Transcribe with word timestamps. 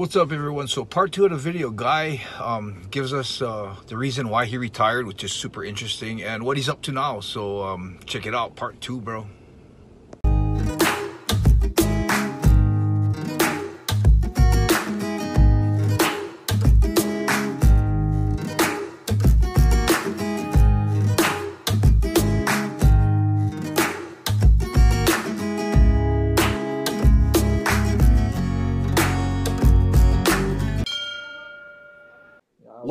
What's 0.00 0.16
up, 0.16 0.32
everyone? 0.32 0.66
So, 0.66 0.86
part 0.86 1.12
two 1.12 1.26
of 1.26 1.30
the 1.30 1.36
video, 1.36 1.68
Guy 1.68 2.22
um, 2.38 2.84
gives 2.90 3.12
us 3.12 3.42
uh, 3.42 3.76
the 3.88 3.98
reason 3.98 4.30
why 4.30 4.46
he 4.46 4.56
retired, 4.56 5.06
which 5.06 5.22
is 5.22 5.30
super 5.30 5.62
interesting, 5.62 6.22
and 6.22 6.42
what 6.42 6.56
he's 6.56 6.70
up 6.70 6.80
to 6.84 6.92
now. 6.92 7.20
So, 7.20 7.62
um, 7.64 7.98
check 8.06 8.24
it 8.24 8.34
out, 8.34 8.56
part 8.56 8.80
two, 8.80 8.98
bro. 8.98 9.26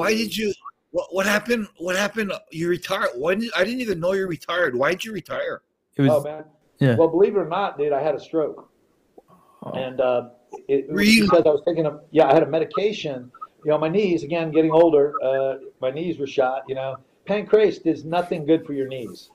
Why 0.10 0.16
did 0.16 0.36
you? 0.36 0.52
What, 0.92 1.14
what 1.14 1.26
happened? 1.28 1.68
What 1.78 1.96
happened? 1.96 2.34
You 2.52 2.68
retired? 2.68 3.10
Why 3.16 3.36
did, 3.36 3.52
I 3.56 3.64
didn't 3.64 3.82
even 3.82 4.00
know 4.00 4.14
you 4.14 4.26
retired. 4.28 4.76
Why 4.76 4.90
did 4.92 5.06
you 5.06 5.14
retire? 5.14 5.62
It 5.98 6.02
was 6.02 6.12
oh 6.12 6.24
man. 6.24 6.46
yeah. 6.80 6.96
Well, 6.96 7.10
believe 7.10 7.36
it 7.36 7.40
or 7.40 7.48
not, 7.48 7.78
dude, 7.78 7.94
I 7.94 8.02
had 8.02 8.16
a 8.16 8.20
stroke, 8.20 8.72
Oh. 9.62 9.72
and 9.72 10.02
uh, 10.02 10.30
it, 10.68 10.86
it 10.86 10.90
was 10.90 10.98
Really? 10.98 11.22
because 11.28 11.44
I 11.46 11.50
was 11.50 11.62
taking 11.68 11.86
a 11.86 12.00
yeah, 12.10 12.26
I 12.28 12.34
had 12.34 12.42
a 12.42 12.48
medication. 12.48 13.32
You 13.64 13.72
know, 13.72 13.78
my 13.78 13.90
knees 13.90 14.24
again, 14.24 14.50
getting 14.52 14.72
older. 14.72 15.14
Uh, 15.24 15.56
my 15.82 15.92
knees 15.92 16.18
were 16.18 16.26
shot. 16.28 16.64
You 16.68 16.74
know, 16.76 16.96
Pancrase 17.28 17.86
is 17.86 18.04
nothing 18.04 18.46
good 18.48 18.66
for 18.66 18.74
your 18.74 18.88
knees. 18.88 19.30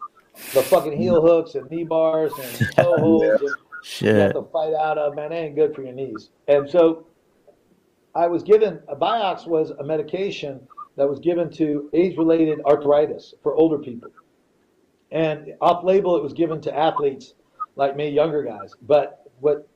The 0.55 0.63
fucking 0.63 0.97
heel 1.01 1.21
hooks 1.23 1.55
and 1.55 1.71
knee 1.71 1.85
bars 1.85 2.33
and 2.43 2.71
toe 2.75 2.97
holds 2.99 3.43
and 3.43 3.43
you 3.43 3.49
have 3.49 4.33
Shit. 4.33 4.33
to 4.35 4.43
fight 4.51 4.75
out 4.75 4.99
of 4.99 5.15
man, 5.15 5.31
they 5.31 5.37
ain't 5.37 5.55
good 5.55 5.73
for 5.75 5.83
your 5.83 5.93
knees. 5.93 6.31
And 6.49 6.69
so 6.69 7.07
I 8.15 8.27
was 8.27 8.43
given 8.43 8.81
a 8.89 8.97
Vioxx 8.97 9.47
was 9.47 9.71
a 9.71 9.85
medication 9.85 10.61
that 10.97 11.09
was 11.09 11.19
given 11.19 11.51
to 11.51 11.91
age-related 11.93 12.61
arthritis 12.65 13.35
for 13.43 13.55
older 13.55 13.79
people. 13.79 14.11
And 15.11 15.55
off-label, 15.61 16.17
it 16.17 16.23
was 16.23 16.33
given 16.33 16.61
to 16.63 16.77
athletes 16.77 17.35
like 17.77 17.97
me, 17.97 18.09
younger 18.09 18.43
guys. 18.43 18.73
But 18.83 19.31
what 19.41 19.69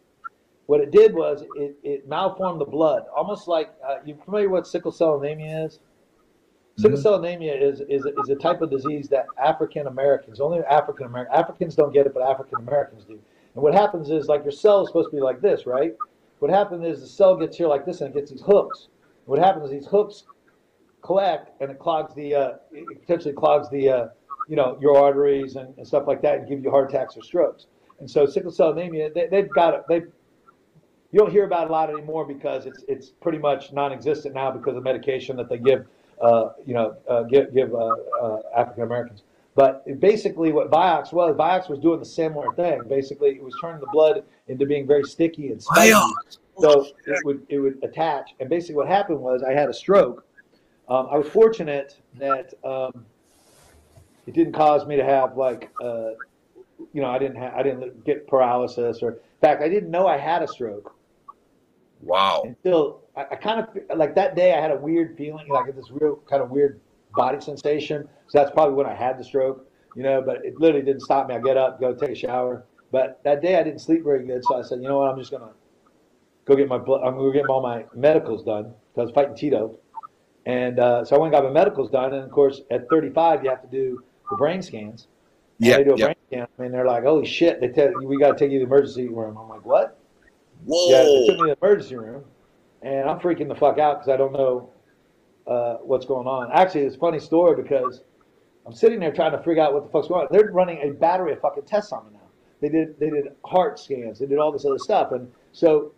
what 0.66 0.80
it 0.80 0.90
did 0.90 1.14
was 1.14 1.44
it, 1.56 1.76
it 1.82 2.06
malformed 2.06 2.60
the 2.60 2.66
blood, 2.66 3.04
almost 3.16 3.48
like 3.48 3.70
uh, 3.86 3.96
you 4.04 4.14
familiar 4.24 4.50
with 4.50 4.66
sickle 4.66 4.92
cell 4.92 5.18
anemia 5.18 5.64
is? 5.64 5.80
Sickle 6.76 6.98
cell 6.98 7.14
anemia 7.14 7.54
is, 7.54 7.80
is, 7.88 8.04
is 8.04 8.28
a 8.28 8.36
type 8.36 8.60
of 8.60 8.70
disease 8.70 9.08
that 9.08 9.26
African 9.42 9.86
Americans, 9.86 10.40
only 10.40 10.60
African 10.60 11.06
American, 11.06 11.34
Africans 11.34 11.74
don't 11.74 11.92
get 11.92 12.06
it, 12.06 12.12
but 12.12 12.22
African 12.22 12.58
Americans 12.58 13.04
do. 13.04 13.18
And 13.54 13.62
what 13.62 13.74
happens 13.74 14.10
is, 14.10 14.26
like 14.26 14.44
your 14.44 14.52
cell 14.52 14.82
is 14.82 14.88
supposed 14.88 15.10
to 15.10 15.16
be 15.16 15.22
like 15.22 15.40
this, 15.40 15.66
right? 15.66 15.96
What 16.38 16.50
happens 16.50 16.84
is 16.84 17.00
the 17.00 17.06
cell 17.06 17.36
gets 17.36 17.56
here 17.56 17.68
like 17.68 17.84
this 17.84 18.00
and 18.00 18.10
it 18.10 18.18
gets 18.18 18.30
these 18.30 18.42
hooks. 18.42 18.88
What 19.26 19.38
happens 19.38 19.66
is 19.66 19.70
these 19.70 19.86
hooks 19.86 20.24
collect 21.02 21.50
and 21.60 21.70
it 21.70 21.78
clogs 21.78 22.14
the, 22.14 22.34
uh, 22.34 22.50
it 22.72 23.00
potentially 23.00 23.34
clogs 23.34 23.68
the, 23.70 23.88
uh, 23.88 24.06
you 24.48 24.56
know, 24.56 24.78
your 24.80 24.96
arteries 24.96 25.56
and, 25.56 25.76
and 25.76 25.86
stuff 25.86 26.04
like 26.06 26.22
that 26.22 26.38
and 26.38 26.48
give 26.48 26.62
you 26.62 26.70
heart 26.70 26.90
attacks 26.90 27.16
or 27.16 27.22
strokes. 27.22 27.66
And 28.00 28.10
so 28.10 28.26
sickle 28.26 28.50
cell 28.50 28.70
anemia, 28.70 29.10
they, 29.12 29.26
they've 29.26 29.50
got 29.50 29.74
it. 29.74 29.82
They've, 29.88 30.06
you 31.10 31.18
don't 31.18 31.30
hear 31.30 31.44
about 31.44 31.64
it 31.64 31.70
a 31.70 31.72
lot 31.72 31.90
anymore 31.90 32.26
because 32.26 32.66
it's 32.66 32.84
it's 32.86 33.08
pretty 33.08 33.38
much 33.38 33.72
non-existent 33.72 34.34
now 34.34 34.50
because 34.50 34.76
of 34.76 34.82
medication 34.82 35.36
that 35.36 35.48
they 35.48 35.56
give, 35.58 35.86
uh, 36.20 36.50
you 36.66 36.74
know, 36.74 36.96
uh, 37.08 37.22
give 37.22 37.54
give 37.54 37.74
uh, 37.74 37.94
uh, 38.22 38.40
African 38.54 38.82
Americans. 38.82 39.22
But 39.58 39.98
basically, 39.98 40.52
what 40.52 40.70
Vioxx 40.70 41.12
was, 41.12 41.34
Vioxx 41.34 41.68
was 41.68 41.80
doing 41.80 41.98
the 41.98 42.06
similar 42.06 42.52
thing. 42.54 42.80
Basically, 42.88 43.30
it 43.30 43.42
was 43.42 43.52
turning 43.60 43.80
the 43.80 43.88
blood 43.88 44.22
into 44.46 44.64
being 44.64 44.86
very 44.86 45.02
sticky 45.02 45.48
and 45.50 45.60
spiky. 45.60 45.90
So 46.60 46.86
it 47.08 47.24
would 47.24 47.44
it 47.48 47.58
would 47.58 47.82
attach. 47.82 48.36
And 48.38 48.48
basically, 48.48 48.76
what 48.76 48.86
happened 48.86 49.18
was 49.18 49.42
I 49.42 49.52
had 49.52 49.68
a 49.68 49.72
stroke. 49.74 50.24
Um, 50.88 51.08
I 51.10 51.16
was 51.18 51.26
fortunate 51.26 51.96
that 52.20 52.54
um, 52.64 53.04
it 54.28 54.34
didn't 54.34 54.52
cause 54.52 54.86
me 54.86 54.94
to 54.94 55.04
have 55.04 55.36
like, 55.36 55.72
uh, 55.82 56.10
you 56.92 57.02
know, 57.02 57.08
I 57.08 57.18
didn't 57.18 57.38
ha- 57.38 57.54
I 57.56 57.64
didn't 57.64 58.04
get 58.04 58.28
paralysis 58.28 59.02
or. 59.02 59.10
In 59.10 59.40
fact, 59.40 59.60
I 59.60 59.68
didn't 59.68 59.90
know 59.90 60.06
I 60.06 60.18
had 60.18 60.44
a 60.44 60.46
stroke 60.48 60.94
Wow. 62.00 62.42
until 62.44 63.00
I, 63.16 63.26
I 63.32 63.34
kind 63.34 63.58
of 63.60 63.98
like 63.98 64.14
that 64.14 64.36
day 64.36 64.54
I 64.54 64.60
had 64.60 64.70
a 64.70 64.76
weird 64.76 65.16
feeling, 65.16 65.48
like 65.48 65.74
this 65.74 65.90
real 65.90 66.16
kind 66.30 66.42
of 66.42 66.50
weird 66.50 66.80
body 67.18 67.40
sensation. 67.40 68.08
So 68.28 68.38
that's 68.38 68.50
probably 68.52 68.76
when 68.76 68.86
I 68.86 68.94
had 68.94 69.18
the 69.18 69.24
stroke, 69.24 69.68
you 69.94 70.02
know. 70.02 70.22
But 70.24 70.44
it 70.46 70.58
literally 70.58 70.86
didn't 70.86 71.02
stop 71.02 71.28
me. 71.28 71.34
I 71.34 71.40
get 71.40 71.58
up, 71.58 71.80
go 71.80 71.92
take 71.92 72.10
a 72.10 72.14
shower. 72.14 72.64
But 72.90 73.20
that 73.24 73.42
day 73.42 73.58
I 73.58 73.62
didn't 73.62 73.80
sleep 73.80 74.04
very 74.04 74.24
good, 74.24 74.42
so 74.44 74.58
I 74.58 74.62
said, 74.62 74.80
you 74.80 74.88
know 74.88 75.00
what, 75.00 75.10
I'm 75.10 75.18
just 75.18 75.30
gonna 75.30 75.50
go 76.46 76.56
get 76.56 76.68
my 76.68 76.78
blood. 76.78 77.02
I'm 77.04 77.16
gonna 77.18 77.32
get 77.32 77.46
all 77.46 77.60
my 77.60 77.84
medicals 77.94 78.42
done 78.44 78.64
because 78.64 78.98
I 78.98 79.02
was 79.02 79.10
fighting 79.12 79.36
Tito, 79.36 79.78
and 80.46 80.78
uh, 80.78 81.04
so 81.04 81.16
I 81.16 81.18
went 81.18 81.34
and 81.34 81.42
got 81.42 81.52
my 81.52 81.52
medicals 81.52 81.90
done. 81.90 82.14
And 82.14 82.24
of 82.24 82.30
course, 82.30 82.62
at 82.70 82.88
35, 82.88 83.44
you 83.44 83.50
have 83.50 83.60
to 83.60 83.68
do 83.68 84.02
the 84.30 84.36
brain 84.36 84.62
scans. 84.62 85.08
Yeah. 85.58 85.78
they 85.78 85.84
do 85.84 85.94
a 85.94 85.98
yeah. 85.98 86.04
brain 86.06 86.16
scan, 86.28 86.46
and 86.58 86.72
they're 86.72 86.86
like, 86.86 87.02
holy 87.02 87.26
shit! 87.26 87.60
They 87.60 87.68
tell 87.68 87.90
you 87.90 88.06
we 88.06 88.18
got 88.18 88.32
to 88.32 88.38
take 88.38 88.52
you 88.52 88.60
to 88.60 88.64
the 88.64 88.72
emergency 88.72 89.08
room. 89.08 89.36
I'm 89.36 89.48
like, 89.48 89.66
what? 89.66 89.98
Whoa. 90.64 90.90
Yeah, 90.90 91.02
they 91.02 91.26
took 91.26 91.40
me 91.40 91.50
to 91.50 91.56
the 91.60 91.66
emergency 91.66 91.96
room, 91.96 92.24
and 92.80 93.10
I'm 93.10 93.18
freaking 93.18 93.48
the 93.48 93.54
fuck 93.54 93.78
out 93.78 94.00
because 94.00 94.08
I 94.08 94.16
don't 94.16 94.32
know 94.32 94.70
uh, 95.48 95.78
what's 95.82 96.06
going 96.06 96.26
on. 96.26 96.50
Actually, 96.52 96.82
it's 96.82 96.96
a 96.96 96.98
funny 96.98 97.18
story 97.18 97.60
because 97.60 98.02
I'm 98.66 98.72
sitting 98.74 99.00
there 99.00 99.12
trying 99.12 99.32
to 99.32 99.38
figure 99.38 99.62
out 99.62 99.72
what 99.72 99.84
the 99.84 99.90
fuck's 99.90 100.08
going 100.08 100.22
on. 100.22 100.28
They're 100.30 100.52
running 100.52 100.78
a 100.82 100.92
battery 100.92 101.32
of 101.32 101.40
fucking 101.40 101.64
tests 101.64 101.90
on 101.90 102.04
me 102.04 102.10
now. 102.12 102.20
They 102.60 102.68
did 102.68 102.98
they 103.00 103.10
did 103.10 103.28
heart 103.44 103.78
scans, 103.78 104.18
they 104.18 104.26
did 104.26 104.38
all 104.38 104.52
this 104.52 104.64
other 104.64 104.78
stuff, 104.78 105.12
and 105.12 105.30
so 105.52 105.92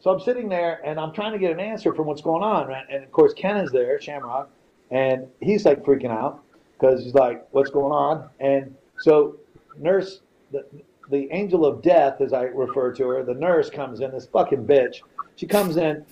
so 0.00 0.10
I'm 0.10 0.20
sitting 0.20 0.48
there 0.48 0.80
and 0.84 1.00
I'm 1.00 1.12
trying 1.12 1.32
to 1.32 1.38
get 1.38 1.50
an 1.50 1.60
answer 1.60 1.92
from 1.92 2.06
what's 2.06 2.22
going 2.22 2.42
on, 2.42 2.68
right? 2.68 2.84
And 2.90 3.02
of 3.02 3.10
course 3.10 3.32
Ken 3.34 3.56
is 3.56 3.72
there, 3.72 4.00
Shamrock, 4.00 4.48
and 4.90 5.26
he's 5.40 5.64
like 5.64 5.82
freaking 5.82 6.10
out 6.10 6.42
because 6.74 7.02
he's 7.02 7.14
like, 7.14 7.46
"What's 7.50 7.70
going 7.70 7.92
on?" 7.92 8.28
And 8.38 8.76
so 8.98 9.36
nurse, 9.76 10.20
the 10.52 10.64
the 11.10 11.28
angel 11.32 11.66
of 11.66 11.82
death, 11.82 12.20
as 12.20 12.32
I 12.32 12.42
refer 12.42 12.92
to 12.92 13.08
her, 13.08 13.24
the 13.24 13.34
nurse 13.34 13.70
comes 13.70 14.00
in. 14.00 14.10
This 14.12 14.26
fucking 14.26 14.66
bitch. 14.66 15.00
She 15.36 15.46
comes 15.46 15.76
in, 15.78 16.04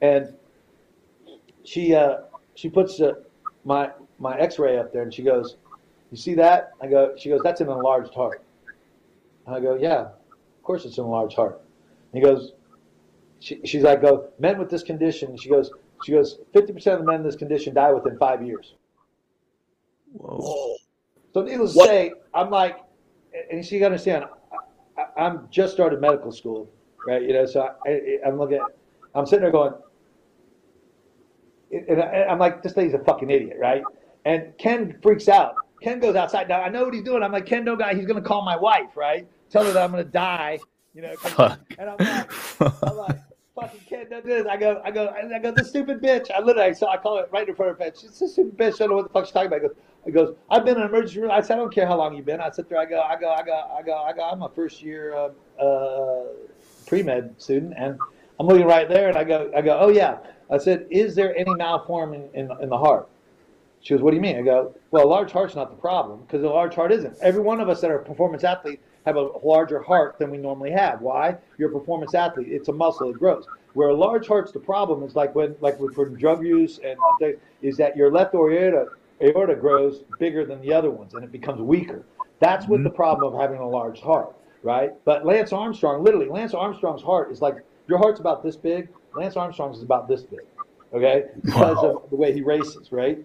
and 0.00 0.32
she 1.68 1.94
uh, 1.94 2.20
she 2.54 2.68
puts 2.70 2.98
uh, 3.00 3.12
my 3.64 3.90
my 4.18 4.38
X-ray 4.38 4.78
up 4.78 4.92
there, 4.92 5.02
and 5.02 5.12
she 5.12 5.22
goes, 5.22 5.56
"You 6.10 6.16
see 6.16 6.34
that?" 6.34 6.72
I 6.80 6.86
go. 6.86 7.14
She 7.18 7.28
goes, 7.28 7.42
"That's 7.44 7.60
an 7.60 7.68
enlarged 7.68 8.14
heart." 8.14 8.42
And 9.46 9.54
I 9.54 9.60
go, 9.60 9.74
"Yeah, 9.74 10.00
of 10.00 10.62
course 10.62 10.86
it's 10.86 10.96
an 10.96 11.04
enlarged 11.04 11.36
heart." 11.36 11.60
And 12.12 12.22
he 12.22 12.26
goes, 12.26 12.52
she, 13.40 13.60
"She's 13.66 13.82
like, 13.82 14.00
go 14.00 14.30
men 14.38 14.58
with 14.58 14.70
this 14.70 14.82
condition." 14.82 15.36
She 15.36 15.50
goes, 15.50 15.70
"She 16.04 16.12
goes, 16.12 16.38
fifty 16.54 16.72
percent 16.72 16.94
of 16.98 17.00
the 17.04 17.06
men 17.12 17.20
in 17.20 17.26
this 17.26 17.36
condition 17.36 17.74
die 17.74 17.92
within 17.92 18.16
five 18.18 18.42
years." 18.42 18.74
Whoa. 20.14 20.38
Whoa. 20.38 20.76
So 21.34 21.42
needless 21.42 21.74
What- 21.74 21.84
to 21.84 21.90
say, 21.90 22.12
I'm 22.32 22.48
like, 22.50 22.78
and 23.52 23.64
so 23.64 23.74
you 23.74 23.80
gotta 23.80 23.92
understand, 23.92 24.24
I, 24.24 25.02
I, 25.02 25.26
I'm 25.26 25.48
just 25.50 25.74
started 25.74 26.00
medical 26.00 26.32
school, 26.32 26.70
right? 27.06 27.20
You 27.20 27.34
know, 27.34 27.44
so 27.44 27.60
I, 27.86 27.90
I, 27.90 28.18
I'm 28.26 28.38
looking, 28.38 28.56
at, 28.56 28.62
I'm 29.14 29.26
sitting 29.26 29.42
there 29.42 29.52
going, 29.52 29.74
and 31.70 32.02
I'm 32.02 32.38
like, 32.38 32.62
this 32.62 32.76
lady's 32.76 32.94
a 32.94 32.98
fucking 32.98 33.30
idiot, 33.30 33.56
right? 33.60 33.82
And 34.24 34.56
Ken 34.58 34.98
freaks 35.02 35.28
out. 35.28 35.54
Ken 35.82 36.00
goes 36.00 36.16
outside. 36.16 36.48
Now 36.48 36.62
I 36.62 36.68
know 36.68 36.84
what 36.84 36.94
he's 36.94 37.04
doing. 37.04 37.22
I'm 37.22 37.32
like, 37.32 37.46
Ken, 37.46 37.64
no 37.64 37.76
guy, 37.76 37.94
he's 37.94 38.06
gonna 38.06 38.22
call 38.22 38.42
my 38.42 38.56
wife, 38.56 38.96
right? 38.96 39.28
Tell 39.50 39.64
her 39.64 39.72
that 39.72 39.82
I'm 39.82 39.90
gonna 39.90 40.04
die, 40.04 40.58
you 40.94 41.02
know. 41.02 41.14
Fuck. 41.16 41.60
And 41.78 41.90
I'm 41.90 41.96
like, 41.98 42.82
I'm 42.82 42.96
like, 42.96 43.18
fucking 43.54 43.80
Ken, 43.88 44.06
don't 44.10 44.24
this. 44.24 44.46
I 44.46 44.56
go, 44.56 44.80
I 44.84 44.90
go, 44.90 45.08
I 45.08 45.38
go, 45.38 45.52
this 45.52 45.68
stupid 45.68 46.00
bitch. 46.00 46.30
I 46.30 46.40
literally, 46.40 46.74
so 46.74 46.88
I 46.88 46.96
call 46.96 47.18
it 47.18 47.28
right 47.32 47.48
in 47.48 47.54
front 47.54 47.72
of 47.72 47.78
her 47.78 47.84
face. 47.84 48.00
She's 48.00 48.20
a 48.22 48.28
stupid 48.28 48.56
bitch. 48.56 48.74
I 48.74 48.78
don't 48.78 48.90
know 48.90 48.96
what 48.96 49.08
the 49.08 49.12
fuck 49.12 49.26
she's 49.26 49.32
talking 49.32 49.48
about. 49.48 49.60
I 49.60 49.68
go, 49.68 49.74
I 50.06 50.10
goes, 50.10 50.36
I've 50.50 50.64
been 50.64 50.76
in 50.76 50.82
an 50.82 50.88
emergency 50.88 51.20
room. 51.20 51.30
I 51.30 51.40
said, 51.40 51.54
I 51.54 51.56
don't 51.56 51.74
care 51.74 51.86
how 51.86 51.96
long 51.96 52.16
you've 52.16 52.24
been. 52.24 52.40
I 52.40 52.50
sit 52.50 52.68
there, 52.68 52.78
I 52.78 52.86
go, 52.86 53.00
I 53.00 53.18
go, 53.18 53.30
I 53.30 53.42
go, 53.42 53.52
I 53.52 53.82
go, 53.82 53.94
I 53.94 54.12
go. 54.12 54.22
I'm 54.22 54.42
a 54.42 54.48
first 54.48 54.82
year 54.82 55.14
uh, 55.14 55.62
uh, 55.62 56.24
pre 56.86 57.02
med 57.02 57.34
student, 57.38 57.74
and 57.76 57.98
I'm 58.38 58.46
looking 58.46 58.66
right 58.66 58.88
there, 58.88 59.08
and 59.08 59.18
I 59.18 59.24
go, 59.24 59.50
I 59.56 59.62
go, 59.62 59.78
oh 59.78 59.88
yeah. 59.88 60.18
I 60.50 60.58
said, 60.58 60.86
is 60.90 61.14
there 61.14 61.36
any 61.36 61.50
malforming 61.54 62.32
in, 62.34 62.50
in 62.62 62.68
the 62.68 62.78
heart? 62.78 63.08
She 63.80 63.94
goes, 63.94 64.02
what 64.02 64.10
do 64.10 64.16
you 64.16 64.22
mean? 64.22 64.36
I 64.36 64.42
go, 64.42 64.74
well, 64.90 65.04
a 65.04 65.06
large 65.06 65.30
heart's 65.30 65.54
not 65.54 65.70
the 65.70 65.76
problem 65.76 66.22
because 66.22 66.42
a 66.42 66.48
large 66.48 66.74
heart 66.74 66.92
isn't. 66.92 67.16
Every 67.20 67.42
one 67.42 67.60
of 67.60 67.68
us 67.68 67.80
that 67.80 67.90
are 67.90 67.98
performance 67.98 68.44
athletes 68.44 68.82
have 69.06 69.16
a 69.16 69.30
larger 69.42 69.80
heart 69.80 70.18
than 70.18 70.30
we 70.30 70.38
normally 70.38 70.70
have. 70.70 71.00
Why? 71.00 71.36
You're 71.58 71.70
a 71.70 71.78
performance 71.78 72.14
athlete. 72.14 72.48
It's 72.50 72.68
a 72.68 72.72
muscle. 72.72 73.10
It 73.10 73.18
grows. 73.18 73.46
Where 73.74 73.88
a 73.88 73.94
large 73.94 74.26
heart's 74.26 74.52
the 74.52 74.60
problem 74.60 75.02
is 75.02 75.14
like 75.14 75.34
when, 75.34 75.54
like 75.60 75.78
with 75.78 75.94
for 75.94 76.08
drug 76.08 76.44
use 76.44 76.78
and 76.78 76.98
things, 77.20 77.38
is 77.62 77.76
that 77.76 77.96
your 77.96 78.10
left 78.10 78.34
aorta 78.34 78.86
aorta 79.20 79.54
grows 79.54 80.04
bigger 80.18 80.44
than 80.44 80.60
the 80.60 80.72
other 80.72 80.90
ones 80.90 81.14
and 81.14 81.24
it 81.24 81.32
becomes 81.32 81.60
weaker. 81.60 82.04
That's 82.40 82.66
what 82.66 82.78
mm-hmm. 82.78 82.84
the 82.84 82.90
problem 82.90 83.32
of 83.32 83.40
having 83.40 83.58
a 83.58 83.68
large 83.68 84.00
heart, 84.00 84.34
right? 84.62 84.92
But 85.04 85.26
Lance 85.26 85.52
Armstrong, 85.52 86.04
literally, 86.04 86.28
Lance 86.28 86.54
Armstrong's 86.54 87.02
heart 87.02 87.32
is 87.32 87.42
like 87.42 87.56
your 87.88 87.98
heart's 87.98 88.20
about 88.20 88.42
this 88.42 88.56
big. 88.56 88.88
Lance 89.14 89.36
Armstrong's 89.36 89.78
is 89.78 89.82
about 89.82 90.06
this 90.06 90.22
big, 90.22 90.40
okay? 90.92 91.26
Because 91.42 91.78
of 91.78 92.08
the 92.10 92.16
way 92.16 92.32
he 92.32 92.42
races, 92.42 92.92
right? 92.92 93.18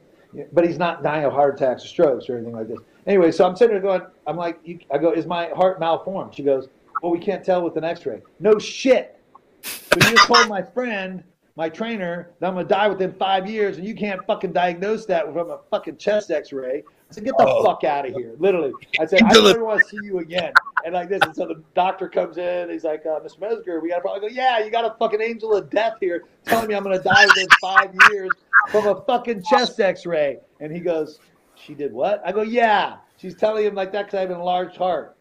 But 0.52 0.66
he's 0.66 0.80
not 0.80 1.04
dying 1.04 1.26
of 1.26 1.34
heart 1.34 1.56
attacks 1.56 1.84
or 1.86 1.88
strokes 1.88 2.30
or 2.30 2.38
anything 2.38 2.56
like 2.56 2.68
this. 2.68 2.80
Anyway, 3.06 3.32
so 3.32 3.46
I'm 3.46 3.56
sitting 3.56 3.76
there 3.76 3.82
going, 3.82 4.02
I'm 4.26 4.38
like, 4.38 4.60
you, 4.64 4.80
I 4.92 4.98
go, 4.98 5.12
is 5.12 5.28
my 5.28 5.50
heart 5.50 5.80
malformed? 5.80 6.34
She 6.34 6.42
goes, 6.42 6.70
well, 7.02 7.12
we 7.12 7.20
can't 7.20 7.44
tell 7.44 7.62
with 7.62 7.76
an 7.78 7.84
X-ray. 7.84 8.22
No 8.40 8.58
shit. 8.58 9.20
So 9.62 10.10
you 10.10 10.18
told 10.26 10.48
my 10.48 10.62
friend 10.62 11.24
my 11.56 11.70
trainer 11.70 12.32
that 12.40 12.48
I'm 12.48 12.56
gonna 12.56 12.68
die 12.68 12.88
within 12.88 13.14
five 13.14 13.48
years, 13.48 13.78
and 13.78 13.86
you 13.86 13.94
can't 13.94 14.26
fucking 14.26 14.54
diagnose 14.54 15.06
that 15.06 15.32
from 15.32 15.52
a 15.52 15.60
fucking 15.70 15.98
chest 15.98 16.32
X-ray. 16.32 16.84
I 17.10 17.14
said, 17.14 17.26
get 17.26 17.38
the 17.38 17.48
Oh. 17.48 17.64
fuck 17.64 17.84
out 17.84 18.08
of 18.08 18.14
here, 18.16 18.34
literally. 18.40 18.74
I 19.00 19.06
said, 19.06 19.22
I 19.24 19.34
never 19.34 19.64
want 19.64 19.82
to 19.82 19.88
see 19.88 20.00
you 20.02 20.20
again. 20.20 20.54
And 20.86 20.94
like 20.94 21.10
this, 21.10 21.22
and 21.24 21.36
so 21.36 21.48
the 21.48 21.62
doctor 21.76 22.10
comes 22.10 22.38
in. 22.38 22.70
He's 22.70 22.84
like, 22.84 23.06
uh, 23.06 23.20
Mr. 23.20 23.40
Mezger, 23.40 23.82
we 23.82 23.90
got 23.90 24.02
problem. 24.02 24.24
I 24.24 24.28
go, 24.28 24.34
yeah, 24.34 24.60
you 24.64 24.72
got 24.72 24.84
a 24.86 24.96
fucking 24.98 25.22
angel 25.22 25.54
of 25.56 25.70
death 25.70 25.98
here, 26.00 26.26
telling 26.46 26.68
me 26.68 26.76
I'm 26.76 26.84
gonna 26.84 27.02
die 27.02 27.26
within 27.28 27.48
five 27.62 27.94
years 28.12 28.32
from 28.72 28.88
a 28.88 29.02
fucking 29.06 29.44
chest 29.44 29.80
X-ray. 29.80 30.40
And 30.60 30.74
he 30.74 30.80
goes, 30.80 31.20
she 31.56 31.74
did 31.74 31.94
what? 31.94 32.22
I 32.26 32.32
go, 32.32 32.42
yeah. 32.42 32.98
She's 33.18 33.36
telling 33.36 33.66
him 33.66 33.76
like 33.76 33.92
that 33.94 34.08
because 34.08 34.18
I 34.18 34.22
have 34.22 34.32
an 34.32 34.38
enlarged 34.38 34.76
heart. 34.76 35.16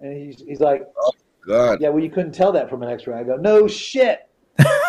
And 0.00 0.16
he's 0.16 0.40
he's 0.40 0.60
like, 0.60 0.88
oh, 0.98 1.12
God. 1.46 1.80
yeah, 1.80 1.90
well, 1.90 2.02
you 2.02 2.10
couldn't 2.10 2.32
tell 2.32 2.50
that 2.52 2.68
from 2.68 2.82
an 2.82 2.88
X-ray. 2.90 3.16
I 3.18 3.22
go, 3.22 3.36
no 3.36 3.68
shit. 3.68 4.26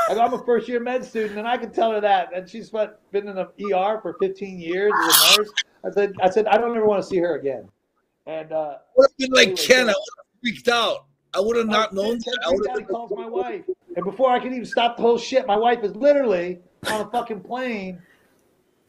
I 0.10 0.14
go, 0.14 0.22
I'm 0.22 0.34
a 0.34 0.46
first 0.46 0.68
year 0.68 0.80
med 0.80 1.04
student, 1.04 1.40
and 1.40 1.48
I 1.48 1.58
can 1.58 1.72
tell 1.72 1.92
her 1.92 2.02
that. 2.02 2.30
And 2.36 2.48
she's 2.50 2.72
what, 2.72 3.02
been 3.12 3.28
in 3.28 3.36
the 3.36 3.48
ER 3.74 4.00
for 4.02 4.16
15 4.20 4.60
years 4.60 4.92
as 5.08 5.16
a 5.16 5.38
nurse. 5.38 5.50
I 5.86 5.92
said, 5.92 6.14
I 6.22 6.30
said, 6.30 6.48
I 6.48 6.58
don't 6.58 6.76
ever 6.76 6.86
want 6.86 7.02
to 7.02 7.08
see 7.08 7.18
her 7.18 7.36
again. 7.36 7.68
And 8.28 8.52
uh, 8.52 8.76
would 8.96 9.10
have 9.10 9.18
been 9.18 9.32
like 9.32 9.48
Anyway, 9.50 9.62
Ken. 9.62 9.84
I 9.84 9.86
would 9.86 9.88
have 9.88 10.42
freaked 10.42 10.68
out. 10.68 11.06
I 11.34 11.40
would 11.40 11.58
have 11.58 11.68
not 11.68 11.94
known 11.94 12.18
that. 12.20 12.40
I 12.46 12.52
would 12.52 12.68
have 12.70 12.88
calls 12.88 13.12
my 13.12 13.28
wife, 13.28 13.66
and 13.96 14.06
before 14.06 14.32
I 14.32 14.40
can 14.40 14.54
even 14.54 14.66
stop 14.66 14.96
the 14.96 15.04
whole 15.04 15.18
shit, 15.18 15.46
my 15.46 15.58
wife 15.58 15.84
is 15.84 15.94
literally 15.96 16.60
on 16.88 17.02
a 17.02 17.10
fucking 17.10 17.42
plane 17.42 18.02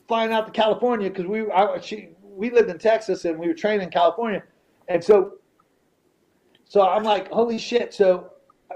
flying 0.06 0.32
out 0.32 0.46
to 0.46 0.52
California 0.52 1.10
because 1.10 1.26
we 1.26 1.50
I, 1.50 1.80
she 1.80 2.10
we 2.22 2.50
lived 2.50 2.70
in 2.70 2.78
Texas 2.78 3.24
and 3.24 3.36
we 3.36 3.48
were 3.48 3.54
trained 3.54 3.82
in 3.82 3.90
California, 3.90 4.44
and 4.86 5.02
so 5.02 5.32
so 6.66 6.86
I'm 6.86 7.02
like, 7.02 7.28
holy 7.32 7.58
shit! 7.58 7.92
So 7.92 8.30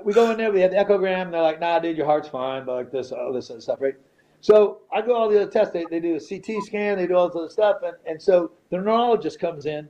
we 0.05 0.12
go 0.12 0.31
in 0.31 0.38
there, 0.38 0.52
we 0.52 0.61
have 0.61 0.70
the 0.70 0.76
echogram, 0.76 1.23
and 1.23 1.35
they're 1.35 1.43
like, 1.43 1.61
nah, 1.61 1.79
dude, 1.79 1.97
your 1.97 2.06
heart's 2.06 2.29
fine, 2.29 2.64
but 2.64 2.75
like 2.75 2.93
this, 2.93 3.12
all 3.12 3.32
this 3.32 3.50
other 3.50 3.61
stuff, 3.61 3.81
right? 3.81 3.94
So 4.41 4.81
I 4.93 5.02
go 5.02 5.14
all 5.14 5.29
the 5.29 5.43
other 5.43 5.50
tests. 5.50 5.73
They, 5.73 5.85
they 5.85 6.00
do 6.00 6.17
a 6.17 6.20
CT 6.20 6.62
scan, 6.64 6.97
they 6.99 7.06
do 7.06 7.14
all 7.14 7.29
this 7.29 7.37
other 7.37 7.50
stuff, 7.50 7.76
and, 7.85 7.97
and 8.06 8.20
so 8.20 8.52
the 8.70 8.79
neurologist 8.79 9.38
comes 9.38 9.67
in 9.67 9.88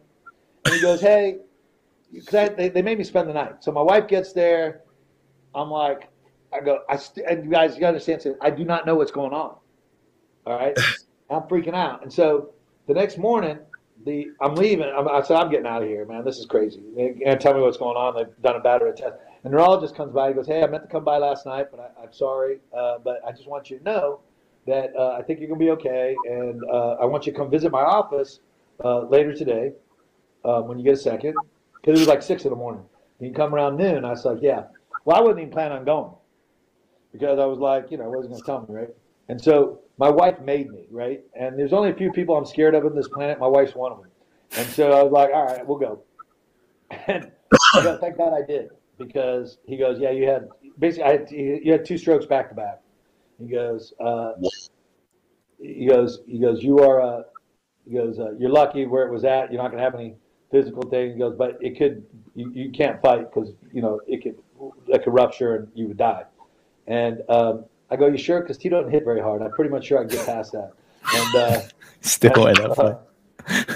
and 0.65 0.75
he 0.75 0.81
goes, 0.81 1.01
hey, 1.01 1.39
because 2.13 2.51
they, 2.57 2.69
they 2.69 2.83
made 2.83 2.99
me 2.99 3.05
spend 3.05 3.29
the 3.29 3.33
night. 3.33 3.63
So 3.63 3.71
my 3.73 3.83
wife 3.83 4.09
gets 4.09 4.33
there. 4.33 4.83
I'm 5.55 5.71
like, 5.71 6.09
I 6.53 6.61
go, 6.61 6.81
I 6.89 6.97
st- 6.97 7.27
and 7.29 7.45
you 7.45 7.51
guys, 7.51 7.75
you 7.75 7.81
gotta 7.81 7.99
understand. 7.99 8.37
I 8.41 8.51
do 8.51 8.65
not 8.65 8.87
know 8.87 8.97
what's 8.97 9.13
going 9.13 9.33
on. 9.33 9.57
All 10.47 10.59
right, 10.59 10.77
I'm 11.31 11.43
freaking 11.43 11.75
out. 11.75 12.03
And 12.03 12.13
so 12.13 12.51
the 12.89 12.95
next 12.95 13.19
morning, 13.19 13.59
the 14.05 14.31
I'm 14.41 14.55
leaving. 14.55 14.93
I'm, 14.97 15.07
I 15.09 15.23
said, 15.23 15.37
I'm 15.37 15.51
getting 15.51 15.67
out 15.67 15.83
of 15.83 15.89
here, 15.89 16.05
man. 16.07 16.25
This 16.25 16.39
is 16.39 16.47
crazy. 16.47 16.83
They 16.97 17.15
can't 17.25 17.41
tell 17.41 17.55
me 17.55 17.61
what's 17.61 17.77
going 17.77 17.97
on. 17.97 18.17
They've 18.17 18.43
done 18.43 18.57
a 18.57 18.61
battery 18.61 18.93
test. 18.97 19.15
And 19.43 19.53
neurologist 19.53 19.95
comes 19.95 20.13
by. 20.13 20.29
He 20.29 20.35
goes, 20.35 20.47
Hey, 20.47 20.63
I 20.63 20.67
meant 20.67 20.83
to 20.83 20.89
come 20.89 21.05
by 21.05 21.19
last 21.19 21.47
night, 21.47 21.69
but 21.71 21.81
I, 21.81 22.03
I'm 22.03 22.13
sorry. 22.13 22.59
Uh, 22.77 22.99
but 22.99 23.21
I 23.27 23.33
just 23.33 23.49
want 23.49 23.71
you 23.71 23.79
to 23.79 23.85
know 23.85 24.21
that 24.67 24.95
uh, 24.97 25.13
I 25.13 25.23
think 25.23 25.41
you're 25.41 25.49
gonna 25.49 25.59
be 25.59 25.71
okay, 25.71 26.17
and 26.25 26.63
uh, 26.65 26.97
I 27.01 27.07
want 27.07 27.27
you 27.27 27.33
to 27.33 27.39
come 27.39 27.51
visit 27.51 27.73
my 27.73 27.81
office 27.81 28.41
uh, 28.85 29.01
later 29.01 29.35
today 29.35 29.73
uh, 30.45 30.61
when 30.61 30.79
you 30.79 30.85
get 30.85 30.95
a 30.95 30.99
second, 30.99 31.37
because 31.81 31.97
it 31.97 32.01
was 32.01 32.09
like 32.09 32.23
six 32.23 32.45
in 32.45 32.51
the 32.51 32.57
morning. 32.57 32.85
You 33.19 33.29
can 33.29 33.35
come 33.35 33.55
around 33.55 33.77
noon. 33.77 34.05
I 34.05 34.11
was 34.11 34.25
like, 34.25 34.39
yeah. 34.43 34.65
Well, 35.05 35.17
I 35.17 35.21
wasn't 35.21 35.41
even 35.41 35.53
planning 35.53 35.79
on 35.79 35.85
going 35.85 36.13
because 37.13 37.39
I 37.39 37.47
was 37.47 37.59
like, 37.59 37.91
you 37.91 37.97
know, 37.97 38.05
I 38.05 38.09
wasn't 38.09 38.33
going 38.33 38.43
to 38.43 38.47
tell 38.47 38.61
me, 38.61 38.67
right? 38.69 38.89
And 39.29 39.41
so 39.41 39.81
my 39.99 40.09
wife 40.09 40.41
made 40.41 40.71
me, 40.71 40.87
right? 40.91 41.23
And 41.39 41.59
there's 41.59 41.73
only 41.73 41.91
a 41.91 41.95
few 41.95 42.13
people 42.13 42.37
I'm 42.37 42.47
scared 42.47 42.75
of 42.75 42.85
on 42.85 42.95
this 42.95 43.09
planet. 43.09 43.39
My 43.39 43.47
wife's 43.47 43.75
one 43.75 43.93
of 43.93 43.99
them. 43.99 44.11
And 44.57 44.69
so 44.69 44.93
I 44.93 45.03
was 45.03 45.13
like, 45.13 45.31
all 45.33 45.45
right, 45.45 45.67
we'll 45.67 45.79
go. 45.79 46.03
And 47.07 47.31
thank 48.01 48.17
God 48.17 48.33
I 48.35 48.45
did 48.45 48.71
because 49.01 49.59
he 49.67 49.77
goes, 49.77 49.99
yeah, 49.99 50.11
you 50.11 50.29
had 50.29 50.49
basically 50.79 51.05
I 51.05 51.13
had, 51.13 51.31
you 51.31 51.73
had 51.73 51.85
two 51.85 51.99
strokes 51.99 52.27
back 52.27 52.51
to 52.51 52.55
back. 52.55 52.81
He 53.39 53.47
goes, 53.47 53.95
uh, 53.99 54.33
he 55.59 55.87
goes, 55.87 56.21
he 56.27 56.39
goes, 56.39 56.63
you 56.63 56.79
are, 56.79 57.01
uh, 57.01 57.23
he 57.87 57.95
goes, 57.95 58.19
uh, 58.19 58.33
you're 58.39 58.51
lucky 58.51 58.87
where 58.87 59.07
it 59.07 59.11
was 59.11 59.25
at. 59.25 59.51
You're 59.51 59.63
not 59.63 59.71
going 59.71 59.79
to 59.79 59.85
have 59.85 59.95
any 59.95 60.15
physical 60.51 60.83
thing. 60.83 61.15
He 61.15 61.19
goes, 61.19 61.35
but 61.37 61.57
it 61.61 61.79
could, 61.79 62.05
you, 62.35 62.53
you 62.53 62.71
can't 62.71 63.01
fight 63.01 63.33
because, 63.33 63.55
you 63.73 63.81
know, 63.81 64.01
it 64.07 64.23
could, 64.23 64.37
it 64.89 65.03
could 65.03 65.15
rupture 65.15 65.57
and 65.57 65.69
you 65.75 65.89
would 65.89 65.97
die. 65.97 66.25
And 66.87 67.23
um, 67.29 67.65
I 67.91 67.97
go, 67.97 68.07
you 68.07 68.19
sure? 68.19 68.41
Because 68.41 68.59
he 68.59 68.69
doesn't 68.69 68.91
hit 68.91 69.05
very 69.05 69.21
hard. 69.21 69.43
I'm 69.43 69.53
pretty 69.53 69.71
much 69.71 69.87
sure 69.87 69.99
I 69.99 70.03
can 70.03 70.17
get 70.17 70.27
past 70.27 70.53
that. 70.53 70.73
And 71.15 71.35
uh, 71.35 71.63
Still 72.03 72.47
in 72.47 72.55
that 72.55 72.77
fight. 72.77 72.97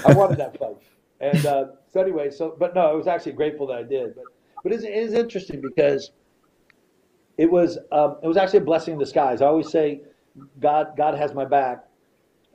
I 0.05 0.13
wanted 0.13 0.37
that 0.37 0.57
fight. 0.59 0.77
And 1.19 1.45
uh, 1.45 1.65
so 1.91 2.01
anyway, 2.01 2.29
so 2.29 2.55
but 2.59 2.75
no, 2.75 2.81
I 2.81 2.93
was 2.93 3.07
actually 3.07 3.31
grateful 3.33 3.67
that 3.67 3.77
I 3.77 3.83
did. 3.83 4.15
But 4.15 4.25
but 4.65 4.73
it's, 4.73 4.83
interesting 4.83 5.61
because 5.61 6.09
it 7.37 7.45
was 7.51 7.77
um, 7.91 8.17
it 8.23 8.27
was 8.27 8.35
actually 8.35 8.57
a 8.57 8.63
blessing 8.63 8.93
in 8.93 8.99
disguise. 8.99 9.43
I 9.43 9.45
always 9.45 9.69
say, 9.69 10.01
God 10.59 10.97
God 10.97 11.13
has 11.13 11.35
my 11.35 11.45
back. 11.45 11.83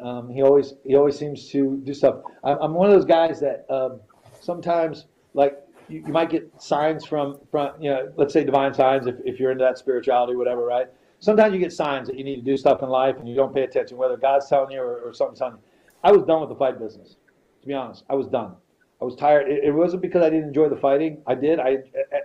Um, 0.00 0.28
he 0.28 0.42
always 0.42 0.74
he 0.84 0.96
always 0.96 1.16
seems 1.16 1.48
to 1.50 1.80
do 1.84 1.94
stuff. 1.94 2.16
I'm, 2.42 2.58
I'm 2.60 2.74
one 2.74 2.90
of 2.90 2.96
those 2.96 3.04
guys 3.04 3.38
that 3.38 3.64
um, 3.70 4.00
sometimes 4.40 5.06
like 5.34 5.56
you, 5.88 6.02
you 6.04 6.12
might 6.12 6.30
get 6.30 6.50
signs 6.60 7.04
from 7.04 7.38
from 7.48 7.80
you 7.80 7.90
know 7.90 8.12
let's 8.16 8.32
say 8.32 8.42
divine 8.42 8.74
signs 8.74 9.06
if, 9.06 9.14
if 9.24 9.38
you're 9.38 9.52
into 9.52 9.62
that 9.62 9.78
spirituality 9.78 10.34
whatever 10.34 10.64
right. 10.66 10.88
Sometimes 11.20 11.54
you 11.54 11.60
get 11.60 11.72
signs 11.72 12.08
that 12.08 12.18
you 12.18 12.24
need 12.24 12.36
to 12.36 12.42
do 12.42 12.56
stuff 12.56 12.82
in 12.82 12.88
life 12.88 13.18
and 13.20 13.28
you 13.28 13.36
don't 13.36 13.54
pay 13.54 13.62
attention 13.62 13.98
whether 13.98 14.16
God's 14.16 14.48
telling 14.48 14.72
you 14.72 14.80
or, 14.80 15.00
or 15.02 15.14
something's 15.14 15.38
telling 15.38 15.58
you. 15.58 15.62
I 16.02 16.10
was 16.10 16.24
done 16.24 16.40
with 16.40 16.48
the 16.48 16.56
fight 16.56 16.80
business. 16.80 17.18
To 17.60 17.68
be 17.68 17.74
honest, 17.74 18.02
I 18.10 18.14
was 18.14 18.26
done. 18.26 18.56
I 19.00 19.04
was 19.04 19.16
tired. 19.16 19.48
It, 19.48 19.64
it 19.64 19.70
wasn't 19.72 20.02
because 20.02 20.22
I 20.22 20.30
didn't 20.30 20.48
enjoy 20.48 20.68
the 20.68 20.76
fighting. 20.76 21.22
I 21.26 21.34
did. 21.34 21.58
I 21.58 21.78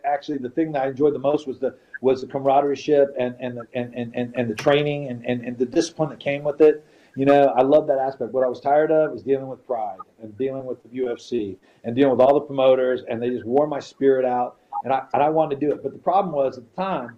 actually 0.04 0.40
the 0.40 0.50
thing 0.50 0.72
that 0.74 0.84
I 0.84 0.90
enjoyed 0.90 1.14
the 1.14 1.20
most 1.20 1.48
was 1.48 1.60
the 1.60 1.76
was 2.02 2.22
the 2.22 2.28
camaraderie 2.28 2.78
and 3.18 3.36
and 3.40 3.58
the, 3.58 3.68
and, 3.74 3.94
and, 3.94 4.16
and, 4.16 4.36
and 4.36 4.50
the 4.50 4.56
training 4.56 5.08
and, 5.08 5.26
and, 5.26 5.44
and 5.46 5.58
the 5.58 5.66
discipline 5.66 6.10
that 6.10 6.20
came 6.20 6.44
with 6.44 6.62
it. 6.62 6.86
You 7.16 7.26
know, 7.26 7.46
I 7.58 7.62
love 7.62 7.88
that 7.88 7.98
aspect. 7.98 8.34
What 8.34 8.44
I 8.44 8.48
was 8.48 8.60
tired 8.60 8.92
of 8.92 9.12
was 9.14 9.24
dealing 9.24 9.48
with 9.48 9.66
pride 9.66 10.00
and 10.22 10.38
dealing 10.38 10.66
with 10.66 10.84
the 10.84 10.90
UFC 10.90 11.56
and 11.86 11.96
dealing 11.96 12.12
with 12.12 12.20
all 12.20 12.34
the 12.34 12.42
promoters, 12.42 13.04
and 13.10 13.22
they 13.22 13.30
just 13.30 13.46
wore 13.46 13.68
my 13.68 13.80
spirit 13.80 14.26
out. 14.26 14.58
And 14.84 14.92
I 14.92 15.06
and 15.14 15.24
I 15.24 15.30
wanted 15.30 15.60
to 15.60 15.66
do 15.66 15.74
it, 15.74 15.82
but 15.82 15.94
the 15.94 16.00
problem 16.00 16.36
was 16.36 16.58
at 16.58 16.66
the 16.70 16.82
time, 16.82 17.18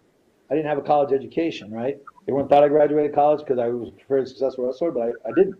I 0.51 0.55
didn't 0.55 0.69
have 0.69 0.77
a 0.77 0.83
college 0.83 1.11
education. 1.11 1.71
Right? 1.71 1.97
Everyone 2.27 2.47
thought 2.47 2.63
I 2.63 2.67
graduated 2.67 3.15
college 3.15 3.39
because 3.39 3.57
I 3.57 3.69
was 3.69 3.89
very 4.07 4.27
successful 4.27 4.67
wrestler, 4.67 4.91
but 4.91 5.01
I, 5.01 5.29
I 5.29 5.31
didn't. 5.35 5.55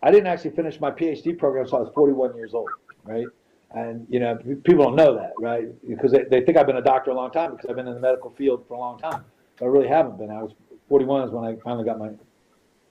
I 0.00 0.12
didn't 0.12 0.28
actually 0.28 0.52
finish 0.52 0.80
my 0.80 0.92
PhD 0.92 1.36
program 1.36 1.64
until 1.64 1.78
I 1.78 1.82
was 1.82 1.92
41 1.92 2.36
years 2.36 2.54
old, 2.54 2.68
right? 3.08 3.26
And 3.70 4.06
you 4.08 4.20
know, 4.20 4.36
people 4.36 4.84
don't 4.84 4.96
know 4.96 5.14
that, 5.14 5.34
right? 5.38 5.68
Because 5.86 6.12
they, 6.12 6.24
they 6.24 6.40
think 6.42 6.56
I've 6.56 6.66
been 6.66 6.76
a 6.76 6.82
doctor 6.82 7.10
a 7.10 7.14
long 7.14 7.30
time 7.30 7.52
because 7.52 7.68
I've 7.68 7.76
been 7.76 7.88
in 7.88 7.94
the 7.94 8.00
medical 8.00 8.30
field 8.30 8.64
for 8.66 8.74
a 8.74 8.78
long 8.78 8.98
time. 8.98 9.24
But 9.58 9.66
I 9.66 9.68
really 9.68 9.88
haven't 9.88 10.18
been. 10.18 10.30
I 10.30 10.42
was 10.42 10.52
41 10.88 11.28
is 11.28 11.30
when 11.32 11.44
I 11.44 11.56
finally 11.56 11.84
got 11.84 11.98
my 11.98 12.10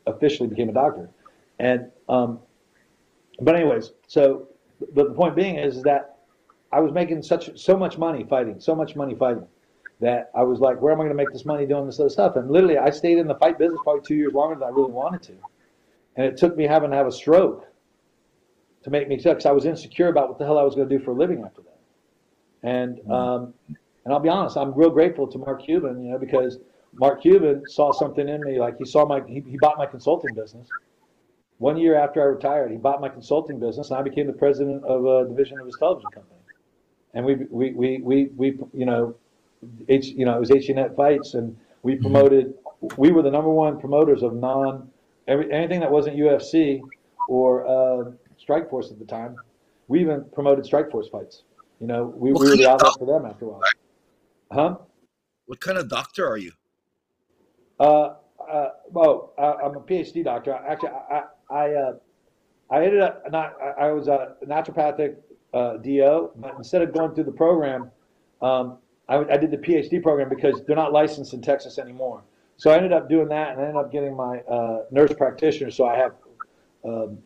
officially 0.06 0.48
became 0.48 0.70
a 0.70 0.74
doctor, 0.74 1.10
and 1.60 1.92
um, 2.10 2.40
but 3.42 3.56
anyways, 3.56 3.92
so 4.08 4.48
but 4.94 5.08
the 5.10 5.14
point 5.14 5.36
being 5.36 5.58
is, 5.58 5.82
that 5.84 6.18
I 6.72 6.80
was 6.80 6.92
making 6.92 7.22
such 7.24 7.58
so 7.60 7.78
much 7.78 7.98
money 7.98 8.26
fighting, 8.30 8.60
so 8.60 8.76
much 8.76 8.96
money 8.96 9.16
fighting 9.16 9.48
that 10.00 10.30
I 10.36 10.44
was 10.44 10.60
like, 10.60 10.80
where 10.82 10.94
am 10.94 11.00
I 11.00 11.06
going 11.06 11.18
to 11.18 11.24
make 11.24 11.34
this 11.34 11.46
money 11.46 11.66
doing 11.66 11.88
this 11.88 12.00
other 12.00 12.10
stuff? 12.10 12.36
And 12.36 12.52
literally, 12.52 12.78
I 12.78 12.92
stayed 12.92 13.18
in 13.18 13.28
the 13.28 13.36
fight 13.36 13.58
business 13.58 13.80
probably 13.84 14.04
two 14.04 14.16
years 14.16 14.34
longer 14.34 14.56
than 14.56 14.64
I 14.64 14.72
really 14.72 14.92
wanted 14.92 15.24
to. 15.24 15.34
And 16.16 16.26
it 16.26 16.38
took 16.38 16.56
me 16.56 16.66
having 16.66 16.92
to 16.92 16.96
have 16.96 17.08
a 17.08 17.12
stroke 17.12 17.68
to 18.84 18.90
make 18.90 19.08
me 19.08 19.18
because 19.18 19.46
I 19.46 19.52
was 19.52 19.66
insecure 19.66 20.08
about 20.08 20.30
what 20.30 20.38
the 20.38 20.46
hell 20.46 20.58
I 20.58 20.64
was 20.64 20.76
going 20.76 20.88
to 20.88 20.98
do 20.98 21.04
for 21.04 21.12
a 21.12 21.16
living 21.16 21.44
after 21.44 21.62
that. 21.62 21.80
And 22.64 23.00
um, 23.12 23.54
and 24.06 24.14
I'll 24.14 24.20
be 24.20 24.30
honest, 24.30 24.58
I'm 24.58 24.74
real 24.74 24.90
grateful 24.90 25.28
to 25.28 25.38
Mark 25.38 25.66
Cuban, 25.66 26.02
you 26.04 26.12
know, 26.12 26.18
because 26.18 26.60
Mark 26.98 27.22
Cuban 27.22 27.68
saw 27.68 27.92
something 27.92 28.28
in 28.28 28.44
me. 28.44 28.60
Like 28.60 28.78
he 28.78 28.86
saw 28.86 29.06
my 29.06 29.22
he, 29.28 29.44
he 29.48 29.58
bought 29.58 29.78
my 29.78 29.86
consulting 29.86 30.34
business. 30.34 30.72
One 31.60 31.78
year 31.78 31.96
after 31.96 32.22
I 32.22 32.26
retired, 32.26 32.72
he 32.72 32.78
bought 32.78 33.02
my 33.02 33.10
consulting 33.10 33.60
business, 33.60 33.90
and 33.90 34.00
I 34.00 34.04
became 34.04 34.28
the 34.28 34.34
president 34.34 34.84
of 34.84 35.06
a 35.06 35.28
division 35.28 35.60
of 35.60 35.66
his 35.66 35.76
television 35.76 36.10
company. 36.12 36.40
And 37.14 37.26
we 37.26 37.36
we 37.50 37.74
we 37.74 37.98
we, 38.02 38.26
we 38.36 38.60
you 38.74 38.86
know, 38.86 39.16
H 39.90 40.08
you 40.08 40.26
know 40.26 40.36
it 40.36 40.40
was 40.40 40.52
HD 40.52 40.76
Net 40.76 40.96
fights, 40.96 41.34
and 41.34 41.58
we 41.84 41.96
promoted. 41.96 42.54
We 42.96 43.12
were 43.12 43.24
the 43.24 43.32
number 43.32 43.50
one 43.50 43.80
promoters 43.80 44.24
of 44.24 44.34
non 44.34 44.90
every, 45.28 45.52
anything 45.52 45.80
that 45.82 45.92
wasn't 45.92 46.18
UFC 46.18 46.82
or 47.28 47.68
uh, 47.68 48.12
Strikeforce 48.48 48.92
at 48.92 49.00
the 49.00 49.06
time. 49.06 49.36
We 49.88 50.02
even 50.02 50.26
promoted 50.34 50.66
Strikeforce 50.66 51.12
fights. 51.12 51.44
You 51.80 51.88
know, 51.88 52.06
we, 52.16 52.32
we 52.32 52.50
were 52.50 52.56
the 52.56 52.68
outlet 52.68 52.94
for 52.98 53.06
them 53.06 53.26
after 53.30 53.46
a 53.46 53.50
while. 53.50 53.62
Huh? 54.52 54.78
What 55.46 55.60
kind 55.60 55.78
of 55.78 55.90
doctor 55.90 56.28
are 56.28 56.38
you? 56.38 56.52
Uh, 57.80 58.16
uh, 58.50 58.70
well, 58.90 59.34
I, 59.38 59.66
I'm 59.66 59.76
a 59.76 59.80
PhD 59.80 60.24
doctor. 60.24 60.54
Actually, 60.54 60.90
I, 60.90 61.24
I, 61.50 61.74
uh, 61.74 61.94
I 62.70 62.84
ended 62.84 63.02
up 63.02 63.24
not. 63.32 63.54
I, 63.62 63.88
I 63.88 63.92
was 63.92 64.08
a 64.08 64.36
naturopathic 64.46 65.16
uh, 65.54 65.78
DO, 65.78 66.32
but 66.36 66.56
instead 66.58 66.82
of 66.82 66.94
going 66.94 67.14
through 67.14 67.26
the 67.26 67.32
program, 67.32 67.92
um, 68.42 68.78
I, 69.08 69.18
I 69.18 69.38
did 69.38 69.52
the 69.52 69.58
PhD 69.58 70.02
program 70.02 70.30
because 70.30 70.64
they're 70.66 70.76
not 70.76 70.92
licensed 70.92 71.34
in 71.34 71.42
Texas 71.42 71.78
anymore. 71.78 72.24
So 72.58 72.72
I 72.72 72.76
ended 72.76 72.92
up 72.92 73.08
doing 73.08 73.28
that, 73.30 73.52
and 73.52 73.62
I 73.62 73.66
ended 73.66 73.78
up 73.78 73.92
getting 73.92 74.16
my 74.16 74.40
uh, 74.40 74.86
nurse 74.92 75.14
practitioner. 75.14 75.72
So 75.72 75.86
I 75.86 75.96
have, 75.98 76.14
um, 76.84 77.20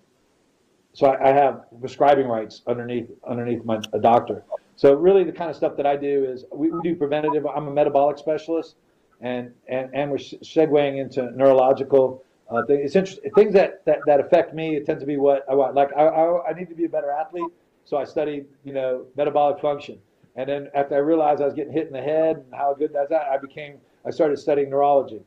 so 0.94 1.08
I, 1.08 1.30
I 1.30 1.34
have 1.34 1.66
prescribing 1.80 2.28
rights 2.28 2.62
underneath 2.68 3.10
underneath 3.28 3.64
my 3.64 3.80
a 3.94 4.00
doctor. 4.00 4.44
So 4.76 4.94
really, 4.94 5.24
the 5.24 5.32
kind 5.32 5.50
of 5.50 5.56
stuff 5.56 5.78
that 5.78 5.86
I 5.86 5.96
do 5.96 6.26
is 6.26 6.46
we, 6.52 6.72
we 6.72 6.82
do 6.82 6.96
preventative. 6.96 7.46
I'm 7.46 7.68
a 7.68 7.72
metabolic 7.72 8.18
specialist, 8.18 8.76
and 9.22 9.52
and 9.68 9.90
and 9.94 10.12
we're 10.12 10.18
segueing 10.18 11.00
into 11.00 11.32
neurological 11.32 12.24
uh, 12.50 12.64
things. 12.66 12.82
It's 12.86 12.96
interesting 12.96 13.32
things 13.34 13.54
that, 13.54 13.86
that 13.86 14.00
that 14.06 14.20
affect 14.20 14.54
me. 14.54 14.76
It 14.76 14.86
tends 14.86 15.02
to 15.02 15.08
be 15.08 15.18
what 15.18 15.46
I 15.50 15.56
want. 15.56 15.76
Like 15.76 15.90
I, 15.96 16.04
I 16.04 16.50
I 16.50 16.54
need 16.54 16.70
to 16.70 16.76
be 16.76 16.86
a 16.86 16.90
better 16.90 17.12
athlete, 17.12 17.52
so 17.86 17.98
I 17.98 18.04
studied 18.04 18.46
you 18.64 18.74
know 18.74 19.06
metabolic 19.16 19.62
function. 19.62 20.00
And 20.36 20.48
then 20.48 20.70
after 20.74 20.96
I 20.96 21.00
realized 21.00 21.42
I 21.42 21.46
was 21.46 21.54
getting 21.54 21.74
hit 21.74 21.88
in 21.88 21.94
the 21.94 22.02
head 22.02 22.38
and 22.38 22.54
how 22.54 22.74
good 22.74 22.94
that's 22.94 23.12
at, 23.12 23.24
I 23.24 23.38
became 23.38 23.78
I 24.06 24.12
started 24.12 24.38
studying 24.38 24.70
neurology. 24.70 25.22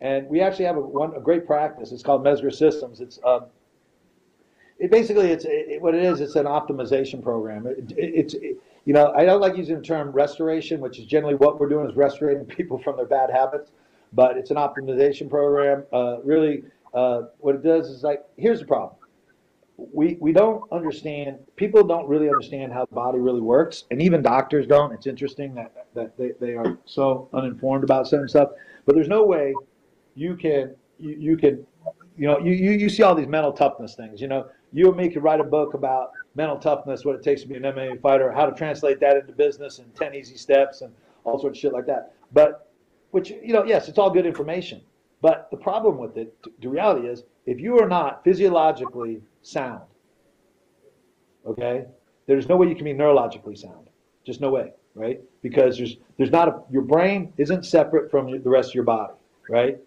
And 0.00 0.28
we 0.28 0.40
actually 0.40 0.66
have 0.66 0.76
a, 0.76 0.80
one, 0.80 1.14
a 1.16 1.20
great 1.20 1.46
practice. 1.46 1.90
It's 1.90 2.02
called 2.02 2.22
Mezger 2.22 2.54
Systems. 2.54 3.00
It's 3.00 3.18
um, 3.24 3.46
it 4.78 4.90
basically 4.90 5.30
it's 5.30 5.44
it, 5.44 5.82
what 5.82 5.94
it 5.94 6.02
is. 6.02 6.20
It's 6.20 6.36
an 6.36 6.46
optimization 6.46 7.22
program. 7.22 7.66
It, 7.66 7.92
it, 7.92 7.94
it's 7.96 8.34
you 8.34 8.94
know 8.94 9.12
I 9.16 9.24
don't 9.24 9.40
like 9.40 9.56
using 9.56 9.76
the 9.76 9.82
term 9.82 10.10
restoration, 10.12 10.80
which 10.80 10.98
is 10.98 11.06
generally 11.06 11.34
what 11.34 11.58
we're 11.58 11.68
doing 11.68 11.88
is 11.88 11.96
restoring 11.96 12.44
people 12.46 12.78
from 12.78 12.96
their 12.96 13.06
bad 13.06 13.30
habits. 13.30 13.70
But 14.12 14.38
it's 14.38 14.50
an 14.50 14.56
optimization 14.56 15.28
program. 15.28 15.84
Uh, 15.92 16.18
really, 16.22 16.62
uh, 16.94 17.22
what 17.38 17.54
it 17.54 17.62
does 17.62 17.88
is 17.88 18.02
like 18.02 18.24
here's 18.36 18.60
the 18.60 18.66
problem. 18.66 18.94
We, 19.92 20.16
we 20.18 20.32
don't 20.32 20.64
understand 20.72 21.38
people 21.54 21.84
don't 21.84 22.08
really 22.08 22.28
understand 22.28 22.72
how 22.72 22.86
the 22.86 22.94
body 22.96 23.20
really 23.20 23.40
works 23.40 23.84
and 23.92 24.02
even 24.02 24.22
doctors 24.22 24.66
don't 24.66 24.92
it's 24.92 25.06
interesting 25.06 25.54
that, 25.54 25.86
that 25.94 26.18
they, 26.18 26.32
they 26.40 26.54
are 26.54 26.76
so 26.84 27.28
uninformed 27.32 27.84
about 27.84 28.08
certain 28.08 28.26
stuff 28.26 28.50
but 28.86 28.96
there's 28.96 29.06
no 29.06 29.24
way 29.24 29.54
you 30.16 30.34
can 30.34 30.74
you, 30.98 31.16
you 31.16 31.36
can 31.36 31.64
you 32.16 32.26
know 32.26 32.40
you, 32.40 32.50
you, 32.50 32.72
you 32.72 32.88
see 32.88 33.04
all 33.04 33.14
these 33.14 33.28
mental 33.28 33.52
toughness 33.52 33.94
things 33.94 34.20
you 34.20 34.26
know 34.26 34.48
you 34.72 34.88
and 34.88 34.96
me 34.96 35.08
could 35.08 35.22
write 35.22 35.40
a 35.40 35.44
book 35.44 35.74
about 35.74 36.12
mental 36.34 36.58
toughness 36.58 37.04
what 37.04 37.14
it 37.14 37.22
takes 37.22 37.42
to 37.42 37.48
be 37.48 37.56
an 37.56 37.62
mma 37.62 38.00
fighter 38.00 38.30
how 38.30 38.46
to 38.46 38.54
translate 38.56 39.00
that 39.00 39.16
into 39.16 39.32
business 39.32 39.78
and 39.78 39.94
10 39.94 40.14
easy 40.14 40.36
steps 40.36 40.82
and 40.82 40.92
all 41.24 41.38
sorts 41.38 41.58
of 41.58 41.60
shit 41.60 41.72
like 41.72 41.86
that. 41.86 42.14
But 42.32 42.70
which 43.10 43.30
you 43.30 43.52
know 43.52 43.64
yes 43.64 43.88
it's 43.88 43.98
all 43.98 44.10
good 44.10 44.26
information. 44.26 44.82
But 45.20 45.48
the 45.50 45.56
problem 45.56 45.98
with 45.98 46.16
it 46.16 46.34
the 46.60 46.68
reality 46.68 47.08
is 47.08 47.24
if 47.46 47.60
you 47.60 47.78
are 47.80 47.88
not 47.88 48.22
physiologically 48.24 49.20
sound 49.42 49.82
okay 51.46 51.86
there's 52.26 52.48
no 52.48 52.56
way 52.56 52.68
you 52.68 52.74
can 52.74 52.84
be 52.84 52.94
neurologically 52.94 53.56
sound. 53.56 53.88
Just 54.24 54.40
no 54.40 54.50
way 54.50 54.72
right? 54.94 55.20
Because 55.42 55.76
there's 55.78 55.96
there's 56.16 56.30
not 56.30 56.48
a 56.48 56.60
your 56.70 56.82
brain 56.82 57.32
isn't 57.36 57.64
separate 57.64 58.10
from 58.10 58.30
the 58.30 58.50
rest 58.50 58.70
of 58.70 58.74
your 58.74 58.84
body 58.84 59.14
right 59.48 59.78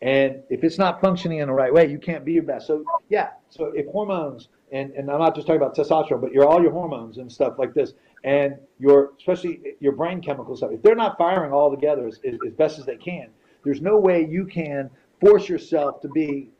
and 0.00 0.42
if 0.48 0.62
it's 0.62 0.78
not 0.78 1.00
functioning 1.00 1.38
in 1.38 1.48
the 1.48 1.54
right 1.54 1.72
way, 1.72 1.86
you 1.86 1.98
can't 1.98 2.24
be 2.24 2.32
your 2.32 2.44
best. 2.44 2.66
So 2.66 2.84
yeah, 3.08 3.30
so 3.50 3.72
if 3.74 3.86
hormones 3.86 4.48
and, 4.70 4.90
and 4.92 5.10
I'm 5.10 5.18
not 5.18 5.34
just 5.34 5.46
talking 5.46 5.60
about 5.60 5.76
testosterone, 5.76 6.20
but 6.20 6.32
your 6.32 6.46
all 6.46 6.62
your 6.62 6.72
hormones 6.72 7.18
and 7.18 7.30
stuff 7.30 7.54
like 7.58 7.74
this, 7.74 7.94
and 8.24 8.56
your 8.78 9.12
especially 9.18 9.60
your 9.80 9.92
brain 9.92 10.20
chemicals, 10.20 10.62
if 10.62 10.82
they're 10.82 10.94
not 10.94 11.18
firing 11.18 11.52
all 11.52 11.70
together 11.70 12.06
as, 12.06 12.20
as, 12.24 12.34
as 12.46 12.52
best 12.52 12.78
as 12.78 12.86
they 12.86 12.96
can, 12.96 13.28
there's 13.64 13.80
no 13.80 13.98
way 13.98 14.24
you 14.24 14.44
can 14.44 14.90
force 15.20 15.48
yourself 15.48 16.00
to 16.02 16.08
be 16.08 16.50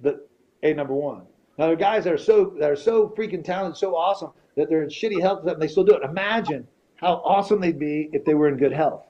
the 0.00 0.20
a 0.62 0.74
number 0.74 0.94
one. 0.94 1.22
Now 1.58 1.66
there 1.66 1.74
are 1.74 1.76
guys 1.76 2.04
that 2.04 2.12
are 2.12 2.18
so 2.18 2.54
that 2.58 2.70
are 2.70 2.76
so 2.76 3.08
freaking 3.16 3.44
talented, 3.44 3.78
so 3.78 3.96
awesome 3.96 4.32
that 4.56 4.68
they're 4.68 4.82
in 4.82 4.90
shitty 4.90 5.20
health 5.20 5.46
and 5.46 5.60
they 5.60 5.68
still 5.68 5.84
do 5.84 5.94
it. 5.94 6.02
Imagine 6.02 6.66
how 6.96 7.22
awesome 7.24 7.60
they'd 7.60 7.78
be 7.78 8.10
if 8.12 8.24
they 8.24 8.34
were 8.34 8.48
in 8.48 8.56
good 8.56 8.72
health. 8.72 9.06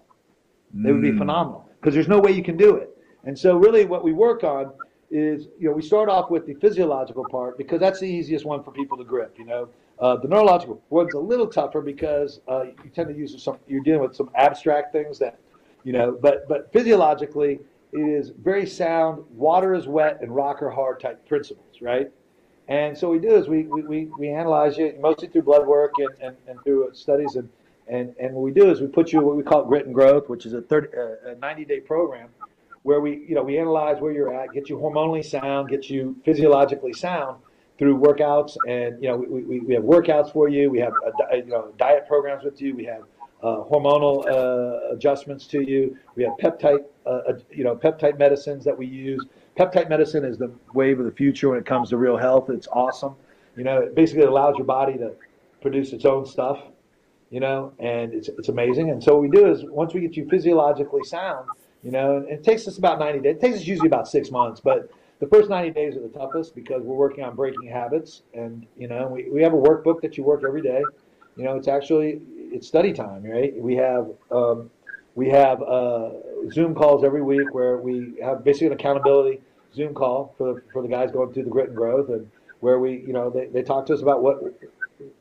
They 0.75 0.91
would 0.91 1.03
be 1.03 1.11
mm. 1.11 1.19
phenomenal 1.19 1.69
because 1.81 1.95
there's 1.95 2.09
no 2.09 2.19
way 2.19 2.33
you 2.33 2.43
can 2.43 2.57
do 2.57 2.77
it. 2.77 2.92
And 3.25 3.39
so 3.39 3.57
really 3.57 3.85
what 3.85 4.05
we 4.05 4.13
work 4.13 4.45
on 4.45 4.73
is, 5.11 5.49
you 5.59 5.69
know, 5.69 5.75
we 5.75 5.83
start 5.83 6.09
off 6.09 6.31
with 6.31 6.47
the 6.47 6.55
physiological 6.55 7.25
part 7.31 7.59
because 7.59 7.79
that's 7.79 8.01
the 8.01 8.07
easiest 8.07 8.45
one 8.45 8.63
for 8.63 8.73
people 8.73 8.97
to 8.97 9.05
grip, 9.05 9.37
you 9.39 9.45
know. 9.45 9.69
Uh, 9.99 10.17
the 10.17 10.27
neurological 10.27 10.83
one's 10.91 11.15
a 11.15 11.19
little 11.19 11.47
tougher 11.47 11.81
because 11.81 12.41
uh, 12.49 12.65
you 12.65 12.91
tend 12.93 13.09
to 13.09 13.15
use 13.15 13.41
some, 13.41 13.59
you're 13.69 13.83
dealing 13.83 14.01
with 14.01 14.17
some 14.17 14.31
abstract 14.35 14.91
things 14.91 15.19
that, 15.19 15.39
you 15.85 15.93
know, 15.93 16.19
but, 16.21 16.49
but 16.49 16.73
physiologically 16.73 17.61
it 17.93 17.99
is 17.99 18.31
very 18.31 18.67
sound, 18.67 19.23
water 19.31 19.75
is 19.75 19.87
wet 19.87 20.19
and 20.23 20.35
rock 20.35 20.63
are 20.63 20.71
hard 20.71 20.99
type 20.99 21.27
principles, 21.29 21.83
right? 21.83 22.11
And 22.69 22.97
so 22.97 23.11
we 23.11 23.19
do 23.19 23.37
is 23.37 23.49
we, 23.49 23.65
we, 23.65 23.83
we, 23.83 24.05
we 24.19 24.29
analyze 24.29 24.79
you 24.79 24.97
mostly 25.01 25.29
through 25.29 25.43
blood 25.43 25.67
work 25.67 25.93
and, 25.99 26.11
and, 26.23 26.37
and 26.49 26.59
through 26.65 26.91
studies. 26.95 27.37
And, 27.37 27.49
and, 27.87 28.15
and 28.19 28.35
what 28.35 28.43
we 28.43 28.51
do 28.51 28.71
is 28.71 28.81
we 28.81 28.87
put 28.87 29.13
you 29.13 29.21
what 29.21 29.37
we 29.37 29.43
call 29.43 29.65
grit 29.65 29.85
and 29.85 29.95
growth, 29.95 30.29
which 30.31 30.47
is 30.47 30.55
a, 30.55 30.63
30, 30.63 30.89
uh, 30.97 31.31
a 31.33 31.35
90 31.35 31.65
day 31.67 31.81
program 31.81 32.29
where 32.83 33.01
we, 33.01 33.25
you 33.29 33.35
know, 33.35 33.43
we 33.43 33.59
analyze 33.59 34.01
where 34.01 34.13
you're 34.13 34.35
at, 34.35 34.53
get 34.53 34.69
you 34.69 34.77
hormonally 34.77 35.25
sound, 35.25 35.69
get 35.69 35.89
you 35.89 36.17
physiologically 36.25 36.93
sound 36.93 37.39
through 37.79 37.99
workouts, 37.99 38.57
and 38.69 39.03
you 39.03 39.09
know, 39.09 39.17
we, 39.17 39.43
we, 39.43 39.61
we 39.61 39.75
have 39.75 39.85
workouts 39.85 40.33
for 40.33 40.49
you. 40.49 40.71
We 40.71 40.81
have 40.81 40.93
a, 41.33 41.37
you 41.39 41.47
know 41.47 41.73
diet 41.79 42.07
programs 42.07 42.45
with 42.45 42.61
you. 42.61 42.75
We 42.75 42.85
have 42.85 43.03
uh, 43.43 43.65
hormonal 43.65 44.27
uh, 44.27 44.95
adjustments 44.95 45.47
to 45.49 45.63
you. 45.63 45.97
We 46.15 46.25
have 46.25 46.35
peptide, 46.41 46.85
uh, 47.07 47.35
you 47.51 47.65
know, 47.65 47.75
peptide 47.75 48.19
medicines 48.19 48.65
that 48.65 48.77
we 48.77 48.87
use. 48.87 49.25
Peptide 49.59 49.89
medicine 49.89 50.25
is 50.25 50.39
the 50.39 50.53
wave 50.75 50.99
of 50.99 51.07
the 51.07 51.13
future 51.13 51.51
when 51.51 51.59
it 51.59 51.67
comes 51.67 51.91
to 51.91 51.97
real 51.97 52.17
health. 52.17 52.51
It's 52.51 52.69
awesome. 52.69 53.15
You 53.57 53.65
know, 53.65 53.79
it 53.79 53.95
basically 53.95 54.25
allows 54.25 54.57
your 54.57 54.67
body 54.67 54.97
to 54.99 55.13
produce 55.61 55.93
its 55.93 56.05
own 56.05 56.25
stuff. 56.27 56.61
You 57.31 57.41
know, 57.41 57.73
and 57.79 58.13
it's 58.13 58.29
it's 58.29 58.51
amazing. 58.51 58.91
And 58.91 59.03
so 59.03 59.15
what 59.15 59.23
we 59.23 59.31
do 59.31 59.51
is 59.51 59.65
once 59.65 59.95
we 59.95 60.03
get 60.03 60.17
you 60.17 60.29
physiologically 60.29 61.03
sound, 61.05 61.49
you 61.83 61.91
know, 61.91 62.17
and 62.17 62.29
it 62.29 62.45
takes 62.45 62.67
us 62.69 62.79
about 62.79 62.99
90 62.99 63.21
days. 63.21 63.37
It 63.37 63.41
takes 63.41 63.57
us 63.57 63.67
usually 63.67 63.89
about 63.89 64.09
six 64.09 64.31
months, 64.31 64.61
but 64.61 64.91
the 65.19 65.27
first 65.27 65.49
90 65.51 65.71
days 65.71 65.97
are 65.97 66.01
the 66.01 66.09
toughest 66.09 66.55
because 66.55 66.83
we're 66.83 66.97
working 66.97 67.25
on 67.25 67.35
breaking 67.37 67.69
habits. 67.69 68.23
And, 68.35 68.67
you 68.77 68.89
know, 68.89 69.09
we, 69.09 69.29
we 69.31 69.43
have 69.43 69.53
a 69.53 69.57
workbook 69.57 70.01
that 70.03 70.17
you 70.17 70.25
work 70.25 70.43
every 70.45 70.63
day. 70.63 70.89
You 71.37 71.45
know, 71.45 71.57
it's 71.57 71.69
actually, 71.69 72.21
it's 72.37 72.67
study 72.67 72.93
time, 72.93 73.25
right? 73.25 73.55
We 73.57 73.77
have, 73.77 74.11
um, 74.31 74.71
we 75.15 75.29
have 75.31 75.63
uh, 75.63 76.11
Zoom 76.51 76.75
calls 76.75 77.05
every 77.05 77.23
week 77.23 77.55
where 77.55 77.77
we 77.79 78.17
have 78.23 78.45
basically 78.45 78.69
an 78.69 78.73
accountability 78.75 79.41
Zoom 79.75 79.95
call 79.95 80.35
for, 80.37 80.61
for 80.73 80.83
the 80.83 80.89
guys 80.89 81.11
going 81.11 81.33
through 81.33 81.45
the 81.45 81.51
grit 81.51 81.69
and 81.69 81.77
growth 81.77 82.09
and 82.09 82.31
where 82.61 82.79
we, 82.79 82.99
you 83.07 83.13
know, 83.13 83.31
they, 83.31 83.47
they 83.47 83.63
talk 83.63 83.87
to 83.87 83.95
us 83.95 84.03
about 84.03 84.23
what, 84.23 84.41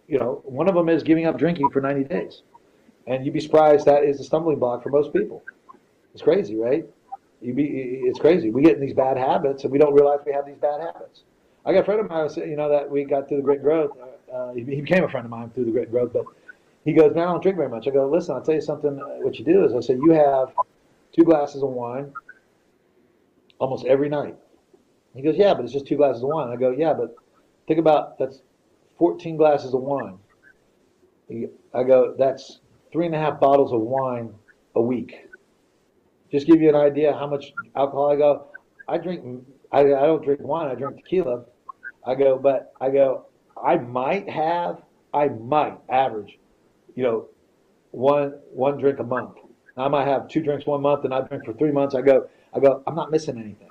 you 0.07 0.19
know, 0.19 0.41
one 0.45 0.67
of 0.67 0.75
them 0.75 0.89
is 0.89 1.03
giving 1.03 1.25
up 1.25 1.37
drinking 1.37 1.71
for 1.71 1.81
90 1.81 2.03
days. 2.05 2.41
And 3.07 3.25
you'd 3.25 3.33
be 3.33 3.39
surprised 3.39 3.85
that 3.85 4.03
is 4.03 4.19
a 4.19 4.23
stumbling 4.23 4.59
block 4.59 4.83
for 4.83 4.89
most 4.89 5.11
people. 5.11 5.43
It's 6.13 6.21
crazy, 6.21 6.55
right? 6.55 6.85
Be, 7.41 8.01
it's 8.05 8.19
crazy. 8.19 8.51
We 8.51 8.61
get 8.61 8.75
in 8.75 8.81
these 8.81 8.93
bad 8.93 9.17
habits, 9.17 9.63
and 9.63 9.71
we 9.71 9.79
don't 9.79 9.93
realize 9.93 10.19
we 10.25 10.33
have 10.33 10.45
these 10.45 10.57
bad 10.57 10.81
habits. 10.81 11.23
I 11.65 11.73
got 11.73 11.81
a 11.81 11.83
friend 11.83 11.99
of 11.99 12.09
mine, 12.09 12.29
you 12.37 12.55
know, 12.55 12.69
that 12.69 12.89
we 12.89 13.03
got 13.03 13.27
through 13.27 13.37
the 13.37 13.43
Great 13.43 13.61
growth. 13.61 13.91
Uh, 14.31 14.53
he 14.53 14.63
became 14.63 15.03
a 15.03 15.09
friend 15.09 15.25
of 15.25 15.31
mine 15.31 15.49
through 15.49 15.65
the 15.65 15.71
Great 15.71 15.91
growth, 15.91 16.13
but 16.13 16.25
he 16.85 16.93
goes, 16.93 17.13
"Man, 17.13 17.27
I 17.27 17.31
don't 17.31 17.41
drink 17.41 17.57
very 17.57 17.69
much." 17.69 17.87
I 17.87 17.91
go, 17.91 18.07
"Listen, 18.07 18.35
I'll 18.35 18.41
tell 18.41 18.55
you 18.55 18.61
something. 18.61 18.97
What 19.21 19.37
you 19.39 19.45
do 19.45 19.63
is, 19.65 19.73
I 19.73 19.79
say 19.79 19.95
you 19.95 20.11
have 20.11 20.53
two 21.11 21.23
glasses 21.23 21.63
of 21.63 21.69
wine 21.69 22.11
almost 23.59 23.85
every 23.85 24.09
night." 24.09 24.35
He 25.15 25.21
goes, 25.21 25.37
"Yeah, 25.37 25.53
but 25.53 25.63
it's 25.63 25.73
just 25.73 25.87
two 25.87 25.97
glasses 25.97 26.23
of 26.23 26.29
wine." 26.29 26.49
I 26.49 26.55
go, 26.55 26.71
"Yeah, 26.71 26.93
but 26.93 27.17
think 27.67 27.79
about 27.79 28.17
that's 28.17 28.41
14 28.97 29.37
glasses 29.37 29.73
of 29.73 29.81
wine." 29.81 30.17
I 31.73 31.83
go, 31.83 32.13
"That's 32.17 32.59
three 32.91 33.05
and 33.05 33.15
a 33.15 33.19
half 33.19 33.39
bottles 33.39 33.71
of 33.71 33.81
wine 33.81 34.33
a 34.75 34.81
week." 34.81 35.30
Just 36.31 36.47
give 36.47 36.61
you 36.61 36.69
an 36.69 36.75
idea 36.75 37.13
how 37.13 37.27
much 37.27 37.53
alcohol 37.75 38.11
I 38.11 38.15
go. 38.15 38.47
I 38.87 38.97
drink. 38.97 39.43
I, 39.71 39.79
I 39.81 40.05
don't 40.05 40.23
drink 40.23 40.41
wine. 40.41 40.69
I 40.69 40.75
drink 40.75 40.97
tequila. 40.97 41.45
I 42.05 42.15
go, 42.15 42.37
but 42.37 42.73
I 42.79 42.89
go. 42.89 43.25
I 43.61 43.77
might 43.77 44.29
have. 44.29 44.81
I 45.13 45.27
might 45.27 45.77
average, 45.89 46.39
you 46.95 47.03
know, 47.03 47.27
one 47.91 48.39
one 48.53 48.77
drink 48.77 48.99
a 48.99 49.03
month. 49.03 49.37
I 49.75 49.87
might 49.89 50.07
have 50.07 50.29
two 50.29 50.41
drinks 50.41 50.65
one 50.65 50.81
month, 50.81 51.03
and 51.03 51.13
I 51.13 51.21
drink 51.21 51.45
for 51.45 51.53
three 51.53 51.71
months. 51.71 51.95
I 51.95 52.01
go. 52.01 52.29
I 52.53 52.59
go. 52.59 52.81
I'm 52.87 52.95
not 52.95 53.11
missing 53.11 53.37
anything. 53.37 53.69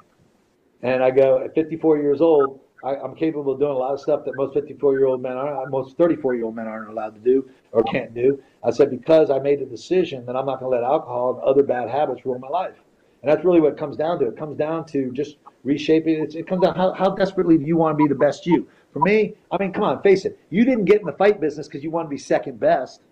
And 0.83 1.03
I 1.03 1.11
go 1.11 1.43
at 1.45 1.55
54 1.55 1.99
years 1.99 2.21
old. 2.21 2.61
I, 2.85 2.97
am 2.97 3.15
capable 3.15 3.53
of 3.53 3.59
doing 3.59 3.73
a 3.73 3.77
lot 3.77 3.93
of 3.93 4.01
stuff 4.01 4.25
that 4.25 4.37
most 4.37 4.55
54 4.55 4.95
year 4.95 5.07
old 5.07 5.23
men 5.23 5.37
are, 5.37 5.67
most 5.67 5.97
34 5.97 6.35
year 6.35 6.45
old 6.45 6.57
men 6.57 6.67
aren't 6.67 6.91
allowed 6.91 7.15
to 7.15 7.21
do 7.21 7.49
or 7.73 7.83
can't 7.85 8.15
do. 8.15 8.43
I 8.65 8.71
said, 8.71 8.91
because 8.91 9.31
I 9.31 9.39
made 9.39 9.61
a 9.61 9.67
decision 9.67 10.25
that 10.27 10.37
I'm 10.37 10.47
not 10.47 10.61
going 10.61 10.73
to 10.73 10.77
let 10.77 10.85
alcohol 10.85 11.35
and 11.35 11.43
other 11.43 11.63
bad 11.63 11.89
habits 11.89 12.25
rule 12.25 12.39
my 12.39 12.49
life. 12.49 12.77
And 13.23 13.31
that's 13.31 13.45
really 13.45 13.61
what 13.61 13.73
it 13.73 13.79
comes 13.79 13.97
down 13.97 14.19
to. 14.21 14.29
It 14.29 14.37
comes 14.37 14.57
down 14.57 14.87
to 14.87 15.13
just 15.13 15.37
reshaping. 15.63 16.23
It's, 16.23 16.35
it 16.35 16.47
comes 16.47 16.63
down 16.63 16.75
how, 16.75 16.93
how 16.93 17.15
desperately 17.15 17.59
do 17.59 17.65
you 17.65 17.77
want 17.77 17.99
to 17.99 18.03
be 18.03 18.09
the 18.09 18.15
best 18.15 18.47
you? 18.47 18.67
For 18.93 19.01
me, 19.01 19.35
I 19.53 19.59
mean, 19.59 19.73
come 19.73 19.85
on, 19.85 20.03
face 20.03 20.25
it. 20.25 20.39
You 20.49 20.65
didn't 20.65 20.87
get 20.87 21.01
in 21.01 21.07
the 21.07 21.13
fight 21.13 21.41
business 21.41 21.69
because 21.69 21.85
you 21.85 21.91
want 21.91 22.07
to 22.07 22.11
be 22.11 22.19
second 22.19 22.59
best. 22.59 23.03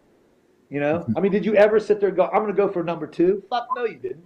You 0.71 0.81
know, 0.81 1.05
I 1.17 1.21
mean, 1.21 1.33
did 1.33 1.45
you 1.45 1.55
ever 1.57 1.79
sit 1.79 2.01
there 2.01 2.09
and 2.09 2.17
go, 2.17 2.27
I'm 2.27 2.43
going 2.43 2.55
to 2.55 2.57
go 2.57 2.69
for 2.69 2.83
number 2.83 3.07
two? 3.07 3.43
Fuck 3.51 3.69
no, 3.77 3.85
you 3.85 3.97
didn't. 3.97 4.25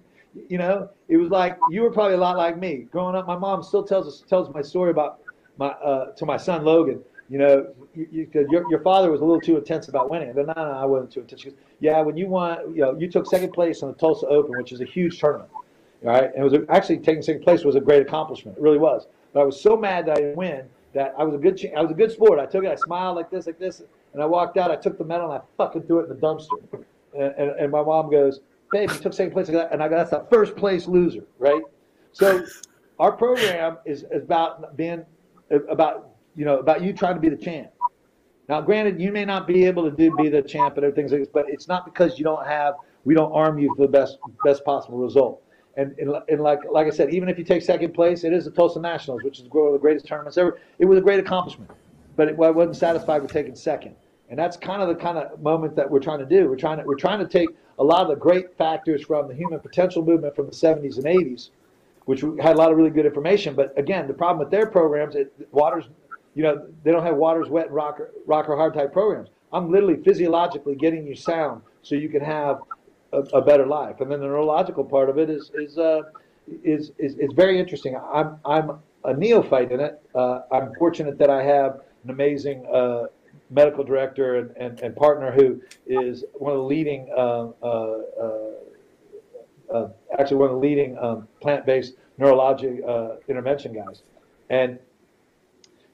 You 0.49 0.57
know, 0.57 0.89
it 1.09 1.19
was 1.19 1.29
like 1.29 1.59
you 1.71 1.83
were 1.83 1.91
probably 1.91 2.15
a 2.15 2.19
lot 2.19 2.39
like 2.39 2.59
me 2.59 2.87
growing 2.91 3.15
up. 3.15 3.27
My 3.27 3.37
mom 3.37 3.63
still 3.63 3.83
tells 3.83 4.07
us 4.07 4.25
tells 4.27 4.53
my 4.55 4.63
story 4.63 4.91
about 4.91 5.21
my 5.57 5.69
uh, 5.69 6.13
to 6.13 6.27
my 6.27 6.37
son 6.37 6.65
Logan. 6.65 7.01
You 7.29 7.39
know, 7.39 7.75
you, 7.95 8.09
you, 8.11 8.47
your 8.51 8.69
your 8.71 8.81
father 8.81 9.11
was 9.11 9.21
a 9.21 9.25
little 9.25 9.41
too 9.41 9.57
intense 9.57 9.89
about 9.89 10.11
winning. 10.11 10.33
Go, 10.33 10.43
no, 10.43 10.53
no, 10.55 10.63
I 10.63 10.85
wasn't 10.85 11.13
too 11.13 11.21
intense. 11.21 11.45
Goes, 11.45 11.55
yeah, 11.81 12.01
when 12.01 12.17
you 12.17 12.29
won, 12.29 12.75
you 12.75 12.83
know, 12.83 12.99
you 12.99 13.11
took 13.11 13.27
second 13.27 13.53
place 13.53 13.83
in 13.83 13.89
the 13.89 13.95
Tulsa 13.95 14.27
Open, 14.27 14.57
which 14.59 14.73
is 14.73 14.81
a 14.81 14.85
huge 14.85 15.19
tournament, 15.19 15.51
right? 16.03 16.25
And 16.25 16.37
it 16.37 16.43
was 16.43 16.53
a, 16.53 16.67
actually 16.69 16.99
taking 16.99 17.23
second 17.23 17.43
place 17.43 17.65
was 17.65 17.75
a 17.75 17.81
great 17.81 18.03
accomplishment. 18.03 18.59
It 18.59 18.63
really 18.63 18.79
was. 18.79 19.07
But 19.33 19.41
I 19.41 19.45
was 19.45 19.61
so 19.61 19.77
mad 19.77 20.07
that 20.07 20.19
I 20.19 20.21
didn't 20.21 20.37
win 20.37 20.69
that 20.95 21.15
I 21.19 21.25
was 21.25 21.35
a 21.35 21.39
good 21.39 21.59
I 21.77 21.81
was 21.81 21.91
a 21.91 21.95
good 21.95 22.13
sport. 22.13 22.39
I 22.39 22.47
took 22.47 22.65
it, 22.65 22.71
I 22.71 22.75
smiled 22.77 23.17
like 23.17 23.31
this, 23.31 23.47
like 23.47 23.59
this, 23.59 23.83
and 24.13 24.23
I 24.23 24.27
walked 24.27 24.57
out. 24.59 24.71
I 24.71 24.77
took 24.77 24.99
the 24.99 25.05
medal 25.05 25.31
and 25.31 25.41
I 25.41 25.45
fucking 25.57 25.83
threw 25.83 26.01
it 26.01 26.03
in 26.05 26.09
the 26.11 26.15
dumpster. 26.17 26.85
And, 27.15 27.35
and, 27.37 27.51
and 27.59 27.73
my 27.73 27.83
mom 27.83 28.11
goes, 28.11 28.41
babe, 28.71 28.91
you 28.91 28.99
took 28.99 29.13
second 29.13 29.33
place, 29.33 29.49
and 29.49 29.83
I 29.83 29.89
go, 29.89 29.97
that's 29.97 30.11
the 30.11 30.27
first 30.31 30.57
place 30.57 30.87
loser, 30.87 31.25
right? 31.39 31.63
So 32.13 32.45
our 32.99 33.13
program 33.13 33.79
is 33.85 34.05
about 34.15 34.77
being 34.77 35.05
about 35.69 36.11
you 36.35 36.45
know 36.45 36.59
about 36.59 36.83
you 36.83 36.93
trying 36.93 37.15
to 37.15 37.21
be 37.21 37.29
the 37.29 37.37
champ. 37.37 37.71
Now, 38.49 38.61
granted, 38.61 39.01
you 39.01 39.13
may 39.13 39.25
not 39.25 39.47
be 39.47 39.65
able 39.65 39.89
to 39.89 39.97
do 39.97 40.15
be 40.17 40.29
the 40.29 40.43
champ 40.43 40.77
and 40.77 40.85
everything, 40.85 41.09
like 41.11 41.33
but 41.33 41.49
it's 41.49 41.69
not 41.69 41.85
because 41.85 42.19
you 42.19 42.25
don't 42.25 42.47
have 42.47 42.75
we 43.05 43.15
don't 43.15 43.33
arm 43.33 43.59
you 43.59 43.75
for 43.77 43.83
the 43.83 43.93
best 43.93 44.19
best 44.45 44.65
possible 44.65 44.99
result. 44.99 45.43
And, 45.77 45.97
and, 45.99 46.15
and 46.29 46.41
like 46.41 46.59
like 46.71 46.87
I 46.87 46.91
said, 46.91 47.15
even 47.15 47.29
if 47.29 47.39
you 47.39 47.45
take 47.45 47.63
second 47.63 47.95
place, 47.95 48.25
it 48.25 48.33
is 48.33 48.45
the 48.45 48.51
Tulsa 48.51 48.81
Nationals, 48.81 49.23
which 49.23 49.41
is 49.41 49.49
one 49.49 49.69
of 49.69 49.73
the 49.73 49.79
greatest 49.79 50.07
tournaments 50.07 50.37
ever. 50.37 50.61
It 50.79 50.85
was 50.85 50.99
a 50.99 51.01
great 51.01 51.21
accomplishment, 51.21 51.71
but 52.17 52.29
it, 52.29 52.33
I 52.35 52.51
wasn't 52.51 52.77
satisfied 52.77 53.23
with 53.23 53.33
taking 53.33 53.55
second. 53.55 53.95
And 54.29 54.39
that's 54.39 54.57
kind 54.57 54.83
of 54.83 54.89
the 54.89 54.95
kind 54.95 55.19
of 55.19 55.41
moment 55.43 55.77
that 55.77 55.91
we're 55.91 56.01
trying 56.01 56.19
to 56.19 56.27
do. 56.27 56.49
We're 56.49 56.57
trying 56.57 56.79
to 56.79 56.85
we're 56.85 56.97
trying 56.97 57.21
to 57.21 57.29
take 57.29 57.51
a 57.79 57.85
lot 57.85 58.03
of 58.03 58.09
the 58.09 58.17
great 58.17 58.57
factors 58.57 59.03
from 59.03 59.29
the 59.29 59.35
human 59.35 59.61
potential 59.61 60.05
movement 60.05 60.35
from 60.37 60.47
the 60.47 60.53
70s 60.53 60.97
and 60.97 61.05
80s, 61.05 61.51
which 62.05 62.21
had 62.41 62.57
a 62.57 62.59
lot 62.59 62.71
of 62.71 62.77
really 62.77 62.91
good 62.91 63.07
information. 63.07 63.55
But 63.55 63.77
again, 63.79 64.07
the 64.07 64.15
problem 64.15 64.39
with 64.39 64.51
their 64.51 64.67
programs, 64.67 65.15
it, 65.15 65.33
waters, 65.51 65.85
you 66.35 66.43
know, 66.43 66.67
they 66.83 66.93
don't 66.93 67.05
have 67.05 67.17
waters 67.17 67.49
wet 67.49 67.67
and 67.67 67.75
rock, 67.75 68.01
rock 68.27 68.49
or 68.49 68.57
hard 68.57 68.75
type 68.75 68.93
programs. 68.93 69.29
I'm 69.53 69.71
literally 69.71 70.03
physiologically 70.03 70.75
getting 70.75 71.07
you 71.07 71.15
sound 71.15 71.63
so 71.83 71.95
you 71.95 72.09
can 72.09 72.23
have 72.23 72.61
a, 73.13 73.19
a 73.19 73.43
better 73.43 73.67
life. 73.67 74.01
And 74.01 74.11
then 74.11 74.21
the 74.21 74.27
neurological 74.27 74.85
part 74.85 75.11
of 75.11 75.19
it 75.19 75.29
is 75.29 75.51
is 75.55 75.79
uh, 75.79 76.03
is, 76.65 76.93
is 76.99 77.17
is 77.19 77.33
very 77.35 77.59
interesting. 77.59 77.97
I'm 77.97 78.39
I'm 78.45 78.79
a 79.05 79.15
neophyte 79.15 79.73
in 79.73 79.81
it. 79.81 80.01
Uh, 80.15 80.41
I'm 80.51 80.75
fortunate 80.79 81.19
that 81.19 81.31
I 81.31 81.43
have 81.43 81.81
an 82.05 82.11
amazing 82.11 82.67
uh, 82.73 83.05
medical 83.51 83.85
director 83.85 84.37
and, 84.37 84.57
and, 84.57 84.81
and, 84.81 84.97
partner 84.97 85.31
who 85.31 85.61
is 85.87 86.25
one 86.35 86.53
of 86.53 86.59
the 86.59 86.65
leading, 86.65 87.09
uh, 89.73 89.77
uh, 89.77 89.81
uh, 89.81 89.91
actually 90.19 90.37
one 90.37 90.51
of 90.51 90.55
the 90.55 90.61
leading 90.61 90.99
um, 90.99 91.27
plant-based 91.41 91.95
neurologic 92.19 93.19
intervention 93.29 93.73
guys. 93.73 94.03
And 94.51 94.79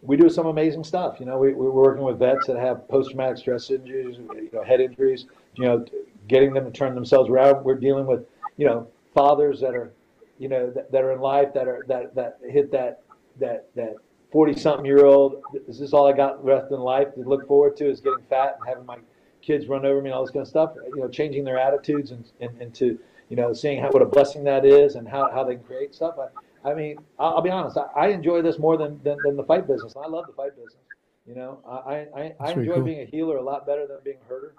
we 0.03 0.17
do 0.17 0.29
some 0.29 0.47
amazing 0.47 0.85
stuff. 0.85 1.19
You 1.19 1.27
know, 1.27 1.39
we, 1.39 1.53
we're 1.55 1.71
working 1.71 2.05
with 2.05 2.19
vets 2.19 2.47
that 2.47 2.57
have 2.57 2.89
post-traumatic 2.89 3.39
stress 3.39 3.71
injuries, 3.71 4.17
you 4.19 4.51
know, 4.53 4.63
head 4.63 4.81
injuries, 4.81 5.27
you 5.55 5.65
know, 5.65 5.85
getting 6.29 6.53
them 6.53 6.65
to 6.65 6.71
turn 6.71 6.95
themselves 6.95 7.31
around. 7.31 7.65
We're 7.65 7.75
dealing 7.75 8.07
with, 8.07 8.25
you 8.57 8.67
know, 8.67 8.87
fathers 9.15 9.61
that 9.61 9.75
are, 9.75 9.93
you 10.39 10.49
know, 10.49 10.71
that, 10.71 10.93
that 10.93 11.03
are 11.03 11.13
in 11.13 11.21
life 11.21 11.53
that 11.55 11.67
are, 11.67 11.85
that, 11.89 12.15
that 12.15 12.39
hit 12.49 12.71
that, 12.73 13.03
that, 13.41 13.69
that 13.75 13.97
40 14.31 14.59
something 14.59 14.85
year 14.85 15.05
old, 15.05 15.43
is 15.67 15.79
this 15.79 15.93
all 15.93 16.07
I 16.07 16.13
got 16.13 16.45
left 16.45 16.71
in 16.71 16.81
life 16.81 17.15
to 17.15 17.21
look 17.21 17.47
forward 17.49 17.77
to 17.79 17.89
is 17.89 18.01
getting 18.01 18.25
fat 18.29 18.59
and 18.61 18.69
having 18.69 18.87
my 18.87 18.99
kids 19.41 19.67
run 19.67 19.87
over 19.87 20.03
me 20.03 20.11
and 20.11 20.15
all 20.15 20.25
this 20.25 20.31
kind 20.31 20.43
of 20.43 20.49
stuff, 20.49 20.73
you 20.95 21.01
know, 21.01 21.09
changing 21.09 21.45
their 21.45 21.59
attitudes 21.59 22.11
and, 22.11 22.25
and, 22.41 22.61
and 22.61 22.75
to, 22.75 22.99
you 23.29 23.37
know, 23.37 23.53
seeing 23.53 23.81
how, 23.81 23.91
what 23.91 24.03
a 24.03 24.07
blessing 24.07 24.45
that 24.45 24.65
is 24.65 24.95
and 24.95 25.07
how, 25.07 25.31
how 25.31 25.45
they 25.45 25.57
create 25.57 25.95
stuff. 25.95 26.17
I, 26.19 26.71
I 26.71 26.75
mean, 26.75 26.97
I'll, 27.19 27.37
I'll 27.37 27.43
be 27.43 27.51
honest, 27.51 27.77
I, 27.77 27.87
I, 27.95 28.09
enjoy 28.09 28.43
this 28.43 28.59
more 28.59 28.77
than, 28.77 29.01
than, 29.03 29.19
than, 29.25 29.37
the 29.37 29.45
fight 29.45 29.67
business. 29.67 29.95
I 29.97 30.09
love 30.09 30.27
the 30.27 30.33
fight 30.33 30.57
business. 30.57 30.83
You 31.27 31.35
know, 31.35 31.59
I, 31.69 32.07
I, 32.19 32.35
I 32.41 32.53
enjoy 32.53 32.77
cool. 32.77 32.85
being 32.85 33.01
a 33.01 33.05
healer 33.05 33.37
a 33.37 33.43
lot 33.43 33.67
better 33.67 33.87
than 33.87 33.99
being 34.03 34.17
a 34.25 34.29
herder. 34.29 34.55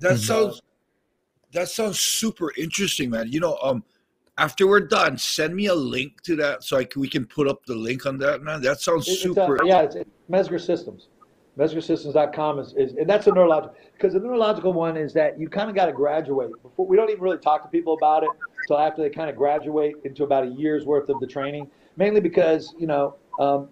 That 0.00 0.18
sounds, 0.18 0.60
that 1.52 1.68
sounds 1.68 2.00
super 2.00 2.52
interesting, 2.56 3.10
man. 3.10 3.30
You 3.30 3.38
know, 3.38 3.56
um, 3.62 3.84
after 4.36 4.66
we're 4.66 4.80
done, 4.80 5.16
send 5.16 5.54
me 5.54 5.66
a 5.66 5.74
link 5.74 6.20
to 6.22 6.34
that 6.36 6.64
so 6.64 6.76
I 6.76 6.84
can, 6.84 7.00
we 7.00 7.08
can 7.08 7.24
put 7.24 7.46
up 7.46 7.64
the 7.66 7.74
link 7.74 8.04
on 8.04 8.18
that, 8.18 8.42
man. 8.42 8.60
That 8.62 8.80
sounds 8.80 9.06
it's 9.06 9.22
super. 9.22 9.56
A, 9.56 9.66
yeah, 9.66 9.82
it's, 9.82 9.94
it's 9.94 10.10
Mezger 10.28 10.60
Systems. 10.60 11.08
MezgerSystems.com 11.58 12.60
is, 12.60 12.72
is, 12.74 12.94
and 12.94 13.08
that's 13.08 13.26
a 13.26 13.32
neurological, 13.32 13.76
because 13.92 14.12
the 14.12 14.20
neurological 14.20 14.72
one 14.72 14.96
is 14.96 15.12
that 15.14 15.38
you 15.38 15.48
kind 15.48 15.68
of 15.68 15.74
got 15.74 15.86
to 15.86 15.92
graduate. 15.92 16.62
Before, 16.62 16.86
we 16.86 16.96
don't 16.96 17.10
even 17.10 17.22
really 17.22 17.38
talk 17.38 17.62
to 17.62 17.68
people 17.68 17.94
about 17.94 18.22
it 18.22 18.38
until 18.60 18.78
after 18.78 19.02
they 19.02 19.10
kind 19.10 19.28
of 19.28 19.36
graduate 19.36 19.98
into 20.04 20.24
about 20.24 20.44
a 20.44 20.48
year's 20.48 20.84
worth 20.84 21.08
of 21.08 21.18
the 21.20 21.26
training, 21.26 21.68
mainly 21.96 22.20
because, 22.20 22.74
you 22.78 22.86
know, 22.86 23.16
um, 23.38 23.68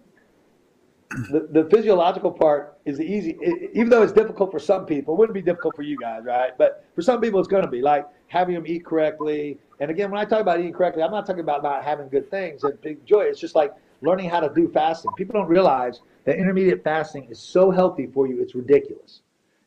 the, 1.31 1.49
the 1.51 1.69
physiological 1.71 2.33
part 2.33 2.79
is 2.85 2.99
the 2.99 3.05
easy, 3.05 3.37
it, 3.41 3.71
even 3.75 3.89
though 3.89 4.03
it's 4.03 4.13
difficult 4.13 4.51
for 4.51 4.59
some 4.59 4.85
people, 4.85 5.15
it 5.15 5.19
wouldn't 5.19 5.35
be 5.35 5.43
difficult 5.43 5.77
for 5.77 5.83
you 5.83 5.97
guys, 5.97 6.25
right? 6.25 6.59
But 6.59 6.85
for 6.95 7.03
some 7.03 7.21
people, 7.21 7.39
it's 7.39 7.49
going 7.49 7.65
to 7.65 7.71
be 7.71 7.81
like 7.81 8.07
having 8.27 8.55
them 8.57 8.67
eat 8.67 8.85
correctly. 8.85 9.59
And 9.79 9.91
again, 9.91 10.11
when 10.11 10.21
I 10.21 10.25
talk 10.25 10.41
about 10.41 10.59
eating 10.59 10.73
correctly, 10.73 11.03
I'm 11.05 11.13
not 11.13 11.25
talking 11.25 11.41
about 11.41 11.63
not 11.63 11.85
having 11.85 12.09
good 12.09 12.29
things 12.31 12.65
and 12.65 12.81
big 12.81 13.05
joy. 13.07 13.23
It's 13.23 13.41
just 13.41 13.55
like 13.55 13.73
learning 14.01 14.29
how 14.29 14.41
to 14.41 14.53
do 14.53 14.69
fasting. 14.73 15.13
People 15.13 15.35
don't 15.35 15.49
realize 15.49 16.01
that 16.27 16.37
intermittent 16.37 16.85
fasting 16.85 17.29
is 17.31 17.39
so 17.39 17.71
healthy 17.71 18.07
for 18.07 18.27
you, 18.27 18.43
it's 18.43 18.55
ridiculous. 18.55 19.23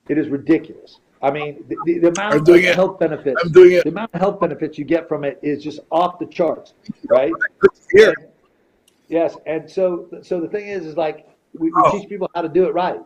It 0.08 0.18
is 0.18 0.28
ridiculous. 0.28 1.00
I 1.22 1.32
mean, 1.32 1.66
the, 1.68 1.76
the, 1.86 2.00
the 2.00 2.08
amount 2.10 2.36
of 2.36 2.56
it. 2.56 2.76
health 2.76 3.00
benefits, 3.00 3.42
I'm 3.44 3.52
doing 3.52 3.74
it. 3.74 3.84
the 3.84 3.90
amount 3.90 4.12
of 4.14 4.22
health 4.22 4.40
benefits 4.40 4.78
you 4.78 4.86
get 4.86 5.10
from 5.10 5.24
it 5.24 5.40
is 5.42 5.64
just 5.64 5.80
off 5.92 6.20
the 6.20 6.26
charts, 6.26 6.74
right? 7.08 7.34
Here. 7.92 8.14
Yes, 9.08 9.36
and 9.46 9.70
so 9.70 10.08
so 10.22 10.40
the 10.40 10.48
thing 10.48 10.68
is, 10.68 10.86
is 10.86 10.96
like 10.96 11.28
we, 11.58 11.72
we 11.72 11.74
oh. 11.76 11.92
teach 11.92 12.08
people 12.08 12.30
how 12.36 12.42
to 12.42 12.50
do 12.50 12.66
it 12.66 12.74
right, 12.74 13.02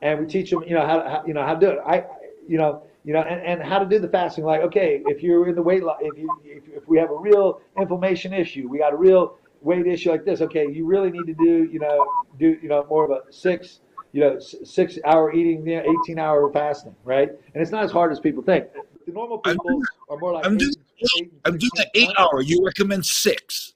and 0.00 0.20
we 0.20 0.26
teach 0.26 0.50
them, 0.50 0.64
you 0.64 0.74
know, 0.74 0.84
how, 0.84 1.02
to, 1.02 1.08
how 1.08 1.22
you 1.26 1.34
know 1.34 1.44
how 1.44 1.54
to 1.54 1.60
do 1.60 1.70
it. 1.70 1.78
I, 1.86 2.04
you 2.48 2.58
know, 2.58 2.82
you 3.04 3.12
know, 3.12 3.20
and, 3.20 3.40
and 3.42 3.62
how 3.62 3.78
to 3.78 3.86
do 3.86 3.98
the 3.98 4.08
fasting. 4.08 4.44
Like, 4.44 4.62
okay, 4.62 5.02
if 5.06 5.22
you're 5.22 5.48
in 5.48 5.54
the 5.54 5.62
weight 5.62 5.84
loss, 5.84 5.98
if 6.00 6.18
you 6.18 6.28
if, 6.44 6.64
if 6.68 6.88
we 6.88 6.98
have 6.98 7.10
a 7.10 7.16
real 7.16 7.60
inflammation 7.78 8.32
issue, 8.32 8.66
we 8.68 8.78
got 8.78 8.92
a 8.92 8.96
real 8.96 9.38
weight 9.62 9.86
issue 9.86 10.10
like 10.10 10.24
this. 10.24 10.40
Okay, 10.40 10.70
you 10.70 10.86
really 10.86 11.10
need 11.10 11.26
to 11.26 11.34
do, 11.34 11.68
you 11.70 11.78
know, 11.78 12.06
do 12.38 12.58
you 12.62 12.68
know 12.68 12.86
more 12.88 13.04
of 13.04 13.10
a 13.10 13.32
six, 13.32 13.80
you 14.12 14.20
know, 14.20 14.38
six 14.38 14.98
hour 15.04 15.32
eating, 15.32 15.66
you 15.66 15.76
know, 15.76 15.82
eighteen 15.82 16.18
hour 16.18 16.50
fasting, 16.52 16.94
right? 17.04 17.30
And 17.30 17.62
it's 17.62 17.70
not 17.70 17.84
as 17.84 17.90
hard 17.90 18.12
as 18.12 18.20
people 18.20 18.42
think. 18.42 18.66
The 19.06 19.12
normal 19.12 19.38
people 19.38 19.82
are 20.10 20.18
more 20.18 20.32
like. 20.34 20.46
I'm 20.46 20.56
doing. 20.56 20.74
Eight, 21.18 21.32
I'm 21.44 21.58
doing 21.58 21.70
an 21.78 21.86
eight 21.94 22.10
hour. 22.16 22.42
You 22.42 22.64
recommend 22.64 23.04
six. 23.04 23.74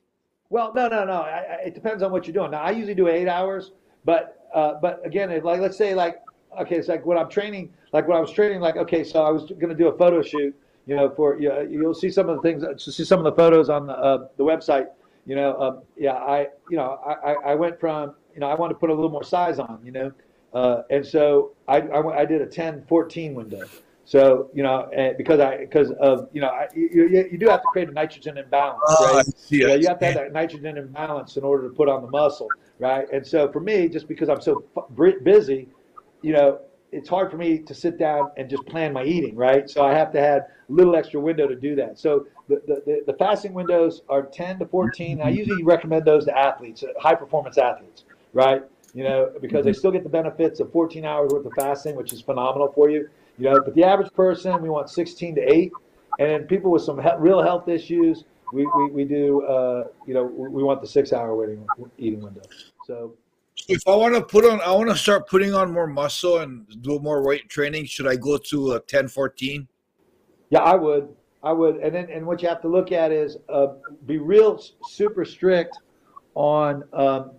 Well, 0.48 0.72
no, 0.74 0.86
no, 0.86 1.04
no. 1.04 1.22
I, 1.22 1.38
I, 1.38 1.54
it 1.66 1.74
depends 1.74 2.04
on 2.04 2.12
what 2.12 2.24
you're 2.26 2.34
doing. 2.34 2.52
Now, 2.52 2.62
I 2.62 2.70
usually 2.70 2.94
do 2.94 3.08
eight 3.08 3.26
hours, 3.26 3.72
but 4.04 4.46
uh, 4.54 4.74
but 4.80 5.04
again, 5.04 5.28
like 5.42 5.60
let's 5.60 5.76
say 5.76 5.94
like 5.94 6.22
okay, 6.60 6.76
it's 6.76 6.88
like 6.88 7.04
when 7.04 7.18
I'm 7.18 7.28
training, 7.28 7.72
like 7.92 8.08
when 8.08 8.16
I 8.16 8.20
was 8.20 8.30
training, 8.30 8.60
like 8.60 8.76
okay, 8.76 9.04
so 9.04 9.22
I 9.22 9.30
was 9.30 9.44
going 9.44 9.68
to 9.68 9.74
do 9.74 9.88
a 9.88 9.96
photo 9.96 10.22
shoot, 10.22 10.54
you 10.86 10.96
know, 10.96 11.10
for 11.10 11.40
you 11.40 11.48
know, 11.48 11.60
you'll 11.60 11.94
see 11.94 12.10
some 12.10 12.28
of 12.28 12.36
the 12.36 12.42
things, 12.42 12.64
see 12.82 13.04
some 13.04 13.18
of 13.18 13.24
the 13.24 13.32
photos 13.32 13.68
on 13.68 13.86
the 13.86 13.94
uh, 13.94 14.28
the 14.36 14.44
website. 14.44 14.88
You 15.26 15.34
know, 15.34 15.60
um, 15.60 15.82
yeah, 15.96 16.14
I 16.14 16.48
you 16.68 16.76
know 16.76 17.00
I, 17.04 17.34
I 17.52 17.54
went 17.54 17.78
from 17.80 18.14
you 18.34 18.40
know 18.40 18.48
I 18.48 18.54
wanted 18.54 18.74
to 18.74 18.80
put 18.80 18.90
a 18.90 18.94
little 18.94 19.10
more 19.10 19.24
size 19.24 19.58
on, 19.58 19.80
you 19.84 19.90
know, 19.92 20.12
uh, 20.54 20.82
and 20.90 21.04
so 21.04 21.52
I, 21.66 21.80
I, 21.80 22.20
I 22.20 22.24
did 22.24 22.40
a 22.40 22.46
10 22.46 22.84
14 22.88 23.34
window. 23.34 23.68
So 24.04 24.50
you 24.54 24.62
know, 24.62 24.88
because 25.18 25.40
I 25.40 25.58
because 25.58 25.90
of 26.00 26.28
you 26.32 26.40
know, 26.40 26.48
I, 26.48 26.68
you, 26.74 27.26
you 27.30 27.38
do 27.38 27.48
have 27.48 27.60
to 27.62 27.68
create 27.68 27.88
a 27.88 27.92
nitrogen 27.92 28.38
imbalance, 28.38 28.82
oh, 28.88 29.16
right? 29.16 29.26
you, 29.50 29.66
know, 29.66 29.74
you 29.74 29.88
have 29.88 29.98
to 29.98 30.04
have 30.04 30.14
that 30.14 30.32
nitrogen 30.32 30.78
imbalance 30.78 31.36
in 31.36 31.42
order 31.42 31.68
to 31.68 31.74
put 31.74 31.88
on 31.88 32.02
the 32.02 32.08
muscle, 32.08 32.54
right? 32.78 33.06
And 33.12 33.26
so 33.26 33.50
for 33.50 33.58
me, 33.58 33.88
just 33.88 34.06
because 34.06 34.28
I'm 34.28 34.40
so 34.40 34.64
busy, 35.24 35.68
you 36.22 36.32
know, 36.32 36.60
it's 36.92 37.08
hard 37.08 37.32
for 37.32 37.36
me 37.36 37.58
to 37.58 37.74
sit 37.74 37.98
down 37.98 38.30
and 38.36 38.48
just 38.48 38.64
plan 38.66 38.92
my 38.92 39.02
eating, 39.02 39.34
right? 39.34 39.68
So 39.68 39.84
I 39.84 39.92
have 39.94 40.12
to 40.12 40.20
have 40.20 40.42
a 40.42 40.72
little 40.72 40.94
extra 40.94 41.18
window 41.20 41.48
to 41.48 41.56
do 41.56 41.74
that. 41.74 41.98
So 41.98 42.26
the, 42.48 42.82
the, 42.86 43.02
the 43.06 43.12
fasting 43.14 43.52
windows 43.52 44.02
are 44.08 44.22
10 44.22 44.60
to 44.60 44.66
14. 44.66 45.20
I 45.20 45.30
usually 45.30 45.62
recommend 45.62 46.04
those 46.04 46.24
to 46.26 46.36
athletes, 46.36 46.82
uh, 46.82 46.88
high 47.00 47.14
performance 47.14 47.58
athletes, 47.58 48.04
right? 48.32 48.62
You 48.94 49.04
know, 49.04 49.32
because 49.40 49.64
they 49.64 49.72
still 49.72 49.90
get 49.90 50.04
the 50.04 50.08
benefits 50.08 50.60
of 50.60 50.72
14 50.72 51.04
hours 51.04 51.32
worth 51.32 51.44
of 51.44 51.54
fasting, 51.54 51.96
which 51.96 52.12
is 52.12 52.20
phenomenal 52.20 52.72
for 52.72 52.88
you. 52.88 53.08
You 53.38 53.50
know, 53.50 53.60
but 53.60 53.74
the 53.74 53.84
average 53.84 54.12
person, 54.14 54.62
we 54.62 54.68
want 54.68 54.88
16 54.88 55.34
to 55.34 55.40
8. 55.40 55.72
And 56.18 56.30
then 56.30 56.44
people 56.44 56.70
with 56.70 56.82
some 56.82 57.02
he- 57.02 57.08
real 57.18 57.42
health 57.42 57.68
issues, 57.68 58.24
we, 58.52 58.66
we, 58.68 58.88
we 58.88 59.04
do, 59.04 59.42
uh, 59.42 59.88
you 60.06 60.14
know, 60.14 60.24
we 60.24 60.62
want 60.62 60.80
the 60.80 60.86
six 60.86 61.12
hour 61.12 61.34
waiting, 61.34 61.68
eating 61.98 62.22
window. 62.22 62.42
So 62.80 63.14
if 63.68 63.82
I 63.86 63.94
want 63.96 64.14
to 64.14 64.22
put 64.22 64.44
on, 64.44 64.60
I 64.60 64.72
want 64.72 64.88
to 64.90 64.96
start 64.96 65.28
putting 65.28 65.52
on 65.52 65.72
more 65.72 65.86
muscle 65.86 66.38
and 66.38 66.66
do 66.82 66.98
more 67.00 67.22
weight 67.26 67.48
training. 67.48 67.86
Should 67.86 68.06
I 68.06 68.16
go 68.16 68.38
to 68.38 68.72
a 68.72 68.80
10, 68.80 69.08
14? 69.08 69.68
Yeah, 70.50 70.60
I 70.60 70.76
would. 70.76 71.14
I 71.42 71.52
would. 71.52 71.76
And 71.76 71.94
then, 71.94 72.10
and 72.10 72.26
what 72.26 72.42
you 72.42 72.48
have 72.48 72.60
to 72.62 72.68
look 72.68 72.92
at 72.92 73.12
is 73.12 73.36
uh, 73.48 73.68
be 74.06 74.18
real 74.18 74.60
super 74.84 75.24
strict 75.24 75.78
on 76.34 76.84
um, 76.92 77.32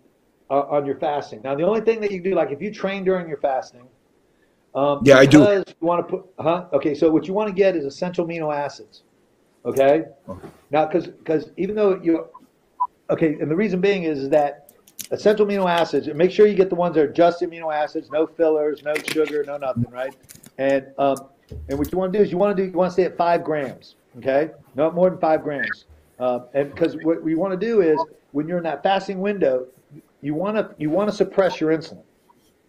uh, 0.50 0.62
on 0.70 0.86
your 0.86 0.98
fasting. 0.98 1.42
Now, 1.44 1.56
the 1.56 1.64
only 1.64 1.82
thing 1.82 2.00
that 2.02 2.12
you 2.12 2.22
do, 2.22 2.34
like 2.36 2.52
if 2.52 2.62
you 2.62 2.74
train 2.74 3.04
during 3.04 3.28
your 3.28 3.38
fasting, 3.38 3.88
um, 4.76 5.02
yeah, 5.04 5.18
I 5.18 5.26
do. 5.26 5.40
You 5.40 5.64
want 5.82 6.08
to 6.08 6.18
put, 6.18 6.26
huh? 6.40 6.66
Okay, 6.74 6.94
so 6.94 7.10
what 7.10 7.28
you 7.28 7.34
want 7.34 7.50
to 7.50 7.54
get 7.54 7.76
is 7.76 7.86
essential 7.86 8.26
amino 8.26 8.56
acids. 8.56 9.04
Okay. 9.66 10.06
Now, 10.72 10.86
because 10.86 11.08
because 11.08 11.50
even 11.58 11.76
though 11.76 12.00
you, 12.02 12.28
okay, 13.10 13.34
and 13.40 13.52
the 13.52 13.56
reason 13.56 13.82
being 13.82 14.04
is 14.04 14.30
that 14.30 14.72
essential 15.12 15.46
amino 15.46 15.70
acids. 15.70 16.08
Make 16.14 16.32
sure 16.32 16.48
you 16.48 16.56
get 16.56 16.70
the 16.70 16.76
ones 16.76 16.96
that 16.96 17.02
are 17.02 17.12
just 17.12 17.42
amino 17.42 17.74
acids, 17.74 18.10
no 18.12 18.28
fillers, 18.28 18.84
no 18.84 18.94
sugar, 18.96 19.44
no 19.46 19.58
nothing, 19.58 19.90
right? 19.90 20.16
And 20.58 20.88
um, 20.98 21.18
and 21.70 21.78
what 21.78 21.92
you 21.92 21.98
want 21.98 22.14
to 22.14 22.20
do 22.20 22.24
is 22.24 22.32
you 22.32 22.38
want 22.38 22.56
to 22.56 22.64
do 22.64 22.70
you 22.70 22.78
want 22.78 22.90
to 22.90 22.94
stay 22.94 23.04
at 23.04 23.18
five 23.18 23.44
grams, 23.44 23.96
okay? 24.18 24.52
Not 24.76 24.96
more 24.96 25.10
than 25.10 25.20
five 25.20 25.44
grams. 25.44 25.86
Uh, 26.20 26.40
and 26.54 26.72
because 26.72 26.98
what 27.04 27.22
we 27.24 27.36
want 27.36 27.60
to 27.60 27.66
do 27.66 27.82
is 27.82 28.00
when 28.32 28.48
you're 28.48 28.58
in 28.58 28.64
that 28.64 28.84
fasting 28.84 29.20
window, 29.20 29.68
you 30.22 30.34
want 30.34 30.58
to 30.58 30.76
you 30.78 30.90
want 30.90 31.10
to 31.10 31.16
suppress 31.16 31.62
your 31.62 31.76
insulin, 31.76 32.04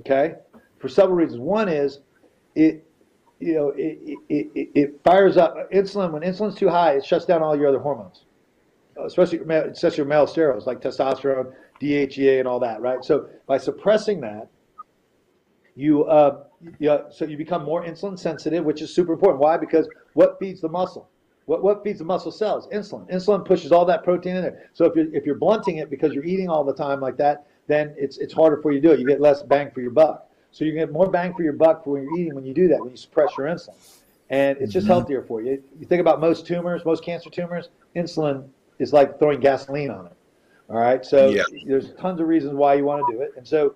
okay? 0.01 0.35
For 0.79 0.89
several 0.89 1.17
reasons. 1.17 1.41
One 1.41 1.69
is 1.69 2.01
it 2.55 2.85
you 3.41 3.55
know, 3.55 3.69
it, 3.77 3.99
it, 4.29 4.51
it, 4.55 4.71
it 4.75 5.01
fires 5.05 5.37
up 5.37 5.71
insulin. 5.71 6.13
When 6.13 6.23
insulin's 6.23 6.57
too 6.57 6.69
high, 6.69 6.95
it 6.95 7.05
shuts 7.05 7.25
down 7.25 7.43
all 7.43 7.57
your 7.57 7.69
other 7.69 7.79
hormones, 7.79 8.25
especially 9.05 9.39
especially 9.39 9.97
your 9.99 10.07
male 10.07 10.27
steroids 10.27 10.67
like 10.67 10.81
testosterone, 10.81 11.53
DHEA, 11.81 12.41
and 12.41 12.49
all 12.49 12.61
that, 12.61 12.81
right? 12.81 13.05
So 13.05 13.29
by 13.47 13.59
suppressing 13.59 14.21
that, 14.23 14.49
you, 15.79 16.05
uh, 16.05 16.45
you 16.81 16.99
so 17.11 17.25
you 17.25 17.37
become 17.37 17.65
more 17.65 17.85
insulin 17.85 18.19
sensitive, 18.19 18.65
which 18.65 18.83
is 18.83 18.93
super 18.93 19.13
important. 19.13 19.41
Why? 19.41 19.57
Because 19.57 19.89
what 20.15 20.39
feeds 20.41 20.61
the 20.61 20.69
muscle? 20.69 21.09
What, 21.47 21.63
what 21.63 21.85
feeds 21.85 22.01
the 22.01 22.05
muscle 22.05 22.33
cells? 22.33 22.67
Insulin. 22.69 23.09
Insulin 23.11 23.45
pushes 23.45 23.71
all 23.71 23.85
that 23.87 24.03
protein 24.03 24.37
in 24.37 24.43
there. 24.43 24.71
So 24.75 24.85
if 24.85 24.97
you're, 24.97 25.15
if 25.15 25.25
you're 25.25 25.37
blunting 25.37 25.79
it 25.79 25.89
because 25.89 26.13
you're 26.13 26.25
eating 26.25 26.49
all 26.51 26.65
the 26.65 26.75
time 26.75 27.01
like 27.01 27.17
that, 27.19 27.47
then 27.69 27.95
it's, 27.97 28.19
it's 28.19 28.35
harder 28.35 28.61
for 28.61 28.73
you 28.73 28.81
to 28.81 28.89
do 28.89 28.93
it. 28.93 29.01
You 29.01 29.07
get 29.07 29.21
less 29.21 29.43
bang 29.43 29.71
for 29.71 29.81
your 29.81 29.93
buck. 29.93 30.29
So 30.51 30.65
you 30.65 30.73
get 30.73 30.93
more 30.93 31.09
bang 31.09 31.33
for 31.35 31.43
your 31.43 31.53
buck 31.53 31.85
for 31.85 31.91
when 31.91 32.03
you're 32.03 32.19
eating 32.19 32.35
when 32.35 32.45
you 32.45 32.53
do 32.53 32.69
that, 32.69 32.81
when 32.81 32.91
you 32.91 32.97
suppress 32.97 33.31
your 33.39 33.47
insulin. 33.47 33.77
And 34.31 34.59
it's 34.59 34.73
just 34.73 34.85
mm-hmm. 34.85 34.93
healthier 34.93 35.23
for 35.23 35.41
you. 35.41 35.63
You 35.79 35.87
think 35.87 36.01
about 36.01 36.21
most 36.21 36.47
tumors, 36.47 36.85
most 36.85 37.05
cancer 37.05 37.31
tumors, 37.31 37.69
insulin 37.95 38.49
is 38.79 38.93
like 38.93 39.19
throwing 39.19 39.41
gasoline 39.41 39.91
on 39.91 40.07
it. 40.07 40.13
All 40.69 40.77
right. 40.77 41.05
So 41.05 41.31
yeah. 41.31 41.45
there's 41.67 41.93
tons 41.95 42.21
of 42.21 42.27
reasons 42.27 42.55
why 42.55 42.75
you 42.75 42.85
want 42.85 43.07
to 43.09 43.17
do 43.17 43.23
it. 43.23 43.33
And 43.37 43.47
so, 43.47 43.75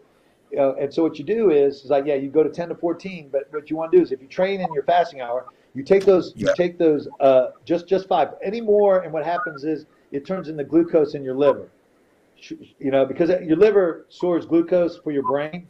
uh, 0.59 0.75
and 0.75 0.93
so 0.93 1.03
what 1.03 1.19
you 1.19 1.25
do 1.25 1.51
is, 1.51 1.85
is 1.85 1.91
like, 1.91 2.05
yeah, 2.07 2.15
you 2.15 2.29
go 2.29 2.43
to 2.43 2.51
10 2.51 2.69
to 2.71 2.75
14, 2.75 3.29
but 3.33 3.49
what 3.51 3.71
you 3.71 3.77
want 3.77 3.93
to 3.93 3.99
do 3.99 4.03
is 4.03 4.13
if 4.13 4.21
you 4.21 4.29
train 4.29 4.61
in 4.61 4.73
your 4.75 4.83
fasting 4.85 5.21
hour, 5.21 5.47
you 5.75 5.83
take 5.83 6.05
those, 6.05 6.33
yeah. 6.37 6.49
you 6.49 6.55
take 6.57 6.79
those, 6.79 7.09
uh, 7.21 7.49
just, 7.65 7.89
just 7.89 8.07
five 8.09 8.35
any 8.43 8.61
more. 8.61 9.01
And 9.01 9.13
what 9.13 9.25
happens 9.25 9.65
is 9.65 9.87
it 10.11 10.27
turns 10.27 10.49
into 10.49 10.65
glucose 10.65 11.15
in 11.15 11.23
your 11.23 11.35
liver, 11.35 11.69
you 12.79 12.91
know, 12.91 13.07
because 13.07 13.31
your 13.31 13.57
liver 13.57 14.07
stores 14.11 14.45
glucose 14.45 14.99
for 14.99 15.13
your 15.13 15.23
brain 15.23 15.67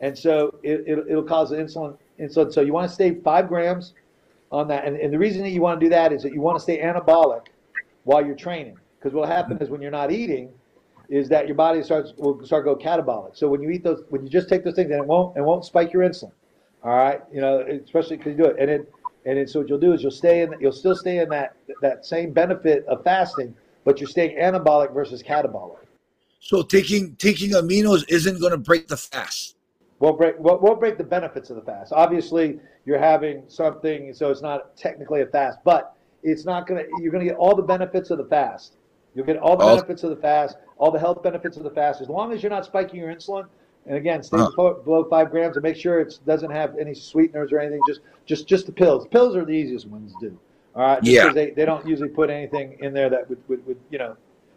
and 0.00 0.16
so 0.16 0.58
it, 0.62 0.84
it, 0.86 1.14
will 1.14 1.22
cause 1.22 1.52
insulin. 1.52 1.96
Insulin. 2.18 2.52
So 2.52 2.62
you 2.62 2.72
want 2.72 2.88
to 2.88 2.94
stay 2.94 3.14
five 3.16 3.48
grams 3.48 3.92
on 4.50 4.66
that. 4.68 4.86
And, 4.86 4.96
and 4.96 5.12
the 5.12 5.18
reason 5.18 5.42
that 5.42 5.50
you 5.50 5.60
want 5.60 5.78
to 5.78 5.86
do 5.86 5.90
that 5.90 6.12
is 6.12 6.22
that 6.22 6.32
you 6.32 6.40
want 6.40 6.56
to 6.56 6.62
stay 6.62 6.80
anabolic 6.80 7.46
while 8.04 8.24
you're 8.24 8.34
training. 8.34 8.78
Because 8.98 9.14
what 9.14 9.28
will 9.28 9.34
happen 9.34 9.58
is 9.58 9.68
when 9.68 9.82
you're 9.82 9.90
not 9.90 10.10
eating, 10.10 10.50
is 11.10 11.28
that 11.28 11.46
your 11.46 11.56
body 11.56 11.82
starts 11.82 12.12
will 12.16 12.44
start 12.46 12.64
to 12.64 12.74
go 12.74 12.76
catabolic. 12.76 13.36
So 13.36 13.48
when 13.48 13.60
you 13.62 13.70
eat 13.70 13.84
those, 13.84 14.04
when 14.08 14.22
you 14.24 14.30
just 14.30 14.48
take 14.48 14.64
those 14.64 14.74
things, 14.74 14.90
and 14.90 15.00
it 15.00 15.06
won't 15.06 15.36
it 15.36 15.42
won't 15.42 15.64
spike 15.64 15.92
your 15.92 16.02
insulin. 16.02 16.32
All 16.82 16.94
right, 16.94 17.20
you 17.32 17.40
know, 17.40 17.60
especially 17.60 18.16
because 18.16 18.36
you 18.36 18.44
do 18.44 18.50
it, 18.50 18.56
and 18.58 18.70
it 18.70 18.92
and 19.26 19.38
it, 19.38 19.50
so 19.50 19.60
what 19.60 19.68
you'll 19.68 19.78
do 19.78 19.92
is 19.92 20.02
you'll 20.02 20.10
stay 20.10 20.40
in 20.42 20.54
you'll 20.60 20.72
still 20.72 20.96
stay 20.96 21.18
in 21.18 21.28
that 21.28 21.56
that 21.82 22.06
same 22.06 22.32
benefit 22.32 22.86
of 22.86 23.04
fasting, 23.04 23.54
but 23.84 24.00
you're 24.00 24.08
staying 24.08 24.38
anabolic 24.38 24.94
versus 24.94 25.22
catabolic. 25.22 25.76
So 26.40 26.62
taking 26.62 27.16
taking 27.16 27.50
aminos 27.50 28.04
isn't 28.08 28.40
going 28.40 28.52
to 28.52 28.58
break 28.58 28.88
the 28.88 28.96
fast 28.96 29.56
won't 30.00 30.18
break 30.18 30.38
won't, 30.38 30.60
won't 30.60 30.80
break 30.80 30.98
the 30.98 31.04
benefits 31.04 31.50
of 31.50 31.56
the 31.56 31.62
fast. 31.62 31.92
Obviously, 31.92 32.58
you're 32.84 32.98
having 32.98 33.44
something, 33.46 34.12
so 34.12 34.30
it's 34.30 34.42
not 34.42 34.76
technically 34.76 35.20
a 35.20 35.26
fast, 35.26 35.58
but 35.64 35.94
it's 36.22 36.44
not 36.44 36.66
gonna. 36.66 36.82
You're 36.98 37.12
gonna 37.12 37.24
get 37.24 37.36
all 37.36 37.54
the 37.54 37.62
benefits 37.62 38.10
of 38.10 38.18
the 38.18 38.24
fast. 38.24 38.76
You'll 39.14 39.26
get 39.26 39.36
all 39.38 39.56
the 39.56 39.64
benefits 39.64 40.04
of 40.04 40.10
the 40.10 40.16
fast, 40.16 40.56
all 40.78 40.90
the 40.90 40.98
health 40.98 41.22
benefits 41.22 41.56
of 41.56 41.64
the 41.64 41.70
fast, 41.70 42.00
as 42.00 42.08
long 42.08 42.32
as 42.32 42.42
you're 42.42 42.50
not 42.50 42.64
spiking 42.64 43.00
your 43.00 43.12
insulin. 43.12 43.46
And 43.86 43.96
again, 43.96 44.22
stay 44.22 44.36
uh-huh. 44.36 44.74
below 44.84 45.04
five 45.04 45.30
grams 45.30 45.56
and 45.56 45.62
make 45.62 45.76
sure 45.76 46.00
it 46.00 46.18
doesn't 46.26 46.50
have 46.50 46.76
any 46.78 46.94
sweeteners 46.94 47.50
or 47.50 47.58
anything. 47.58 47.80
Just 47.88 48.00
just 48.26 48.46
just 48.46 48.66
the 48.66 48.72
pills. 48.72 49.06
Pills 49.08 49.34
are 49.34 49.44
the 49.44 49.52
easiest 49.52 49.88
ones 49.88 50.12
to 50.20 50.30
do. 50.30 50.38
All 50.74 50.82
right. 50.82 51.02
Just 51.02 51.14
yeah. 51.14 51.32
They, 51.32 51.50
they 51.50 51.64
don't 51.64 51.86
usually 51.86 52.10
put 52.10 52.30
anything 52.30 52.76
in 52.80 52.92
there 52.92 53.08
that 53.10 53.28
would, 53.28 53.38
would, 53.48 53.66
would 53.66 53.78
you 53.90 53.98
know 53.98 54.16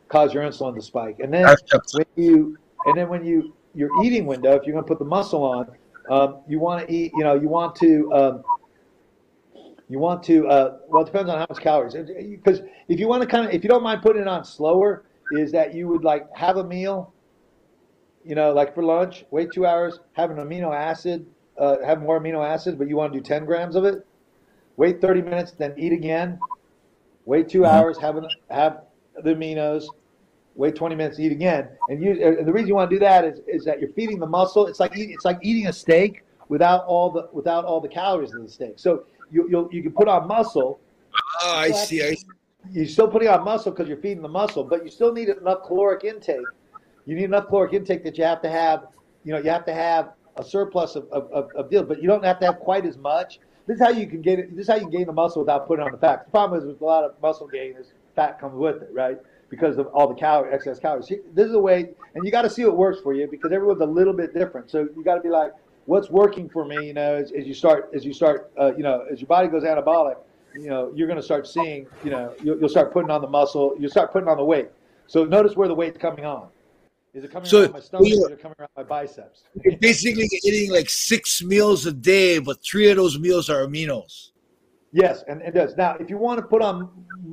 cause 0.10 0.34
your 0.34 0.44
insulin 0.44 0.76
to 0.76 0.82
spike. 0.82 1.20
And 1.20 1.34
then 1.34 1.56
when 1.94 2.06
you 2.16 2.58
and 2.86 2.98
then 2.98 3.10
when 3.10 3.26
you 3.26 3.54
your 3.74 3.90
eating 4.04 4.26
window, 4.26 4.56
if 4.56 4.66
you're 4.66 4.74
going 4.74 4.86
to 4.86 4.88
put 4.88 5.00
the 5.00 5.06
muscle 5.06 5.44
on, 5.44 5.72
um, 6.10 6.42
you 6.48 6.60
want 6.60 6.86
to 6.88 6.94
eat. 6.94 7.12
You 7.16 7.24
know, 7.24 7.36
you 7.36 7.48
want 7.48 7.76
to. 7.78 8.14
Um, 8.14 8.44
you 9.90 10.00
want 10.00 10.24
to. 10.24 10.48
Uh, 10.48 10.78
well, 10.88 11.04
it 11.04 11.06
depends 11.06 11.30
on 11.30 11.40
how 11.40 11.46
much 11.50 11.62
calories. 11.62 11.94
Because 11.94 12.62
if 12.88 13.00
you 13.00 13.08
want 13.08 13.22
to 13.22 13.28
kind 13.28 13.48
of, 13.48 13.54
if 13.54 13.64
you 13.64 13.70
don't 13.70 13.84
mind 13.84 14.02
putting 14.02 14.22
it 14.22 14.28
on 14.28 14.44
slower, 14.44 15.06
is 15.32 15.52
that 15.52 15.74
you 15.74 15.88
would 15.88 16.04
like 16.04 16.28
have 16.36 16.58
a 16.58 16.64
meal. 16.64 17.14
You 18.26 18.36
know, 18.36 18.54
like 18.54 18.74
for 18.74 18.84
lunch, 18.84 19.26
wait 19.32 19.52
two 19.52 19.66
hours, 19.66 20.00
have 20.14 20.32
an 20.32 20.38
amino 20.38 20.74
acid, 20.74 21.26
uh, 21.58 21.78
have 21.86 22.02
more 22.02 22.20
amino 22.20 22.46
acids, 22.46 22.78
but 22.78 22.88
you 22.88 22.96
want 22.96 23.12
to 23.12 23.20
do 23.20 23.24
10 23.24 23.46
grams 23.46 23.76
of 23.76 23.84
it. 23.84 24.06
Wait 24.78 25.02
30 25.02 25.22
minutes, 25.22 25.52
then 25.52 25.74
eat 25.78 25.92
again. 25.92 26.40
Wait 27.26 27.50
2 27.50 27.60
mm-hmm. 27.60 27.66
hours, 27.66 27.98
have 27.98 28.16
an, 28.16 28.28
have 28.50 28.84
the 29.24 29.36
aminos, 29.36 29.86
wait 30.56 30.76
20 30.76 30.96
minutes, 30.96 31.20
eat 31.20 31.32
again. 31.32 31.70
And 31.90 32.02
you, 32.02 32.12
and 32.12 32.48
the 32.48 32.54
reason 32.54 32.68
you 32.68 32.76
want 32.76 32.90
to 32.90 32.96
do 32.96 33.00
that 33.02 33.26
is, 33.26 33.40
is 33.48 33.66
that 33.66 33.80
you're 33.80 33.92
feeding 33.92 34.20
the 34.20 34.28
muscle. 34.28 34.68
It's 34.68 34.80
like 34.80 34.98
eat, 34.98 35.10
it's 35.12 35.26
like 35.26 35.40
eating 35.42 35.68
a 35.68 35.74
steak 35.74 36.24
without 36.50 36.86
all 36.86 37.10
the 37.10 37.30
without 37.32 37.66
all 37.66 37.80
the 37.80 37.88
calories 37.88 38.34
in 38.34 38.44
the 38.44 38.50
steak. 38.50 38.74
So 38.78 39.06
you 39.34 39.50
you 39.50 39.70
you 39.72 39.84
can 39.84 39.92
put 39.92 40.08
on 40.08 40.28
muscle. 40.28 40.80
Oh, 41.42 41.56
I 41.56 41.72
see. 41.72 42.02
I 42.02 42.14
see. 42.14 42.26
You're 42.72 42.86
still 42.86 43.10
putting 43.10 43.28
on 43.28 43.44
muscle 43.44 43.72
because 43.72 43.88
you're 43.90 43.98
feeding 43.98 44.22
the 44.22 44.30
muscle, 44.30 44.64
but 44.64 44.86
you 44.86 44.90
still 44.90 45.12
need 45.12 45.30
enough 45.30 45.64
caloric 45.66 46.06
intake. 46.06 46.46
You 47.06 47.16
need 47.16 47.26
enough 47.26 47.48
caloric 47.48 47.74
intake 47.74 48.04
that 48.06 48.18
you 48.18 48.24
have 48.24 48.42
to 48.44 48.50
have. 48.50 48.88
You 49.26 49.34
know, 49.34 49.40
you 49.40 49.50
have 49.50 49.66
to 49.66 49.74
have 49.74 50.14
a 50.38 50.44
surplus 50.44 50.96
of, 50.96 51.08
of, 51.12 51.30
of, 51.32 51.52
of 51.56 51.70
deals, 51.70 51.88
but 51.88 52.02
you 52.02 52.08
don't 52.08 52.24
have 52.24 52.40
to 52.40 52.46
have 52.46 52.60
quite 52.60 52.86
as 52.86 52.98
much. 52.98 53.40
This 53.68 53.76
is 53.76 53.82
how 53.82 53.90
you 53.90 54.08
can 54.08 54.22
gain 54.22 54.40
it. 54.40 54.56
This 54.56 54.64
is 54.64 54.70
how 54.70 54.76
you 54.76 54.90
gain 54.90 55.08
the 55.08 55.14
muscle 55.14 55.42
without 55.42 55.68
putting 55.68 55.84
on 55.86 55.92
the 55.92 55.98
fat. 55.98 56.26
The 56.26 56.32
problem 56.32 56.62
is 56.62 56.66
with 56.66 56.82
a 56.82 56.86
lot 56.86 57.04
of 57.04 57.22
muscle 57.22 57.48
gain 57.48 57.76
is 57.78 57.94
fat 58.16 58.40
comes 58.40 58.56
with 58.56 58.82
it, 58.82 58.90
right? 58.94 59.18
because 59.54 59.78
of 59.78 59.86
all 59.94 60.08
the 60.08 60.16
calorie, 60.16 60.52
excess 60.52 60.80
calories. 60.80 61.08
This 61.36 61.48
is 61.48 61.54
a 61.54 61.60
way, 61.60 61.92
and 62.16 62.26
you 62.26 62.32
got 62.32 62.42
to 62.42 62.50
see 62.50 62.66
what 62.66 62.76
works 62.76 63.00
for 63.00 63.14
you 63.14 63.28
because 63.30 63.52
everyone's 63.52 63.82
a 63.82 63.86
little 63.86 64.14
bit 64.14 64.34
different. 64.34 64.72
So 64.72 64.90
you 64.98 65.04
got 65.04 65.14
to 65.14 65.22
be 65.22 65.30
like, 65.30 65.52
what's 65.86 66.10
working 66.10 66.50
for 66.50 66.66
me? 66.66 66.88
You 66.88 66.94
know, 66.94 67.16
as, 67.16 67.32
as 67.32 67.48
you 67.48 67.54
start, 67.54 67.92
as 67.94 68.06
you 68.06 68.14
start, 68.14 68.52
uh, 68.60 68.74
you 68.76 68.84
know, 68.84 69.06
as 69.12 69.20
your 69.20 69.28
body 69.28 69.48
goes 69.48 69.64
anabolic, 69.64 70.18
you 70.56 70.70
know, 70.70 70.92
you're 70.96 71.08
going 71.08 71.20
to 71.20 71.24
start 71.24 71.48
seeing, 71.48 71.88
you 72.04 72.12
know, 72.12 72.34
you'll, 72.44 72.60
you'll, 72.60 72.70
start 72.70 72.94
putting 72.94 73.10
on 73.10 73.22
the 73.22 73.28
muscle, 73.28 73.76
you'll 73.80 73.90
start 73.90 74.12
putting 74.12 74.30
on 74.30 74.38
the 74.38 74.44
weight. 74.44 74.70
So 75.08 75.26
notice 75.26 75.56
where 75.56 75.68
the 75.68 75.74
weight's 75.74 75.98
coming 75.98 76.26
on. 76.26 76.48
Is 77.14 77.24
it 77.24 77.32
coming 77.32 77.48
so, 77.48 77.64
around 77.64 77.74
my 77.74 77.80
stomach 77.80 78.08
or 78.08 78.32
is 78.32 78.38
it 78.38 78.42
coming 78.42 78.56
around 78.60 78.70
my 78.76 78.84
biceps? 78.84 79.44
You're 79.64 79.78
basically 79.78 80.28
eating 80.44 80.72
like 80.72 80.90
six 80.90 81.44
meals 81.44 81.86
a 81.86 81.92
day, 81.92 82.40
but 82.40 82.64
three 82.64 82.90
of 82.90 82.98
those 82.98 83.20
meals 83.20 83.50
are 83.50 83.66
aminos. 83.66 84.32
Yes, 84.92 85.24
and 85.28 85.42
it 85.42 85.54
does. 85.54 85.76
Now, 85.76 85.96
if 86.00 86.10
you 86.10 86.18
want 86.18 86.40
to 86.40 86.46
put 86.46 86.62
on, 86.62 86.90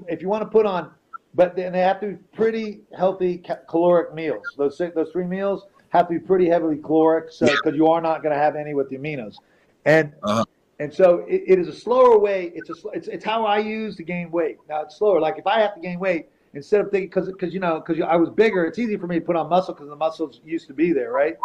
if 0.08 0.22
you 0.22 0.28
want 0.28 0.42
to 0.42 0.48
put 0.48 0.66
on 0.66 0.90
but 1.34 1.54
then 1.54 1.72
they 1.72 1.80
have 1.80 2.00
to 2.00 2.08
be 2.08 2.14
pretty 2.34 2.80
healthy 2.96 3.42
caloric 3.68 4.14
meals. 4.14 4.44
Those 4.56 4.78
those 4.78 5.10
three 5.12 5.26
meals 5.26 5.66
have 5.90 6.09
to 6.09 6.14
be 6.14 6.18
pretty 6.18 6.48
heavily 6.48 6.79
caloric, 6.79 7.31
so 7.31 7.46
because 7.46 7.76
you 7.76 7.88
are 7.88 8.00
not 8.00 8.22
going 8.22 8.35
to 8.35 8.40
have 8.40 8.57
any 8.57 8.74
with 8.74 8.88
the 8.88 8.96
aminos, 8.96 9.37
and 9.85 10.12
uh-huh. 10.22 10.44
and 10.79 10.92
so 10.92 11.24
it, 11.29 11.42
it 11.46 11.59
is 11.59 11.68
a 11.68 11.72
slower 11.72 12.18
way. 12.18 12.53
It's 12.55 12.70
a 12.70 12.74
it's 12.92 13.09
it's 13.09 13.24
how 13.24 13.44
I 13.44 13.59
use 13.59 13.96
to 13.96 14.03
gain 14.03 14.31
weight. 14.31 14.59
Now 14.68 14.83
it's 14.83 14.96
slower. 14.96 15.20
Like 15.20 15.38
if 15.38 15.46
I 15.46 15.61
have 15.61 15.74
to 15.74 15.81
gain 15.81 15.98
weight, 15.98 16.29
instead 16.55 16.81
of 16.81 16.90
thinking 16.90 17.09
because 17.09 17.26
because 17.26 17.53
you 17.53 17.61
know 17.61 17.83
because 17.85 18.03
I 18.03 18.16
was 18.16 18.31
bigger, 18.31 18.64
it's 18.64 18.79
easy 18.79 18.96
for 18.96 19.07
me 19.07 19.18
to 19.18 19.24
put 19.24 19.37
on 19.37 19.48
muscle 19.48 19.74
because 19.74 19.88
the 19.88 19.96
muscles 19.96 20.40
used 20.44 20.68
to 20.68 20.74
be 20.74 20.92
there, 20.92 21.12
right? 21.12 21.37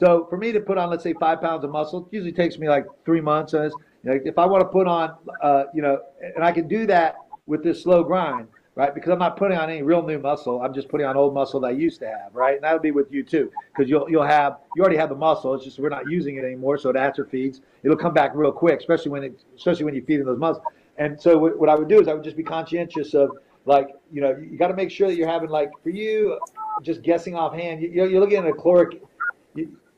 So 0.00 0.26
for 0.28 0.36
me 0.36 0.50
to 0.50 0.60
put 0.60 0.76
on 0.76 0.90
let's 0.90 1.04
say 1.04 1.14
five 1.14 1.40
pounds 1.40 1.64
of 1.64 1.70
muscle, 1.70 2.00
it 2.00 2.16
usually 2.16 2.32
takes 2.32 2.58
me 2.58 2.68
like 2.68 2.86
three 3.04 3.20
months. 3.20 3.54
And 3.54 3.72
you 4.02 4.10
know, 4.10 4.20
if 4.24 4.38
I 4.38 4.44
want 4.44 4.62
to 4.62 4.68
put 4.68 4.88
on, 4.88 5.14
uh, 5.40 5.64
you 5.72 5.82
know, 5.82 6.00
and 6.34 6.44
I 6.44 6.50
can 6.50 6.66
do 6.66 6.84
that 6.86 7.16
with 7.46 7.62
this 7.62 7.82
slow 7.82 8.02
grind 8.02 8.48
right? 8.74 8.94
Because 8.94 9.10
I'm 9.10 9.18
not 9.18 9.36
putting 9.36 9.56
on 9.56 9.70
any 9.70 9.82
real 9.82 10.02
new 10.02 10.18
muscle. 10.18 10.60
I'm 10.62 10.74
just 10.74 10.88
putting 10.88 11.06
on 11.06 11.16
old 11.16 11.34
muscle 11.34 11.60
that 11.60 11.68
I 11.68 11.70
used 11.70 12.00
to 12.00 12.06
have, 12.06 12.34
right? 12.34 12.54
And 12.54 12.64
that'll 12.64 12.80
be 12.80 12.90
with 12.90 13.12
you 13.12 13.22
too, 13.22 13.50
because 13.72 13.88
you'll 13.88 14.08
you'll 14.10 14.26
have 14.26 14.58
you 14.76 14.82
already 14.82 14.96
have 14.96 15.08
the 15.08 15.14
muscle. 15.14 15.54
It's 15.54 15.64
just 15.64 15.78
we're 15.78 15.88
not 15.88 16.08
using 16.08 16.36
it 16.36 16.44
anymore, 16.44 16.78
so 16.78 16.90
it 16.90 16.96
atrophies. 16.96 17.60
It'll 17.82 17.96
come 17.96 18.14
back 18.14 18.32
real 18.34 18.52
quick, 18.52 18.80
especially 18.80 19.10
when 19.10 19.24
it 19.24 19.44
especially 19.56 19.84
when 19.84 19.94
you 19.94 20.02
feed 20.04 20.20
in 20.20 20.26
those 20.26 20.38
muscles. 20.38 20.64
And 20.96 21.20
so 21.20 21.38
what, 21.38 21.58
what 21.58 21.68
I 21.68 21.74
would 21.74 21.88
do 21.88 22.00
is 22.00 22.06
I 22.06 22.14
would 22.14 22.22
just 22.22 22.36
be 22.36 22.44
conscientious 22.44 23.14
of 23.14 23.36
like 23.66 23.88
you 24.12 24.20
know 24.20 24.36
you 24.36 24.58
got 24.58 24.68
to 24.68 24.74
make 24.74 24.90
sure 24.90 25.08
that 25.08 25.16
you're 25.16 25.28
having 25.28 25.50
like 25.50 25.70
for 25.82 25.90
you 25.90 26.38
just 26.82 27.02
guessing 27.02 27.34
offhand 27.34 27.80
you, 27.80 27.88
you're 27.88 28.20
looking 28.20 28.38
at 28.38 28.46
a 28.46 28.52
caloric 28.52 29.02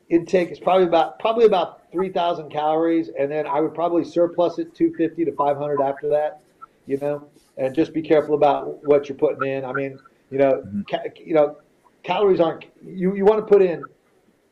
intake 0.09 0.51
is 0.51 0.59
probably 0.59 0.85
about 0.85 1.19
probably 1.19 1.45
about 1.45 1.81
3000 1.91 2.49
calories 2.49 3.09
and 3.19 3.29
then 3.29 3.45
i 3.45 3.59
would 3.59 3.73
probably 3.73 4.05
surplus 4.05 4.57
it 4.57 4.73
250 4.73 5.25
to 5.25 5.31
500 5.33 5.81
after 5.81 6.07
that 6.07 6.41
you 6.85 6.97
know 6.97 7.27
and 7.57 7.75
just 7.75 7.93
be 7.93 8.01
careful 8.01 8.35
about 8.35 8.85
what 8.85 9.09
you're 9.09 9.17
putting 9.17 9.49
in. 9.49 9.65
I 9.65 9.73
mean, 9.73 9.99
you 10.29 10.37
know, 10.37 10.63
mm-hmm. 10.65 10.81
ca- 10.89 11.09
you 11.23 11.33
know, 11.33 11.57
calories 12.03 12.39
aren't. 12.39 12.65
You 12.85 13.15
you 13.15 13.25
want 13.25 13.45
to 13.45 13.51
put 13.51 13.61
in, 13.61 13.83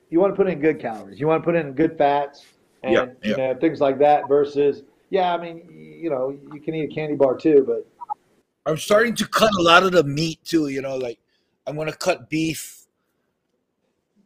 you 0.10 0.20
want 0.20 0.34
to 0.34 0.36
put 0.36 0.50
in 0.50 0.60
good 0.60 0.80
calories. 0.80 1.20
You 1.20 1.28
want 1.28 1.44
to 1.44 1.46
put 1.46 1.56
in 1.56 1.74
good 1.74 1.98
fats 1.98 2.46
and 2.84 2.94
yep, 2.94 3.18
yep. 3.24 3.38
you 3.38 3.44
know 3.44 3.56
things 3.56 3.80
like 3.80 4.00
that. 4.00 4.28
Versus, 4.28 4.84
yeah, 5.10 5.34
I 5.34 5.42
mean, 5.42 5.68
you 5.70 6.10
know, 6.10 6.38
you 6.54 6.60
can 6.60 6.76
eat 6.76 6.92
a 6.92 6.94
candy 6.94 7.16
bar 7.16 7.36
too, 7.36 7.64
but 7.66 7.88
I'm 8.66 8.78
starting 8.78 9.16
to 9.16 9.28
cut 9.28 9.54
a 9.58 9.62
lot 9.62 9.84
of 9.84 9.92
the 9.92 10.04
meat 10.04 10.44
too. 10.44 10.68
You 10.68 10.82
know, 10.82 10.98
like 10.98 11.20
I'm 11.68 11.76
going 11.76 11.92
to 11.92 11.98
cut 11.98 12.30
beef. 12.30 12.82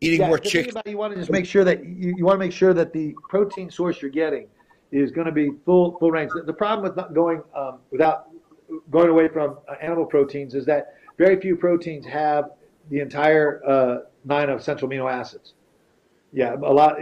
Eating 0.02 0.22
yeah, 0.22 0.28
more 0.28 0.38
chicken. 0.38 0.82
you 0.86 0.98
want 0.98 1.14
to 1.14 1.20
just 1.20 1.30
make 1.30 1.46
sure 1.46 1.66
that 1.66 1.84
you, 1.84 2.14
you 2.16 2.24
want 2.24 2.36
to 2.36 2.40
make 2.40 2.54
sure 2.54 2.74
that 2.74 2.94
the 2.94 3.14
protein 3.28 3.70
source 3.70 4.02
you're 4.02 4.10
getting 4.10 4.48
is 4.94 5.12
going 5.12 5.26
to 5.26 5.34
be 5.34 5.52
full 5.66 5.98
full 6.00 6.10
range. 6.10 6.32
The, 6.34 6.44
the 6.44 6.54
problem 6.54 6.88
with 6.88 6.96
not 6.96 7.14
going 7.14 7.44
um, 7.54 7.80
without 7.92 8.29
going 8.90 9.10
away 9.10 9.28
from 9.28 9.58
uh, 9.68 9.74
animal 9.82 10.06
proteins 10.06 10.54
is 10.56 10.66
that 10.66 10.96
very 11.18 11.40
few 11.40 11.56
proteins 11.56 12.06
have 12.06 12.52
the 12.90 13.00
entire 13.00 13.62
uh, 13.68 13.98
nine 14.26 14.50
of 14.50 14.60
essential 14.60 14.88
amino 14.88 15.12
acids. 15.12 15.54
Yeah, 16.32 16.56
a 16.56 16.74
lot 16.74 16.98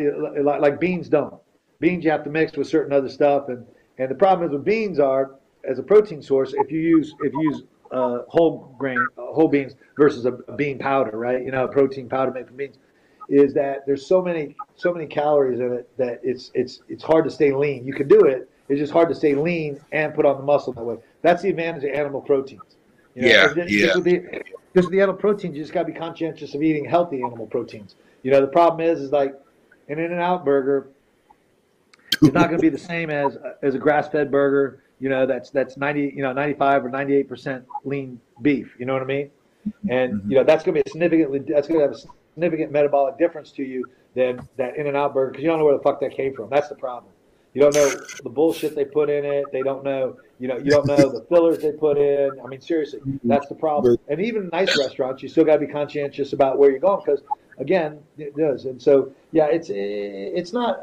like 0.62 0.80
beans 0.80 1.10
don't. 1.10 1.36
beans 1.80 2.04
you 2.06 2.12
have 2.12 2.24
to 2.24 2.30
mix 2.30 2.56
with 2.58 2.68
certain 2.68 2.94
other 2.94 3.10
stuff, 3.10 3.50
and 3.50 3.66
and 3.98 4.10
the 4.10 4.16
problem 4.16 4.48
is 4.48 4.54
with 4.54 4.64
beans 4.64 5.00
are 5.00 5.36
as 5.68 5.80
a 5.80 5.84
protein 5.84 6.22
source. 6.22 6.54
If 6.54 6.72
you 6.72 6.80
use 6.80 7.14
if 7.22 7.34
you 7.34 7.42
use 7.52 7.64
uh, 7.92 8.20
whole 8.28 8.74
grain 8.78 9.06
uh, 9.18 9.26
whole 9.28 9.48
beans 9.48 9.74
versus 9.98 10.26
a, 10.26 10.34
a 10.48 10.56
bean 10.56 10.80
powder, 10.80 11.18
right? 11.18 11.44
You 11.44 11.52
know, 11.52 11.66
a 11.66 11.68
protein 11.68 12.08
powder 12.08 12.32
made 12.32 12.48
from 12.48 12.58
beans, 12.58 12.78
is 13.30 13.54
that 13.54 13.86
there's 13.86 14.06
so 14.06 14.22
many 14.22 14.56
so 14.76 14.94
many 14.94 15.06
calories 15.06 15.60
in 15.60 15.74
it 15.74 15.90
that 15.98 16.22
it's 16.24 16.52
it's 16.54 16.82
it's 16.88 17.04
hard 17.04 17.26
to 17.26 17.32
stay 17.32 17.54
lean. 17.54 17.86
You 17.86 17.94
can 17.94 18.08
do 18.08 18.22
it. 18.22 18.50
It's 18.70 18.80
just 18.80 18.92
hard 18.92 19.10
to 19.10 19.16
stay 19.16 19.36
lean 19.36 19.80
and 19.92 20.14
put 20.14 20.26
on 20.26 20.38
the 20.38 20.44
muscle 20.44 20.74
that 20.74 20.84
way. 20.84 20.98
That's 21.22 21.42
the 21.42 21.50
advantage 21.50 21.84
of 21.84 21.92
animal 21.92 22.22
proteins. 22.22 22.62
You 23.16 23.24
know, 23.24 23.28
yeah, 23.30 23.54
just, 23.54 23.70
yeah. 23.70 23.86
Just 23.86 23.96
with, 23.96 24.04
the, 24.06 24.42
just 24.76 24.86
with 24.88 24.92
the 24.92 25.02
animal 25.02 25.16
proteins, 25.20 25.56
you 25.56 25.64
just 25.64 25.74
got 25.74 25.88
to 25.88 25.92
be 25.94 25.98
conscientious 25.98 26.54
of 26.54 26.62
eating 26.62 26.86
healthy 26.86 27.24
animal 27.24 27.48
proteins. 27.48 27.96
You 28.24 28.32
know, 28.32 28.42
the 28.42 28.48
problem 28.48 28.82
is, 28.82 29.00
is 29.02 29.12
like 29.12 29.34
an 29.88 30.00
In-N-Out 30.00 30.46
burger 30.46 30.90
is 32.22 32.34
not 32.34 32.50
going 32.50 32.58
to 32.58 32.62
be 32.62 32.70
the 32.70 32.78
same 32.78 33.10
as 33.10 33.38
as 33.62 33.76
a 33.76 33.80
grass-fed 33.80 34.30
burger. 34.30 34.84
You 35.00 35.10
know, 35.10 35.26
that's 35.26 35.50
that's 35.50 35.78
ninety, 35.78 36.14
you 36.16 36.22
know, 36.24 36.34
ninety-five 36.34 36.84
or 36.84 36.90
ninety-eight 36.90 37.30
percent 37.30 37.66
lean 37.86 38.20
beef. 38.42 38.76
You 38.78 38.86
know 38.86 38.94
what 38.94 39.02
I 39.02 39.06
mean? 39.06 39.32
And 39.90 40.14
Mm-hmm. 40.14 40.32
you 40.32 40.38
know, 40.38 40.44
that's 40.44 40.64
going 40.64 40.76
to 40.76 40.84
be 40.84 40.90
a 40.90 40.92
significantly 40.92 41.40
that's 41.40 41.68
going 41.68 41.80
to 41.80 41.88
have 41.88 41.96
a 41.96 42.00
significant 42.34 42.72
metabolic 42.72 43.18
difference 43.18 43.52
to 43.52 43.64
you 43.64 43.86
than 44.16 44.48
that 44.58 44.78
In-N-Out 44.78 45.14
burger 45.14 45.32
because 45.32 45.44
you 45.44 45.50
don't 45.50 45.60
know 45.60 45.66
where 45.66 45.78
the 45.78 45.84
fuck 45.84 46.00
that 46.02 46.12
came 46.12 46.34
from. 46.34 46.50
That's 46.50 46.70
the 46.70 46.76
problem. 46.76 47.12
You 47.58 47.64
don't 47.64 47.74
know 47.74 47.90
the 48.22 48.30
bullshit 48.30 48.76
they 48.76 48.86
put 48.86 49.10
in 49.10 49.26
it. 49.26 49.46
They 49.52 49.64
don't 49.64 49.84
know, 49.84 50.16
you 50.38 50.48
know, 50.48 50.60
you 50.60 50.70
don't 50.70 50.86
know 50.86 50.96
the 50.96 51.26
fillers 51.28 51.58
they 51.58 51.72
put 51.72 51.98
in. 51.98 52.40
I 52.40 52.46
mean, 52.46 52.62
seriously, 52.62 53.00
that's 53.24 53.48
the 53.48 53.56
problem. 53.56 53.98
And 54.08 54.22
even 54.22 54.48
nice 54.54 54.78
restaurants, 54.78 55.24
you 55.24 55.28
still 55.28 55.44
got 55.44 55.54
to 55.54 55.66
be 55.66 55.74
conscientious 55.74 56.34
about 56.34 56.60
where 56.60 56.70
you're 56.70 56.78
going 56.78 57.02
because, 57.04 57.24
again, 57.58 57.98
it 58.20 58.38
does. 58.38 58.66
And 58.66 58.80
so, 58.80 59.12
yeah, 59.32 59.48
it's 59.48 59.72
it's 59.72 60.54
not. 60.54 60.82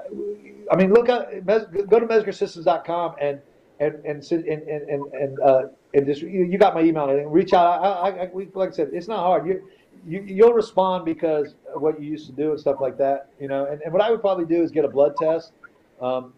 I 0.69 0.75
mean, 0.75 0.93
look 0.93 1.09
at 1.09 1.47
go 1.47 2.01
to 2.01 2.07
mezgersystems.com 2.09 3.15
and 3.21 3.41
and 3.79 3.95
and 4.05 4.33
and 4.33 4.49
and 4.49 4.89
and, 4.89 5.15
and 5.15 5.41
uh, 5.41 5.63
and 5.95 6.07
just 6.07 6.23
you, 6.23 6.43
you 6.43 6.59
got 6.59 6.75
my 6.75 6.81
email 6.81 7.09
and 7.09 7.33
reach 7.33 7.53
out. 7.53 7.85
I, 7.85 7.87
I, 7.87 8.23
I, 8.25 8.31
like 8.53 8.71
I 8.71 8.73
said, 8.73 8.91
it's 8.93 9.07
not 9.07 9.21
hard. 9.21 9.47
You, 9.47 9.63
you 10.05 10.25
you'll 10.27 10.55
respond 10.55 11.05
because 11.05 11.55
of 11.73 11.83
what 11.83 12.03
you 12.03 12.11
used 12.11 12.27
to 12.27 12.33
do 12.33 12.51
and 12.51 12.59
stuff 12.59 12.81
like 12.81 12.99
that. 12.99 13.29
You 13.39 13.47
know, 13.47 13.67
and, 13.67 13.81
and 13.83 13.93
what 13.93 14.03
I 14.03 14.11
would 14.11 14.21
probably 14.21 14.45
do 14.45 14.61
is 14.61 14.73
get 14.73 14.85
a 14.85 14.89
blood 14.89 15.15
test. 15.17 15.53
Um, 16.01 16.33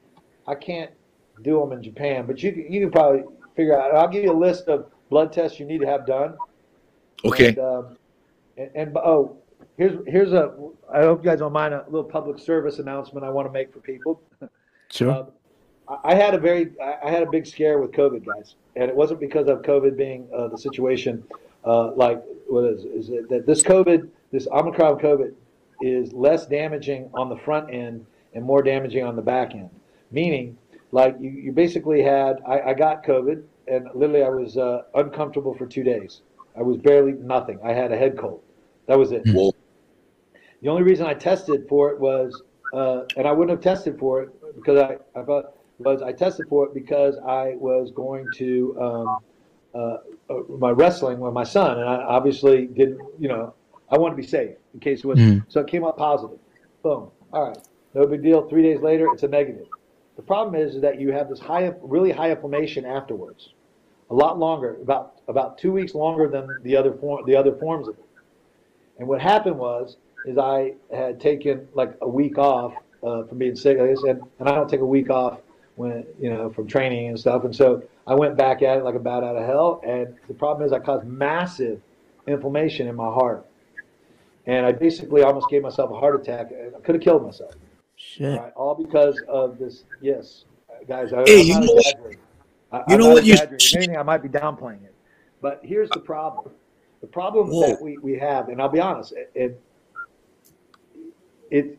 I 0.47 0.55
can't 0.55 0.91
do 1.43 1.61
them 1.61 1.73
in 1.73 1.83
Japan, 1.83 2.27
but 2.27 2.43
you 2.43 2.53
can, 2.53 2.73
you 2.73 2.81
can 2.81 2.91
probably 2.91 3.23
figure 3.55 3.79
out. 3.79 3.95
I'll 3.95 4.09
give 4.09 4.25
you 4.25 4.33
a 4.33 4.37
list 4.37 4.69
of 4.69 4.91
blood 5.11 5.33
tests 5.33 5.59
you 5.59 5.67
need 5.67 5.81
to 5.81 5.87
have 5.87 6.07
done. 6.07 6.37
Okay. 7.25 7.49
And, 7.49 7.59
um, 7.59 7.97
and, 8.57 8.71
and 8.75 8.97
oh, 8.97 9.37
here's 9.77 9.99
here's 10.07 10.33
a. 10.33 10.53
I 10.93 11.01
hope 11.03 11.25
you 11.25 11.31
guys 11.31 11.41
don't 11.41 11.53
mind 11.53 11.75
a 11.75 11.85
little 11.87 12.05
public 12.05 12.39
service 12.39 12.79
announcement 12.79 13.25
I 13.25 13.31
want 13.31 13.49
to 13.49 13.53
make 13.53 13.73
for 13.73 13.81
people. 13.81 14.21
Sure. 14.91 15.13
Um, 15.13 15.27
I- 16.05 16.15
had 16.15 16.35
a 16.35 16.39
very, 16.39 16.73
I 16.83 16.97
I 17.05 17.11
had 17.11 17.23
a 17.23 17.31
big 17.31 17.47
scare 17.47 17.79
with 17.79 17.93
COVID, 17.93 18.25
guys, 18.25 18.57
and 18.75 18.89
it 18.89 18.97
wasn't 18.97 19.21
because 19.21 19.49
of 19.49 19.63
COVID 19.63 19.97
being 19.97 20.29
uh, 20.35 20.49
the 20.49 20.59
situation. 20.59 21.25
Uh, 21.65 21.93
like 21.93 22.23
what 22.49 22.65
is 22.65 22.85
is 22.85 23.11
it, 23.11 23.29
that 23.29 23.47
this 23.47 23.63
COVID, 23.63 24.09
this 24.33 24.47
Omicron 24.49 24.99
COVID, 24.99 25.33
is 25.81 26.13
less 26.13 26.47
damaging 26.47 27.11
on 27.15 27.29
the 27.29 27.37
front 27.37 27.73
end 27.73 28.07
and 28.35 28.45
more 28.45 28.63
damaging 28.63 29.05
on 29.05 29.17
the 29.17 29.23
back 29.23 29.55
end. 29.55 29.71
Meaning, 30.11 30.57
like 30.93 31.17
you, 31.21 31.31
you 31.31 31.53
basically 31.53 32.03
had, 32.03 32.41
I, 32.47 32.61
I 32.61 32.75
got 32.75 33.05
COVID, 33.05 33.43
and 33.69 33.89
literally 33.95 34.23
I 34.23 34.29
was 34.29 34.57
uh, 34.57 34.83
uncomfortable 34.95 35.55
for 35.55 35.67
two 35.67 35.83
days. 35.83 36.23
I 36.57 36.63
was 36.63 36.77
barely 36.79 37.13
nothing. 37.13 37.59
I 37.65 37.73
had 37.73 37.93
a 37.93 37.97
head 37.97 38.17
cold. 38.17 38.43
That 38.87 38.99
was 38.99 39.13
it. 39.13 39.23
Whoa. 39.27 39.53
The 40.63 40.69
only 40.69 40.83
reason 40.83 41.07
I 41.07 41.15
tested 41.15 41.67
for 41.69 41.91
it 41.91 42.01
was, 42.01 42.43
uh, 42.73 43.03
and 43.17 43.27
I 43.27 43.33
wouldn't 43.33 43.51
have 43.51 43.61
tested 43.61 43.99
for 43.99 44.23
it 44.23 44.31
because 44.57 44.79
I, 44.79 44.97
I 45.19 45.23
thought 45.25 45.57
was 45.79 46.01
I 46.01 46.13
tested 46.13 46.49
for 46.49 46.67
it 46.67 46.75
because 46.75 47.17
I 47.19 47.55
was 47.57 47.91
going 47.95 48.31
to 48.33 48.77
um, 48.81 49.19
uh, 49.75 49.99
uh, 50.31 50.43
my 50.59 50.71
wrestling 50.71 51.21
with 51.21 51.35
my 51.35 51.45
son, 51.45 51.79
and 51.79 51.89
I 51.89 51.97
obviously 51.97 52.67
didn't, 52.67 53.01
you 53.19 53.29
know, 53.29 53.55
I 53.91 53.99
wanted 53.99 54.17
to 54.17 54.23
be 54.23 54.27
safe 54.27 54.57
in 54.73 54.81
case 54.81 55.01
it 55.01 55.07
was. 55.07 55.19
Mm. 55.19 55.45
So 55.49 55.61
it 55.61 55.67
came 55.67 55.85
up 55.85 55.99
positive. 55.99 56.39
Boom. 56.83 57.11
All 57.33 57.49
right. 57.49 57.59
No 57.95 58.07
big 58.07 58.23
deal. 58.23 58.49
Three 58.49 58.63
days 58.63 58.81
later, 58.81 59.07
it's 59.13 59.23
a 59.23 59.29
negative. 59.29 59.67
The 60.17 60.23
problem 60.23 60.55
is, 60.55 60.81
that 60.81 60.99
you 60.99 61.13
have 61.13 61.29
this 61.29 61.39
high, 61.39 61.73
really 61.83 62.11
high 62.11 62.31
inflammation 62.31 62.85
afterwards, 62.87 63.51
a 64.11 64.15
lot 64.15 64.39
longer, 64.39 64.77
about 64.81 65.21
about 65.29 65.59
two 65.59 65.73
weeks 65.73 65.95
longer 65.95 66.29
than 66.29 66.57
the 66.63 66.77
other 66.77 66.93
form, 66.95 67.25
the 67.27 67.37
other 67.37 67.55
forms 67.57 67.89
of 67.89 67.95
it. 67.99 68.05
And 68.99 69.07
what 69.09 69.21
happened 69.21 69.59
was, 69.59 69.97
is 70.25 70.39
I 70.39 70.75
had 70.93 71.21
taken 71.21 71.69
like 71.75 71.97
a 72.01 72.09
week 72.09 72.39
off 72.39 72.75
uh, 73.03 73.25
from 73.25 73.39
being 73.39 73.55
sick, 73.57 73.79
I 73.79 73.89
guess, 73.89 74.03
and, 74.05 74.23
I 74.41 74.53
don't 74.53 74.69
take 74.69 74.81
a 74.81 74.87
week 74.87 75.11
off 75.11 75.41
when 75.77 76.07
you 76.19 76.31
know 76.31 76.51
from 76.51 76.67
training 76.67 77.09
and 77.09 77.21
stuff. 77.21 77.45
And 77.45 77.55
so 77.55 77.83
I 78.07 78.15
went 78.15 78.37
back 78.37 78.63
at 78.63 78.79
it 78.79 78.85
like 78.85 78.95
a 78.95 79.01
bat 79.01 79.23
out 79.23 79.37
of 79.37 79.45
hell. 79.45 79.83
And 79.87 80.17
the 80.29 80.35
problem 80.35 80.67
is, 80.67 80.73
I 80.73 80.79
caused 80.79 81.07
massive 81.07 81.83
inflammation 82.27 82.89
in 82.89 82.97
my 82.97 83.13
heart, 83.13 83.45
and 84.47 84.65
I 84.65 84.73
basically 84.73 85.23
almost 85.23 85.51
gave 85.51 85.61
myself 85.61 85.91
a 85.91 85.99
heart 85.99 86.19
attack. 86.19 86.53
I 86.53 86.81
could 86.81 86.95
have 86.95 87.03
killed 87.05 87.23
myself. 87.23 87.55
Shit. 87.97 88.39
Right? 88.39 88.53
All 88.55 88.75
because 88.75 89.21
of 89.29 89.59
this. 89.59 89.85
Yes, 90.01 90.45
guys. 90.87 91.13
I, 91.13 91.23
Hey, 91.27 91.41
I'm 91.41 91.47
you 91.47 91.55
not 91.55 91.65
know 91.65 91.73
what- 91.75 91.97
I, 92.73 92.79
you 92.79 92.85
I'm 92.89 92.99
know 93.01 93.09
what 93.11 93.25
you- 93.25 93.33
exaggerating. 93.33 93.67
If 93.71 93.77
anything, 93.77 93.97
I 93.97 94.03
might 94.03 94.23
be 94.23 94.29
downplaying 94.29 94.85
it. 94.85 94.95
But 95.41 95.61
here's 95.63 95.89
the 95.91 96.01
problem. 96.01 96.53
The 97.01 97.07
problem 97.07 97.49
Whoa. 97.51 97.69
that 97.69 97.83
we, 97.83 97.97
we 97.99 98.19
have, 98.19 98.49
and 98.49 98.61
I'll 98.61 98.69
be 98.69 98.81
honest, 98.81 99.13
it, 99.35 99.61
it 101.51 101.79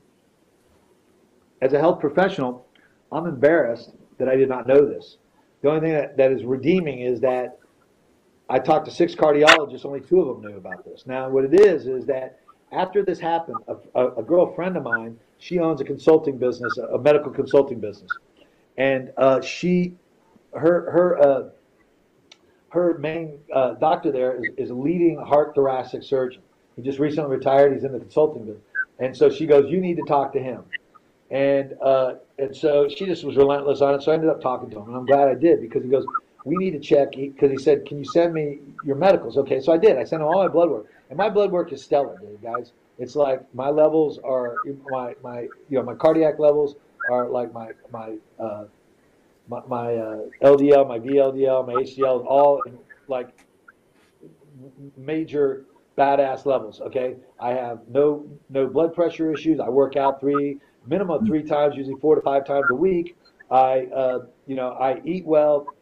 as 1.62 1.74
a 1.74 1.80
health 1.80 2.00
professional, 2.00 2.66
I'm 3.12 3.26
embarrassed 3.26 3.92
that 4.18 4.30
I 4.30 4.36
did 4.36 4.48
not 4.50 4.68
know 4.68 4.86
this. 4.86 5.18
The 5.62 5.70
only 5.70 5.82
thing 5.82 5.94
that, 5.94 6.18
that 6.18 6.32
is 6.32 6.44
redeeming 6.46 7.00
is 7.02 7.20
that 7.22 7.60
I 8.50 8.60
talked 8.60 8.86
to 8.86 8.92
six 8.92 9.14
cardiologists, 9.16 9.86
only 9.86 10.00
two 10.02 10.22
of 10.22 10.42
them 10.42 10.50
knew 10.52 10.58
about 10.58 10.86
this. 10.86 11.06
Now, 11.06 11.30
what 11.30 11.44
it 11.44 11.60
is, 11.60 11.88
is 11.88 12.06
that 12.06 12.40
after 12.72 13.04
this 13.04 13.20
happened, 13.20 13.58
a, 13.68 13.76
a, 14.00 14.16
a 14.20 14.24
girlfriend 14.24 14.78
of 14.78 14.84
mine, 14.84 15.18
she 15.40 15.60
owns 15.60 15.82
a 15.82 15.84
consulting 15.84 16.38
business, 16.38 16.78
a, 16.78 16.98
medical 16.98 17.32
consulting 17.32 17.80
business. 17.80 18.18
And 18.78 19.12
uh, 19.18 19.42
she, 19.42 19.96
her, 20.54 20.92
her, 20.92 21.22
uh, 21.22 21.50
her 22.70 22.98
main 22.98 23.40
uh, 23.54 23.74
doctor 23.74 24.12
there 24.12 24.36
is, 24.36 24.50
is 24.58 24.70
a 24.70 24.76
leading 24.76 25.18
heart 25.18 25.54
thoracic 25.56 26.04
surgeon. 26.04 26.42
He 26.76 26.82
just 26.82 27.00
recently 27.00 27.36
retired. 27.36 27.74
He's 27.74 27.84
in 27.84 27.92
the 27.92 28.00
consulting 28.00 28.46
business. 28.46 28.64
And 29.00 29.16
so 29.16 29.30
she 29.30 29.46
goes, 29.46 29.70
you 29.70 29.80
need 29.80 29.98
to 29.98 30.04
talk 30.04 30.34
to 30.34 30.40
him. 30.40 30.64
And 31.30 31.76
uh, 31.82 32.16
and 32.40 32.56
so 32.56 32.88
she 32.88 33.06
just 33.06 33.24
was 33.24 33.36
relentless 33.36 33.82
on 33.82 33.96
it. 33.96 34.02
So 34.02 34.12
I 34.12 34.16
ended 34.16 34.30
up 34.30 34.42
talking 34.42 34.70
to 34.70 34.78
him, 34.78 34.88
and 34.88 34.96
I'm 34.96 35.06
glad 35.06 35.28
I 35.28 35.34
did 35.34 35.60
because 35.60 35.84
he 35.84 35.90
goes, 35.90 36.08
"We 36.46 36.56
need 36.56 36.72
to 36.72 36.80
check." 36.80 37.12
Because 37.12 37.52
he 37.52 37.58
said, 37.58 37.86
"Can 37.86 37.98
you 37.98 38.06
send 38.06 38.34
me 38.34 38.60
your 38.86 38.96
medicals?" 38.96 39.38
Okay, 39.38 39.60
so 39.60 39.74
I 39.74 39.78
did. 39.78 39.98
I 39.98 40.06
sent 40.06 40.22
him 40.22 40.28
all 40.28 40.42
my 40.42 40.48
blood 40.48 40.70
work, 40.70 40.86
and 41.10 41.18
my 41.18 41.30
blood 41.30 41.52
work 41.52 41.74
is 41.74 41.84
stellar, 41.84 42.18
dude, 42.18 42.42
guys. 42.42 42.72
It's 42.98 43.16
like 43.16 43.54
my 43.54 43.70
levels 43.70 44.20
are 44.24 44.62
my 44.90 45.16
my 45.24 45.42
you 45.70 45.78
know 45.78 45.84
my 45.84 45.94
cardiac 45.96 46.40
levels 46.40 46.76
are 47.08 47.30
like 47.30 47.54
my 47.54 47.72
my 47.92 48.16
uh, 48.40 48.66
my, 49.48 49.62
my 49.68 49.96
uh, 49.96 50.20
LDL, 50.42 50.88
my 50.88 51.00
VLDL, 51.00 51.66
my 51.66 51.76
HDL, 51.76 52.26
all 52.26 52.64
in 52.66 52.78
like 53.08 53.46
major 54.98 55.66
badass 55.98 56.46
levels. 56.46 56.82
Okay, 56.82 57.16
I 57.40 57.52
have 57.52 57.80
no 57.88 58.26
no 58.50 58.68
blood 58.68 58.94
pressure 58.94 59.32
issues. 59.32 59.60
I 59.60 59.70
work 59.70 59.96
out 59.96 60.20
three 60.20 60.60
minimum 60.86 61.26
three 61.26 61.44
times, 61.44 61.76
usually 61.76 61.98
four 61.98 62.16
to 62.16 62.22
five 62.22 62.46
times 62.46 62.70
a 62.70 62.76
week. 62.76 63.16
I 63.50 63.88
uh, 63.96 64.20
you 64.46 64.56
know 64.56 64.72
I 64.72 65.02
eat 65.06 65.26
well. 65.26 65.74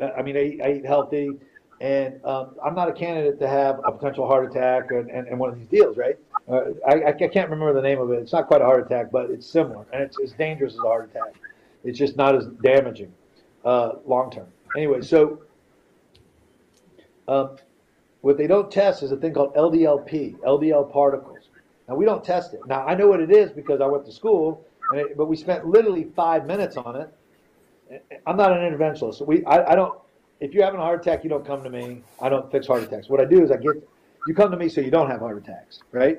I 0.00 0.22
mean 0.22 0.36
I, 0.36 0.58
I 0.64 0.72
eat 0.74 0.86
healthy, 0.86 1.38
and 1.82 2.24
um, 2.24 2.54
I'm 2.64 2.76
not 2.76 2.88
a 2.88 2.92
candidate 2.92 3.40
to 3.40 3.48
have 3.48 3.80
a 3.84 3.90
potential 3.90 4.24
heart 4.24 4.48
attack 4.48 4.92
and, 4.92 5.10
and, 5.10 5.26
and 5.26 5.36
one 5.36 5.50
of 5.50 5.58
these 5.58 5.66
deals, 5.66 5.96
right? 5.96 6.16
Uh, 6.48 6.70
I, 6.88 7.08
I 7.08 7.12
can't 7.12 7.50
remember 7.50 7.72
the 7.74 7.82
name 7.82 8.00
of 8.00 8.12
it. 8.12 8.20
It's 8.20 8.32
not 8.32 8.46
quite 8.46 8.60
a 8.60 8.64
heart 8.64 8.86
attack, 8.86 9.10
but 9.10 9.30
it's 9.30 9.46
similar, 9.46 9.84
and 9.92 10.00
it's 10.00 10.18
as 10.20 10.32
dangerous 10.32 10.74
as 10.74 10.78
a 10.78 10.82
heart 10.82 11.10
attack. 11.10 11.34
It's 11.82 11.98
just 11.98 12.16
not 12.16 12.36
as 12.36 12.46
damaging 12.62 13.12
uh, 13.64 13.94
long 14.06 14.30
term. 14.30 14.46
Anyway, 14.76 15.02
so 15.02 15.42
um, 17.26 17.56
what 18.20 18.38
they 18.38 18.46
don't 18.46 18.70
test 18.70 19.02
is 19.02 19.10
a 19.10 19.16
thing 19.16 19.34
called 19.34 19.52
LDLP, 19.56 20.38
LDL 20.38 20.92
particles. 20.92 21.48
Now 21.88 21.96
we 21.96 22.04
don't 22.04 22.22
test 22.22 22.54
it. 22.54 22.64
Now 22.64 22.86
I 22.86 22.94
know 22.94 23.08
what 23.08 23.20
it 23.20 23.32
is 23.32 23.50
because 23.50 23.80
I 23.80 23.86
went 23.86 24.06
to 24.06 24.12
school, 24.12 24.64
it, 24.92 25.16
but 25.16 25.26
we 25.26 25.36
spent 25.36 25.66
literally 25.66 26.04
five 26.14 26.46
minutes 26.46 26.76
on 26.76 26.94
it. 26.94 27.12
I'm 28.24 28.36
not 28.36 28.52
an 28.52 28.58
interventionist. 28.58 29.16
So 29.16 29.24
we, 29.24 29.44
I, 29.46 29.72
I 29.72 29.74
don't. 29.74 29.98
If 30.42 30.54
you're 30.54 30.64
having 30.64 30.80
a 30.80 30.82
heart 30.82 31.00
attack, 31.00 31.22
you 31.22 31.30
don't 31.30 31.46
come 31.46 31.62
to 31.62 31.70
me. 31.70 32.02
I 32.20 32.28
don't 32.28 32.50
fix 32.50 32.66
heart 32.66 32.82
attacks. 32.82 33.08
What 33.08 33.20
I 33.20 33.24
do 33.24 33.44
is 33.44 33.52
I 33.52 33.56
get 33.56 33.76
you 34.26 34.34
come 34.34 34.50
to 34.50 34.56
me 34.56 34.68
so 34.68 34.80
you 34.80 34.90
don't 34.90 35.08
have 35.08 35.20
heart 35.20 35.38
attacks, 35.38 35.78
right? 35.92 36.18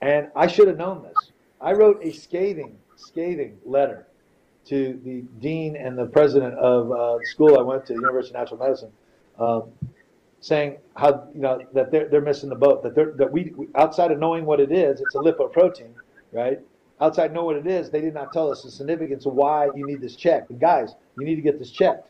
And 0.00 0.28
I 0.34 0.48
should 0.48 0.66
have 0.66 0.76
known 0.76 1.04
this. 1.04 1.30
I 1.60 1.72
wrote 1.72 2.00
a 2.02 2.12
scathing, 2.12 2.76
scathing 2.96 3.56
letter 3.64 4.08
to 4.66 5.00
the 5.04 5.22
dean 5.38 5.76
and 5.76 5.96
the 5.96 6.06
president 6.06 6.54
of 6.54 6.90
uh, 6.90 7.18
the 7.18 7.26
school 7.26 7.56
I 7.56 7.62
went 7.62 7.86
to, 7.86 7.94
the 7.94 8.00
University 8.00 8.34
of 8.34 8.40
Natural 8.40 8.58
Medicine, 8.58 8.92
um, 9.38 9.62
saying 10.40 10.78
how 10.96 11.28
you 11.32 11.40
know 11.40 11.60
that 11.72 11.92
they're 11.92 12.08
they're 12.08 12.20
missing 12.20 12.48
the 12.48 12.56
boat. 12.56 12.82
That 12.82 12.96
they're 12.96 13.12
that 13.12 13.30
we 13.30 13.54
outside 13.76 14.10
of 14.10 14.18
knowing 14.18 14.44
what 14.44 14.58
it 14.58 14.72
is, 14.72 15.00
it's 15.00 15.14
a 15.14 15.18
lipoprotein, 15.18 15.94
right? 16.32 16.58
outside 17.02 17.32
know 17.34 17.44
what 17.44 17.56
it 17.56 17.66
is, 17.66 17.90
they 17.90 18.00
did 18.00 18.14
not 18.14 18.32
tell 18.32 18.50
us 18.50 18.62
the 18.62 18.70
significance 18.70 19.26
of 19.26 19.34
why 19.34 19.66
you 19.74 19.84
need 19.84 20.00
this 20.00 20.14
checked. 20.14 20.50
And 20.50 20.60
guys, 20.60 20.94
you 21.18 21.24
need 21.24 21.34
to 21.34 21.42
get 21.42 21.58
this 21.58 21.70
checked. 21.70 22.06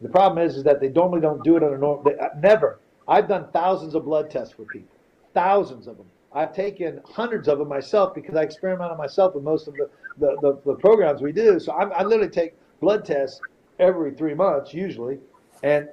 The 0.00 0.08
problem 0.08 0.44
is, 0.44 0.56
is 0.56 0.64
that 0.64 0.80
they 0.80 0.88
normally 0.88 1.20
don't 1.20 1.42
do 1.42 1.56
it 1.56 1.62
on 1.62 1.72
a 1.72 1.78
normal. 1.78 2.02
They, 2.02 2.16
uh, 2.18 2.28
never. 2.38 2.80
I've 3.08 3.28
done 3.28 3.48
thousands 3.52 3.94
of 3.94 4.04
blood 4.04 4.30
tests 4.30 4.54
for 4.54 4.64
people, 4.64 4.94
thousands 5.32 5.86
of 5.86 5.96
them. 5.96 6.06
I've 6.32 6.54
taken 6.54 7.00
hundreds 7.04 7.48
of 7.48 7.58
them 7.58 7.68
myself 7.68 8.14
because 8.14 8.34
I 8.34 8.42
experiment 8.42 8.90
on 8.90 8.98
myself 8.98 9.34
with 9.34 9.44
most 9.44 9.68
of 9.68 9.76
the, 9.76 9.88
the, 10.18 10.36
the, 10.42 10.60
the 10.66 10.74
programs 10.74 11.22
we 11.22 11.32
do. 11.32 11.58
So 11.58 11.72
I'm, 11.72 11.92
I 11.92 12.02
literally 12.02 12.30
take 12.30 12.54
blood 12.80 13.04
tests 13.04 13.40
every 13.78 14.12
three 14.12 14.34
months 14.34 14.74
usually, 14.74 15.18
and 15.62 15.88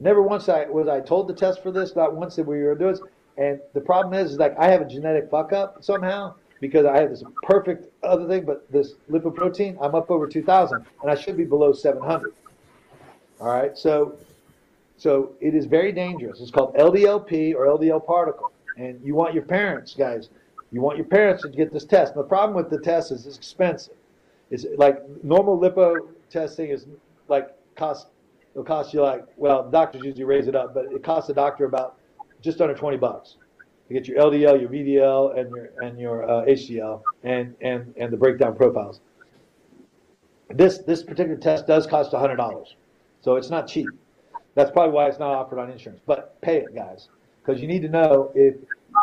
never 0.00 0.22
once 0.22 0.48
I 0.48 0.64
was 0.66 0.88
I 0.88 1.00
told 1.00 1.28
to 1.28 1.34
test 1.34 1.62
for 1.62 1.70
this. 1.70 1.94
Not 1.94 2.14
once 2.14 2.36
that 2.36 2.46
we 2.46 2.62
were 2.62 2.74
doing. 2.74 2.92
This. 2.92 3.02
And 3.36 3.60
the 3.74 3.80
problem 3.80 4.14
is, 4.14 4.32
is 4.32 4.38
like 4.38 4.56
I 4.58 4.70
have 4.70 4.80
a 4.80 4.86
genetic 4.86 5.28
fuck 5.28 5.52
up 5.52 5.82
somehow 5.82 6.34
because 6.60 6.86
I 6.86 6.98
have 6.98 7.10
this 7.10 7.24
perfect 7.42 7.92
other 8.04 8.26
thing, 8.26 8.44
but 8.44 8.70
this 8.72 8.94
lipoprotein, 9.10 9.76
I'm 9.82 9.94
up 9.94 10.10
over 10.10 10.26
2,000, 10.26 10.86
and 11.02 11.10
I 11.10 11.14
should 11.14 11.36
be 11.36 11.44
below 11.44 11.72
700. 11.72 12.32
All 13.40 13.48
right, 13.48 13.76
so 13.76 14.16
so 14.96 15.32
it 15.40 15.54
is 15.54 15.66
very 15.66 15.92
dangerous. 15.92 16.40
It's 16.40 16.50
called 16.50 16.74
LDLP 16.76 17.54
or 17.54 17.66
LDL 17.66 18.04
particle, 18.06 18.52
and 18.76 19.00
you 19.02 19.14
want 19.14 19.34
your 19.34 19.42
parents, 19.42 19.94
guys, 19.94 20.28
you 20.70 20.80
want 20.80 20.96
your 20.96 21.06
parents 21.06 21.42
to 21.42 21.48
get 21.48 21.72
this 21.72 21.84
test. 21.84 22.14
The 22.14 22.22
problem 22.22 22.56
with 22.56 22.70
the 22.70 22.78
test 22.78 23.12
is 23.12 23.26
it's 23.26 23.36
expensive. 23.36 23.94
It's 24.50 24.66
like 24.76 25.02
normal 25.22 25.58
lipo 25.58 26.08
testing 26.30 26.70
is 26.70 26.86
like 27.28 27.50
cost. 27.76 28.08
It'll 28.52 28.64
cost 28.64 28.94
you 28.94 29.02
like 29.02 29.24
well, 29.36 29.68
doctors 29.68 30.02
usually 30.02 30.24
raise 30.24 30.46
it 30.46 30.54
up, 30.54 30.74
but 30.74 30.86
it 30.86 31.02
costs 31.02 31.28
the 31.28 31.34
doctor 31.34 31.64
about 31.64 31.98
just 32.40 32.60
under 32.60 32.74
20 32.74 32.96
bucks 32.98 33.36
to 33.88 33.94
get 33.94 34.08
your 34.08 34.18
LDL, 34.18 34.60
your 34.60 34.68
VDL, 34.68 35.38
and 35.38 35.50
your 35.50 35.70
and 35.82 35.98
your 35.98 36.28
uh, 36.28 36.44
HDL, 36.44 37.02
and 37.22 37.54
and 37.60 37.94
and 37.96 38.12
the 38.12 38.16
breakdown 38.16 38.54
profiles. 38.56 39.00
This 40.50 40.78
this 40.78 41.02
particular 41.02 41.36
test 41.36 41.66
does 41.66 41.86
cost 41.86 42.12
hundred 42.12 42.36
dollars, 42.36 42.76
so 43.24 43.36
it's 43.36 43.48
not 43.48 43.66
cheap. 43.66 43.88
That's 44.54 44.70
probably 44.70 44.92
why 44.92 45.08
it's 45.08 45.18
not 45.18 45.30
offered 45.30 45.58
on 45.58 45.70
insurance. 45.70 46.02
But 46.06 46.38
pay 46.42 46.58
it, 46.58 46.74
guys, 46.74 47.08
because 47.42 47.60
you 47.62 47.66
need 47.66 47.80
to 47.80 47.88
know 47.88 48.30
if 48.34 48.56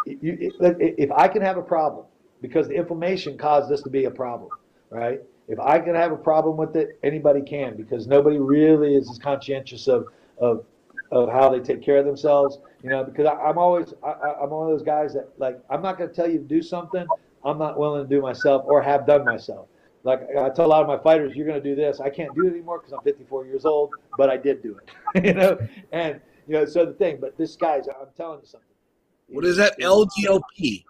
you, 0.05 0.37
if 0.61 1.11
I 1.11 1.27
can 1.27 1.41
have 1.41 1.57
a 1.57 1.61
problem 1.63 2.05
because 2.39 2.67
the 2.67 2.75
inflammation 2.75 3.35
caused 3.35 3.69
this 3.69 3.81
to 3.81 3.89
be 3.89 4.05
a 4.05 4.11
problem, 4.11 4.51
right? 4.91 5.21
If 5.47 5.59
I 5.59 5.79
can 5.79 5.95
have 5.95 6.11
a 6.11 6.17
problem 6.17 6.55
with 6.55 6.75
it, 6.75 6.99
anybody 7.01 7.41
can 7.41 7.75
because 7.75 8.05
nobody 8.05 8.37
really 8.37 8.95
is 8.95 9.09
as 9.09 9.17
conscientious 9.17 9.87
of 9.87 10.07
of 10.37 10.65
of 11.11 11.29
how 11.29 11.49
they 11.49 11.59
take 11.59 11.81
care 11.81 11.97
of 11.97 12.05
themselves. 12.05 12.59
You 12.83 12.91
know, 12.91 13.03
because 13.03 13.25
I, 13.25 13.49
am 13.49 13.57
always 13.57 13.93
I, 14.03 14.11
I'm 14.43 14.51
one 14.51 14.67
of 14.67 14.77
those 14.77 14.85
guys 14.85 15.13
that 15.15 15.29
like 15.39 15.59
I'm 15.67 15.81
not 15.81 15.97
going 15.97 16.11
to 16.11 16.15
tell 16.15 16.29
you 16.29 16.37
to 16.37 16.43
do 16.43 16.61
something 16.61 17.07
I'm 17.43 17.57
not 17.57 17.77
willing 17.77 18.07
to 18.07 18.15
do 18.15 18.21
myself 18.21 18.63
or 18.67 18.83
have 18.83 19.07
done 19.07 19.25
myself. 19.25 19.67
Like 20.03 20.21
I 20.35 20.49
tell 20.49 20.65
a 20.65 20.67
lot 20.67 20.81
of 20.81 20.87
my 20.87 20.97
fighters, 20.97 21.35
you're 21.35 21.45
going 21.45 21.61
to 21.61 21.69
do 21.69 21.75
this. 21.75 21.99
I 21.99 22.09
can't 22.09 22.33
do 22.33 22.47
it 22.47 22.51
anymore 22.51 22.79
because 22.79 22.93
I'm 22.93 23.03
54 23.03 23.45
years 23.45 23.65
old, 23.65 23.91
but 24.17 24.29
I 24.29 24.37
did 24.37 24.63
do 24.63 24.77
it. 24.77 25.25
you 25.25 25.33
know, 25.33 25.57
and 25.91 26.19
you 26.47 26.53
know, 26.53 26.65
so 26.65 26.85
the 26.85 26.93
thing. 26.93 27.17
But 27.21 27.37
this 27.37 27.55
guy's, 27.55 27.87
I'm 27.87 28.07
telling 28.17 28.39
you 28.39 28.47
something. 28.47 28.67
What 29.27 29.45
is 29.45 29.57
that? 29.57 29.79
LDLP. 29.79 30.85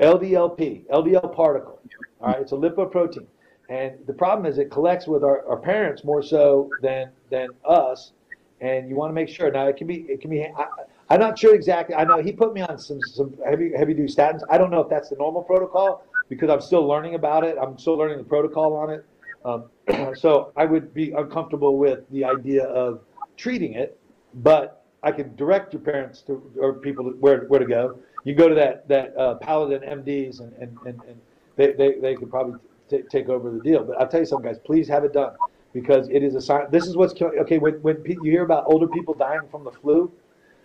LDLP, 0.00 0.86
LDL 0.88 1.34
particle. 1.34 1.80
All 2.20 2.28
right, 2.28 2.40
it's 2.40 2.52
a 2.52 2.56
lipoprotein, 2.56 3.26
and 3.68 3.94
the 4.06 4.12
problem 4.12 4.46
is 4.46 4.58
it 4.58 4.70
collects 4.70 5.06
with 5.06 5.24
our, 5.24 5.46
our 5.48 5.56
parents 5.56 6.04
more 6.04 6.22
so 6.22 6.70
than 6.82 7.10
than 7.30 7.50
us, 7.64 8.12
and 8.60 8.88
you 8.88 8.96
want 8.96 9.10
to 9.10 9.14
make 9.14 9.28
sure. 9.28 9.50
Now 9.50 9.66
it 9.66 9.76
can 9.76 9.86
be 9.86 10.06
it 10.08 10.20
can 10.20 10.30
be. 10.30 10.44
I, 10.44 10.66
I'm 11.10 11.20
not 11.20 11.38
sure 11.38 11.54
exactly. 11.54 11.94
I 11.94 12.04
know 12.04 12.22
he 12.22 12.32
put 12.32 12.54
me 12.54 12.62
on 12.62 12.78
some 12.78 13.00
some 13.00 13.34
heavy 13.44 13.72
heavy 13.76 13.94
duty 13.94 14.12
statins. 14.12 14.42
I 14.50 14.58
don't 14.58 14.70
know 14.70 14.80
if 14.80 14.88
that's 14.88 15.08
the 15.08 15.16
normal 15.16 15.42
protocol 15.42 16.04
because 16.34 16.48
I'm 16.48 16.62
still 16.62 16.86
learning 16.86 17.14
about 17.14 17.44
it. 17.44 17.56
I'm 17.60 17.76
still 17.76 17.94
learning 17.94 18.16
the 18.16 18.24
protocol 18.24 18.74
on 18.74 18.88
it. 18.90 19.04
Um, 19.44 20.14
so 20.16 20.50
I 20.56 20.64
would 20.64 20.94
be 20.94 21.12
uncomfortable 21.12 21.76
with 21.76 22.08
the 22.10 22.24
idea 22.24 22.64
of 22.64 23.00
treating 23.36 23.74
it, 23.74 24.00
but 24.34 24.86
I 25.02 25.12
can 25.12 25.36
direct 25.36 25.74
your 25.74 25.82
parents 25.82 26.22
to 26.22 26.42
or 26.58 26.74
people 26.74 27.04
to, 27.04 27.10
where 27.18 27.44
where 27.48 27.60
to 27.60 27.66
go. 27.66 27.98
You 28.24 28.34
go 28.34 28.48
to 28.48 28.54
that 28.54 28.88
that 28.88 29.14
uh, 29.16 29.34
Paladin 29.34 29.82
MDs 29.82 30.40
and 30.40 30.52
and, 30.54 30.78
and, 30.86 31.00
and 31.06 31.20
they, 31.56 31.72
they, 31.72 31.98
they 32.00 32.14
could 32.14 32.30
probably 32.30 32.58
t- 32.88 33.02
take 33.10 33.28
over 33.28 33.50
the 33.50 33.60
deal. 33.60 33.84
But 33.84 34.00
I'll 34.00 34.08
tell 34.08 34.20
you 34.20 34.26
something, 34.26 34.50
guys. 34.50 34.58
Please 34.64 34.88
have 34.88 35.04
it 35.04 35.12
done 35.12 35.34
because 35.74 36.08
it 36.08 36.22
is 36.22 36.34
a 36.34 36.40
sign. 36.40 36.66
This 36.70 36.86
is 36.86 36.96
what's 36.96 37.12
killing. 37.12 37.38
Okay, 37.40 37.58
when 37.58 37.74
when 37.82 38.02
you 38.06 38.22
hear 38.22 38.44
about 38.44 38.64
older 38.66 38.88
people 38.88 39.12
dying 39.12 39.42
from 39.50 39.64
the 39.64 39.72
flu, 39.72 40.10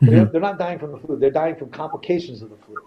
mm-hmm. 0.02 0.06
they're, 0.06 0.26
they're, 0.26 0.42
not 0.42 0.58
dying 0.58 0.80
from 0.80 0.94
the 0.94 0.98
flu. 1.00 1.20
They're 1.20 1.30
dying 1.30 1.58
from 1.58 1.72
complications 1.72 2.42
of 2.42 2.52
the 2.52 2.58
flu. 2.58 2.78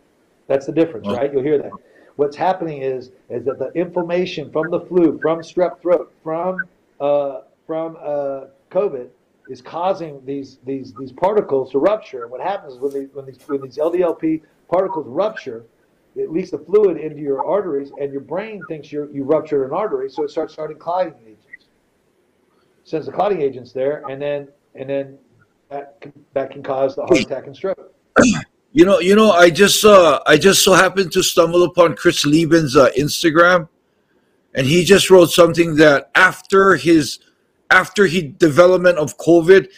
That's 0.47 0.65
the 0.65 0.73
difference, 0.73 1.07
right? 1.09 1.31
You'll 1.31 1.43
hear 1.43 1.59
that. 1.59 1.73
What's 2.17 2.37
happening 2.37 2.83
is 2.83 3.11
is 3.29 3.45
that 3.45 3.59
the 3.59 3.71
inflammation 3.75 4.51
from 4.51 4.71
the 4.71 4.81
flu, 4.81 5.19
from 5.21 5.41
strep 5.41 5.81
throat, 5.81 6.13
from 6.23 6.59
uh, 7.01 7.43
from 7.67 7.97
uh, 8.01 8.47
COVID, 8.71 9.09
is 9.49 9.63
causing 9.63 10.25
these 10.25 10.59
these 10.65 10.93
these 10.95 11.13
particles 11.13 11.73
to 11.73 11.79
rupture. 11.79 12.23
And 12.23 12.31
what 12.31 12.41
happens 12.41 12.79
when 12.79 12.93
these 12.93 13.09
when 13.13 13.27
these 13.27 13.39
when 13.47 13.63
these 13.63 13.79
LDLP 13.79 14.43
particles 14.69 15.07
rupture, 15.07 15.65
it 16.17 16.31
leaks 16.31 16.51
the 16.51 16.59
fluid 16.59 16.97
into 16.97 17.21
your 17.21 17.45
arteries, 17.45 17.93
and 18.01 18.13
your 18.13 18.21
brain 18.21 18.63
thinks 18.69 18.93
you 18.93 19.09
you 19.13 19.25
ruptured 19.25 19.67
an 19.67 19.77
artery, 19.77 20.11
so 20.11 20.25
it 20.25 20.31
starts 20.31 20.53
starting 20.53 20.79
clotting 20.79 21.15
agents. 21.23 21.67
Sends 22.85 23.07
the 23.07 23.13
clotting 23.13 23.41
agents 23.41 23.73
there, 23.73 24.03
and 24.09 24.21
then 24.21 24.49
and 24.75 24.89
then 24.89 25.19
that 25.69 26.01
can, 26.01 26.13
that 26.33 26.51
can 26.51 26.63
cause 26.63 26.97
the 26.97 27.03
heart 27.03 27.21
attack 27.21 27.47
and 27.47 27.57
stroke. 27.57 27.95
You 28.73 28.85
know, 28.85 29.01
you 29.01 29.17
know, 29.17 29.33
I 29.33 29.51
just 29.51 29.85
uh, 29.85 30.21
I 30.27 30.37
just 30.37 30.63
so 30.63 30.75
happened 30.75 31.11
to 31.13 31.23
stumble 31.23 31.65
upon 31.65 31.97
Chris 31.97 32.25
Leben's 32.25 32.77
uh, 32.77 32.91
Instagram, 32.97 33.69
and 34.55 34.67
he 34.67 34.85
just 34.85 35.11
wrote 35.11 35.31
something 35.31 35.75
that 35.77 36.11
after 36.15 36.77
his 36.77 37.19
after 37.71 38.07
he 38.07 38.23
development 38.23 38.99
of 38.99 39.19
COVID, 39.19 39.69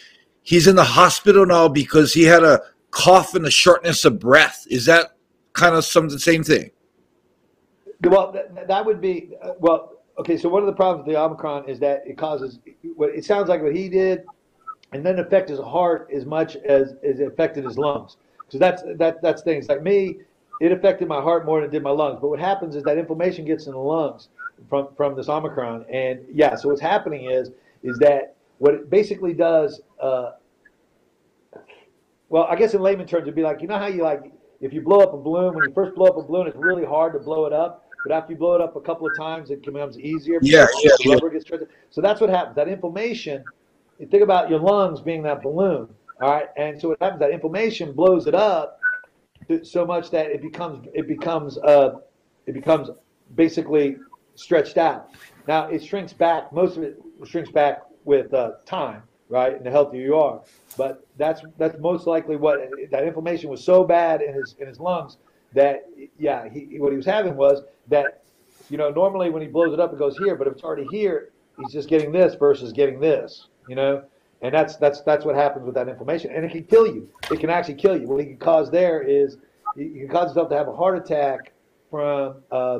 he's 0.43 0.67
in 0.67 0.75
the 0.75 0.83
hospital 0.83 1.45
now 1.45 1.67
because 1.67 2.13
he 2.13 2.23
had 2.23 2.43
a 2.43 2.61
cough 2.91 3.33
and 3.33 3.47
a 3.47 3.51
shortness 3.51 4.05
of 4.05 4.19
breath. 4.19 4.65
Is 4.69 4.85
that 4.85 5.15
kind 5.53 5.75
of 5.75 5.85
some 5.85 6.07
the 6.09 6.19
same 6.19 6.43
thing? 6.43 6.69
Well, 8.03 8.35
that, 8.67 8.85
would 8.85 9.01
be 9.01 9.31
uh, 9.41 9.53
well. 9.59 9.89
Okay, 10.19 10.37
so 10.37 10.47
one 10.47 10.61
of 10.61 10.67
the 10.67 10.73
problems 10.73 11.07
with 11.07 11.15
the 11.15 11.19
Omicron 11.19 11.67
is 11.67 11.79
that 11.79 12.03
it 12.05 12.15
causes 12.15 12.59
what 12.95 13.09
it 13.09 13.25
sounds 13.25 13.49
like 13.49 13.63
what 13.63 13.75
he 13.75 13.89
did, 13.89 14.23
and 14.91 15.03
then 15.03 15.17
affect 15.17 15.49
his 15.49 15.59
heart 15.59 16.09
as 16.13 16.27
much 16.27 16.55
as, 16.57 16.93
as 17.03 17.19
it 17.19 17.27
affected 17.27 17.63
his 17.63 17.79
lungs. 17.79 18.17
So 18.53 18.59
that's 18.59 18.83
that 18.97 19.19
that's 19.23 19.41
things 19.41 19.67
like 19.67 19.81
me. 19.81 20.19
It 20.61 20.71
affected 20.71 21.07
my 21.07 21.19
heart 21.19 21.43
more 21.43 21.59
than 21.59 21.69
it 21.69 21.71
did 21.71 21.81
my 21.81 21.89
lungs. 21.89 22.19
But 22.21 22.27
what 22.27 22.39
happens 22.39 22.75
is 22.75 22.83
that 22.83 22.99
inflammation 22.99 23.45
gets 23.45 23.65
in 23.65 23.71
the 23.71 23.79
lungs 23.79 24.29
from 24.69 24.89
from 24.95 25.15
this 25.15 25.27
Omicron, 25.27 25.85
and 25.91 26.19
yeah. 26.31 26.53
So 26.53 26.69
what's 26.69 26.79
happening 26.79 27.31
is 27.31 27.49
is 27.81 27.97
that 27.97 28.35
what 28.59 28.75
it 28.75 28.91
basically 28.91 29.33
does. 29.33 29.81
Uh, 29.99 30.33
well, 32.29 32.43
I 32.43 32.55
guess 32.55 32.75
in 32.75 32.81
layman 32.81 33.07
terms, 33.07 33.23
it'd 33.23 33.33
be 33.33 33.41
like 33.41 33.59
you 33.59 33.67
know 33.67 33.79
how 33.79 33.87
you 33.87 34.03
like 34.03 34.31
if 34.61 34.71
you 34.71 34.81
blow 34.81 34.99
up 34.99 35.15
a 35.15 35.17
balloon 35.17 35.55
when 35.55 35.67
you 35.67 35.73
first 35.73 35.95
blow 35.95 36.05
up 36.05 36.17
a 36.17 36.21
balloon, 36.21 36.45
it's 36.45 36.55
really 36.55 36.85
hard 36.85 37.13
to 37.13 37.19
blow 37.19 37.47
it 37.47 37.53
up. 37.53 37.87
But 38.05 38.13
after 38.13 38.33
you 38.33 38.37
blow 38.37 38.53
it 38.53 38.61
up 38.61 38.75
a 38.75 38.81
couple 38.81 39.07
of 39.07 39.17
times, 39.17 39.49
it 39.49 39.65
becomes 39.65 39.97
easier. 39.97 40.37
Yeah, 40.43 40.67
yeah, 40.83 40.91
yeah. 40.99 41.15
So 41.89 42.01
that's 42.01 42.21
what 42.21 42.29
happens. 42.29 42.55
That 42.55 42.67
inflammation. 42.67 43.43
You 43.97 44.05
think 44.05 44.21
about 44.21 44.51
your 44.51 44.59
lungs 44.59 45.01
being 45.01 45.23
that 45.23 45.41
balloon 45.41 45.89
all 46.23 46.31
right, 46.31 46.47
and 46.55 46.79
so 46.79 46.87
what 46.87 47.01
happens? 47.01 47.19
That 47.19 47.31
inflammation 47.31 47.91
blows 47.91 48.27
it 48.27 48.33
up 48.33 48.79
so 49.63 49.85
much 49.85 50.09
that 50.11 50.27
it 50.27 50.41
becomes 50.41 50.87
it 50.93 51.05
becomes 51.05 51.57
uh, 51.57 51.95
it 52.45 52.53
becomes 52.53 52.89
basically 53.35 53.97
stretched 54.35 54.77
out. 54.77 55.09
Now 55.49 55.67
it 55.67 55.83
shrinks 55.83 56.13
back. 56.13 56.53
Most 56.53 56.77
of 56.77 56.83
it 56.83 56.97
shrinks 57.25 57.51
back 57.51 57.81
with 58.05 58.33
uh, 58.33 58.51
time, 58.65 59.03
right? 59.27 59.53
And 59.53 59.65
the 59.65 59.69
healthier 59.69 60.01
you 60.01 60.15
are. 60.15 60.41
But 60.77 61.05
that's 61.17 61.41
that's 61.57 61.77
most 61.79 62.07
likely 62.07 62.37
what 62.37 62.69
that 62.91 63.03
inflammation 63.03 63.49
was 63.49 63.61
so 63.61 63.83
bad 63.83 64.21
in 64.21 64.33
his 64.33 64.55
in 64.59 64.67
his 64.67 64.79
lungs 64.79 65.17
that 65.51 65.89
yeah, 66.17 66.47
he, 66.47 66.79
what 66.79 66.93
he 66.93 66.95
was 66.95 67.05
having 67.05 67.35
was 67.35 67.63
that 67.89 68.23
you 68.69 68.77
know 68.77 68.89
normally 68.91 69.29
when 69.29 69.41
he 69.41 69.49
blows 69.49 69.73
it 69.73 69.79
up 69.81 69.91
it 69.91 69.99
goes 69.99 70.17
here, 70.17 70.37
but 70.37 70.47
if 70.47 70.53
it's 70.53 70.63
already 70.63 70.87
here, 70.89 71.33
he's 71.59 71.73
just 71.73 71.89
getting 71.89 72.13
this 72.13 72.35
versus 72.35 72.71
getting 72.71 73.01
this, 73.01 73.49
you 73.67 73.75
know. 73.75 74.05
And 74.43 74.53
that's 74.53 74.75
that's 74.75 75.01
that's 75.01 75.23
what 75.25 75.35
happens 75.35 75.65
with 75.65 75.73
that 75.75 75.87
inflammation, 75.87 76.31
and 76.31 76.43
it 76.43 76.51
can 76.51 76.63
kill 76.65 76.85
you. 76.85 77.09
It 77.31 77.39
can 77.39 77.49
actually 77.49 77.75
kill 77.75 77.97
you. 77.99 78.07
What 78.07 78.19
it 78.19 78.25
can 78.25 78.37
cause 78.37 78.69
there 78.69 79.01
is 79.01 79.37
you 79.75 80.01
can 80.01 80.09
cause 80.09 80.29
yourself 80.29 80.49
to 80.49 80.55
have 80.55 80.67
a 80.67 80.75
heart 80.75 80.97
attack 80.97 81.53
from 81.89 82.35
uh, 82.51 82.79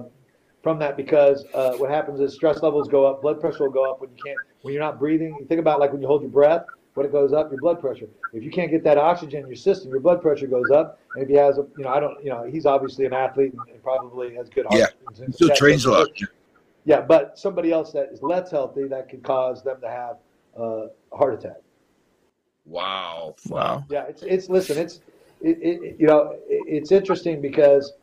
from 0.61 0.77
that 0.79 0.97
because 0.97 1.45
uh, 1.53 1.73
what 1.77 1.89
happens 1.89 2.19
is 2.19 2.33
stress 2.33 2.61
levels 2.61 2.87
go 2.89 3.05
up, 3.05 3.21
blood 3.21 3.39
pressure 3.39 3.63
will 3.63 3.71
go 3.71 3.89
up 3.89 4.01
when 4.01 4.09
you 4.09 4.17
can't 4.23 4.37
when 4.61 4.73
you're 4.73 4.83
not 4.83 4.99
breathing. 4.99 5.37
You 5.39 5.45
think 5.45 5.61
about 5.61 5.79
like 5.79 5.93
when 5.93 6.01
you 6.01 6.07
hold 6.07 6.21
your 6.21 6.31
breath, 6.31 6.65
when 6.95 7.05
it 7.05 7.11
goes 7.13 7.31
up, 7.31 7.49
your 7.49 7.61
blood 7.61 7.79
pressure. 7.79 8.07
If 8.33 8.43
you 8.43 8.51
can't 8.51 8.69
get 8.69 8.83
that 8.83 8.97
oxygen 8.97 9.41
in 9.41 9.47
your 9.47 9.55
system, 9.55 9.89
your 9.91 9.99
blood 10.01 10.21
pressure 10.21 10.47
goes 10.47 10.69
up. 10.69 10.99
And 11.15 11.23
if 11.23 11.29
he 11.29 11.35
has 11.35 11.57
a, 11.57 11.65
you 11.77 11.83
know, 11.83 11.89
I 11.89 11.99
don't, 11.99 12.21
you 12.23 12.29
know, 12.29 12.43
he's 12.43 12.65
obviously 12.65 13.05
an 13.05 13.13
athlete 13.13 13.53
and 13.53 13.83
probably 13.83 14.35
has 14.35 14.49
good 14.49 14.65
heart. 14.65 14.79
Yeah, 14.79 15.25
he 15.25 15.31
still 15.31 15.55
trains 15.55 15.85
a 15.85 15.91
lot. 15.91 16.07
Yeah, 16.85 17.01
but 17.01 17.39
somebody 17.39 17.71
else 17.71 17.93
that 17.93 18.09
is 18.11 18.21
less 18.21 18.51
healthy 18.51 18.87
that 18.89 19.09
could 19.09 19.23
cause 19.23 19.63
them 19.63 19.79
to 19.81 19.89
have 19.89 20.17
uh, 20.57 20.87
a 21.11 21.17
heart 21.17 21.33
attack. 21.33 21.61
Wow. 22.65 23.35
Wow. 23.49 23.85
Yeah, 23.89 24.03
it's 24.03 24.23
it's 24.23 24.49
listen, 24.49 24.77
it's 24.77 25.01
it, 25.41 25.57
it 25.61 25.95
you 25.99 26.07
know, 26.07 26.37
it's 26.47 26.91
interesting 26.91 27.41
because 27.41 27.93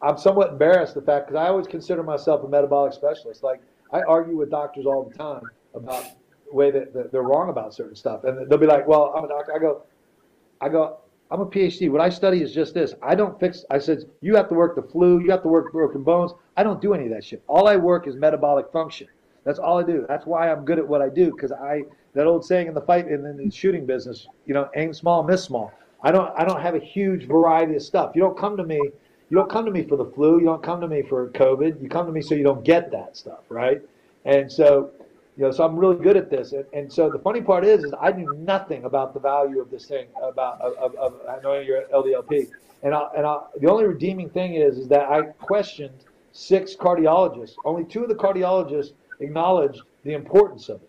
I'm 0.00 0.16
somewhat 0.16 0.50
embarrassed 0.50 0.94
the 0.94 1.02
fact 1.02 1.26
because 1.26 1.40
I 1.40 1.48
always 1.48 1.66
consider 1.66 2.02
myself 2.02 2.44
a 2.44 2.48
metabolic 2.48 2.92
specialist. 2.92 3.42
Like 3.42 3.60
I 3.92 4.02
argue 4.02 4.36
with 4.36 4.50
doctors 4.50 4.86
all 4.86 5.04
the 5.04 5.16
time 5.16 5.42
about 5.74 6.04
the 6.48 6.54
way 6.54 6.70
that, 6.70 6.94
that 6.94 7.10
they're 7.10 7.22
wrong 7.22 7.50
about 7.50 7.74
certain 7.74 7.96
stuff, 7.96 8.24
and 8.24 8.48
they'll 8.48 8.58
be 8.58 8.66
like, 8.66 8.86
"Well, 8.86 9.12
I'm 9.16 9.24
a 9.24 9.28
doctor." 9.28 9.54
I 9.54 9.58
go, 9.58 9.82
I 10.60 10.68
go, 10.68 10.98
I'm 11.30 11.40
a 11.40 11.46
PhD. 11.46 11.90
What 11.90 12.00
I 12.00 12.08
study 12.08 12.42
is 12.42 12.54
just 12.54 12.74
this. 12.74 12.94
I 13.02 13.14
don't 13.14 13.38
fix. 13.38 13.64
I 13.70 13.78
said 13.78 14.04
you 14.20 14.34
have 14.36 14.48
to 14.48 14.54
work 14.54 14.76
the 14.76 14.82
flu. 14.82 15.20
You 15.20 15.30
have 15.30 15.42
to 15.42 15.48
work 15.48 15.72
broken 15.72 16.02
bones. 16.02 16.32
I 16.56 16.62
don't 16.62 16.80
do 16.80 16.94
any 16.94 17.04
of 17.04 17.10
that 17.10 17.24
shit. 17.24 17.42
All 17.48 17.68
I 17.68 17.76
work 17.76 18.06
is 18.06 18.16
metabolic 18.16 18.70
function. 18.72 19.08
That's 19.48 19.58
all 19.58 19.78
I 19.78 19.82
do. 19.82 20.04
That's 20.06 20.26
why 20.26 20.52
I'm 20.52 20.66
good 20.66 20.78
at 20.78 20.86
what 20.86 21.00
I 21.00 21.08
do 21.08 21.30
because 21.30 21.52
I 21.52 21.84
that 22.12 22.26
old 22.26 22.44
saying 22.44 22.66
in 22.66 22.74
the 22.74 22.82
fight 22.82 23.08
in 23.08 23.22
the 23.22 23.50
shooting 23.50 23.86
business, 23.86 24.26
you 24.44 24.52
know, 24.52 24.68
aim 24.76 24.92
small, 24.92 25.22
miss 25.22 25.42
small. 25.42 25.72
I 26.02 26.12
don't 26.12 26.30
I 26.38 26.44
don't 26.44 26.60
have 26.60 26.74
a 26.74 26.78
huge 26.78 27.26
variety 27.26 27.74
of 27.74 27.82
stuff. 27.82 28.12
You 28.14 28.20
don't 28.20 28.36
come 28.36 28.58
to 28.58 28.64
me. 28.64 28.76
You 28.76 29.36
don't 29.38 29.50
come 29.50 29.64
to 29.64 29.70
me 29.70 29.84
for 29.84 29.96
the 29.96 30.04
flu. 30.04 30.38
You 30.38 30.44
don't 30.44 30.62
come 30.62 30.82
to 30.82 30.86
me 30.86 31.00
for 31.00 31.30
COVID. 31.30 31.82
You 31.82 31.88
come 31.88 32.04
to 32.04 32.12
me 32.12 32.20
so 32.20 32.34
you 32.34 32.44
don't 32.44 32.62
get 32.62 32.90
that 32.90 33.16
stuff, 33.16 33.40
right? 33.48 33.80
And 34.26 34.52
so 34.52 34.90
you 35.38 35.44
know, 35.44 35.50
so 35.50 35.64
I'm 35.64 35.76
really 35.76 35.96
good 35.96 36.18
at 36.18 36.28
this. 36.28 36.52
And, 36.52 36.66
and 36.74 36.92
so 36.92 37.08
the 37.08 37.18
funny 37.18 37.40
part 37.40 37.64
is, 37.64 37.84
is 37.84 37.94
I 37.98 38.12
knew 38.12 38.30
nothing 38.40 38.84
about 38.84 39.14
the 39.14 39.20
value 39.20 39.62
of 39.62 39.70
this 39.70 39.86
thing, 39.86 40.08
about 40.22 40.60
of, 40.60 40.74
of, 40.76 40.94
of 40.96 41.42
knowing 41.42 41.66
your 41.66 41.84
LDLP. 41.84 42.50
And 42.82 42.92
I, 42.92 43.08
and 43.16 43.24
I, 43.24 43.38
the 43.58 43.70
only 43.70 43.86
redeeming 43.86 44.28
thing 44.28 44.56
is, 44.56 44.76
is 44.76 44.88
that 44.88 45.08
I 45.08 45.22
questioned 45.22 45.94
six 46.32 46.76
cardiologists. 46.76 47.54
Only 47.64 47.84
two 47.84 48.02
of 48.02 48.10
the 48.10 48.14
cardiologists 48.14 48.92
acknowledged 49.20 49.82
the 50.04 50.14
importance 50.14 50.68
of 50.68 50.82
it. 50.82 50.88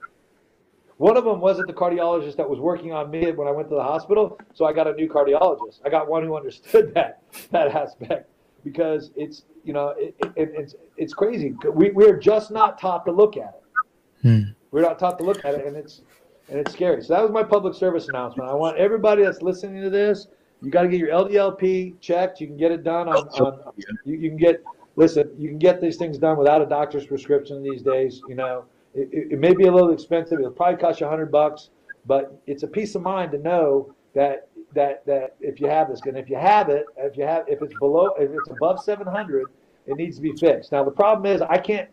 One 0.98 1.16
of 1.16 1.24
them 1.24 1.40
wasn't 1.40 1.68
the 1.68 1.74
cardiologist 1.74 2.36
that 2.36 2.50
was 2.50 2.60
working 2.60 2.92
on 2.92 3.10
me 3.10 3.32
when 3.32 3.48
I 3.48 3.52
went 3.52 3.70
to 3.70 3.76
the 3.76 3.84
hospital, 3.84 4.38
so 4.54 4.66
I 4.66 4.74
got 4.74 4.86
a 4.86 4.94
new 4.94 5.08
cardiologist. 5.08 5.80
I 5.86 5.90
got 5.90 6.10
one 6.10 6.24
who 6.26 6.36
understood 6.36 6.94
that 6.96 7.22
that 7.52 7.70
aspect 7.70 8.30
because 8.64 9.12
it's 9.16 9.44
you 9.64 9.74
know 9.74 9.94
it, 9.98 10.16
it, 10.36 10.52
it's 10.54 10.76
it's 10.98 11.14
crazy. 11.14 11.56
We 11.74 11.92
we're 11.92 12.18
just 12.18 12.52
not 12.52 12.80
taught 12.80 13.06
to 13.06 13.12
look 13.12 13.38
at 13.38 13.62
it. 13.62 14.28
Hmm. 14.28 14.52
We're 14.72 14.82
not 14.82 15.00
taught 15.00 15.18
to 15.20 15.24
look 15.24 15.44
at 15.46 15.56
it, 15.56 15.66
and 15.66 15.78
it's 15.78 16.02
and 16.50 16.60
it's 16.60 16.74
scary. 16.74 17.02
So 17.04 17.14
that 17.14 17.22
was 17.22 17.32
my 17.32 17.44
public 17.44 17.74
service 17.74 18.10
announcement. 18.10 18.50
I 18.50 18.54
want 18.54 18.78
everybody 18.78 19.24
that's 19.24 19.42
listening 19.42 19.82
to 19.84 19.90
this. 19.90 20.28
You 20.62 20.72
got 20.72 20.84
to 20.84 20.90
get 20.90 21.00
your 21.00 21.10
LDLP 21.10 22.02
checked. 22.02 22.42
You 22.42 22.48
can 22.48 22.58
get 22.58 22.72
it 22.72 22.84
done 22.84 23.08
on. 23.08 23.28
on 23.30 23.74
you, 24.06 24.18
you, 24.18 24.30
can 24.30 24.38
get 24.38 24.62
listen. 25.00 25.32
You 25.38 25.48
can 25.48 25.58
get 25.58 25.82
these 25.82 25.96
things 25.96 26.18
done 26.18 26.38
without 26.38 26.62
a 26.62 26.66
doctor's 26.66 27.08
prescription 27.08 27.64
these 27.64 27.82
days. 27.82 28.22
You 28.28 28.36
know, 28.36 28.66
it, 28.94 29.32
it, 29.32 29.40
may 29.40 29.54
be 29.54 29.66
a 29.66 29.72
little 29.72 29.92
expensive. 29.92 30.40
It'll 30.40 30.52
probably 30.52 30.80
cost 30.80 31.00
you 31.00 31.08
a 31.08 31.10
hundred 31.10 31.32
bucks, 31.32 31.70
but 32.06 32.40
it's 32.46 32.64
a 32.64 32.68
peace 32.68 32.94
of 32.96 33.02
mind 33.02 33.32
to 33.32 33.38
know 33.40 33.96
that 34.14 34.50
that 34.76 35.06
that 35.06 35.36
if 35.40 35.62
you 35.62 35.68
have 35.68 35.90
this, 35.90 36.02
and 36.06 36.18
if 36.18 36.30
you 36.30 36.36
have 36.36 36.68
it, 36.70 36.86
if 36.98 37.18
you 37.18 37.24
have 37.24 37.46
if 37.48 37.62
it's 37.62 37.74
below, 37.80 38.10
if 38.20 38.30
it's 38.30 38.50
above 38.50 38.84
seven 38.84 39.08
hundred, 39.08 39.48
it 39.88 39.96
needs 39.96 40.18
to 40.18 40.22
be 40.22 40.34
fixed. 40.34 40.74
Now 40.74 40.84
the 40.84 40.92
problem 40.92 41.26
is 41.34 41.42
I 41.42 41.58
can't 41.58 41.90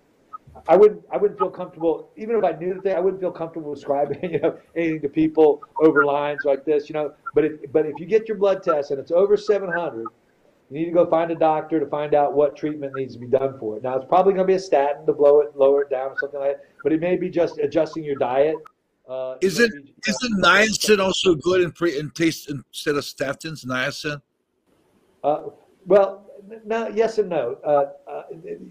I 0.68 0.76
wouldn't 0.76 1.02
I 1.12 1.16
wouldn't 1.16 1.38
feel 1.38 1.50
comfortable 1.50 2.11
even 2.16 2.34
if 2.34 2.42
I 2.42 2.52
knew 2.59 2.74
the 2.74 2.80
thing. 2.80 2.96
I 2.96 3.00
wouldn't 3.00 3.20
feel 3.20 3.30
comfortable 3.30 3.72
describing 3.72 4.18
you 4.32 4.40
know 4.40 4.59
anything 4.74 5.00
to 5.02 5.09
people 5.09 5.62
over 5.80 6.04
lines 6.04 6.40
like 6.44 6.64
this. 6.64 6.88
You 6.88 6.94
know, 6.94 7.12
but 7.34 7.44
if 7.44 7.72
but 7.72 7.86
if 7.86 8.00
you 8.00 8.07
get 8.07 8.26
your 8.26 8.36
blood 8.36 8.64
test 8.64 8.90
and 8.90 8.98
it's 8.98 9.12
over 9.12 9.36
700, 9.36 10.07
you 10.70 10.80
need 10.80 10.86
to 10.86 10.92
go 10.92 11.06
find 11.08 11.30
a 11.30 11.34
doctor 11.34 11.78
to 11.78 11.86
find 11.86 12.14
out 12.14 12.34
what 12.34 12.56
treatment 12.56 12.92
needs 12.96 13.14
to 13.14 13.20
be 13.20 13.28
done 13.28 13.58
for 13.58 13.76
it. 13.76 13.82
Now 13.82 13.96
it's 13.96 14.06
probably 14.06 14.32
going 14.32 14.46
to 14.46 14.50
be 14.50 14.56
a 14.56 14.60
statin 14.60 15.06
to 15.06 15.12
blow 15.12 15.40
it 15.40 15.56
lower 15.56 15.82
it 15.82 15.90
down 15.90 16.10
or 16.10 16.16
something 16.18 16.40
like 16.40 16.56
that. 16.56 16.64
But 16.82 16.92
it 16.92 17.00
may 17.00 17.16
be 17.16 17.28
just 17.28 17.58
adjusting 17.58 18.02
your 18.02 18.16
diet. 18.16 18.56
Uh, 19.08 19.36
is 19.40 19.60
it 19.60 19.70
be, 19.72 19.94
is 20.06 20.18
it 20.22 20.32
niacin 20.42 20.98
also 20.98 21.36
good 21.36 21.60
in 21.60 21.70
pre 21.70 21.96
in 21.96 22.10
taste 22.10 22.50
instead 22.50 22.96
of 22.96 23.04
statins? 23.04 23.64
Niacin. 23.64 24.20
Uh, 25.22 25.42
well, 25.86 26.26
no, 26.64 26.88
yes 26.88 27.18
and 27.18 27.28
no. 27.28 27.58
Uh, 27.64 28.10
uh, 28.10 28.22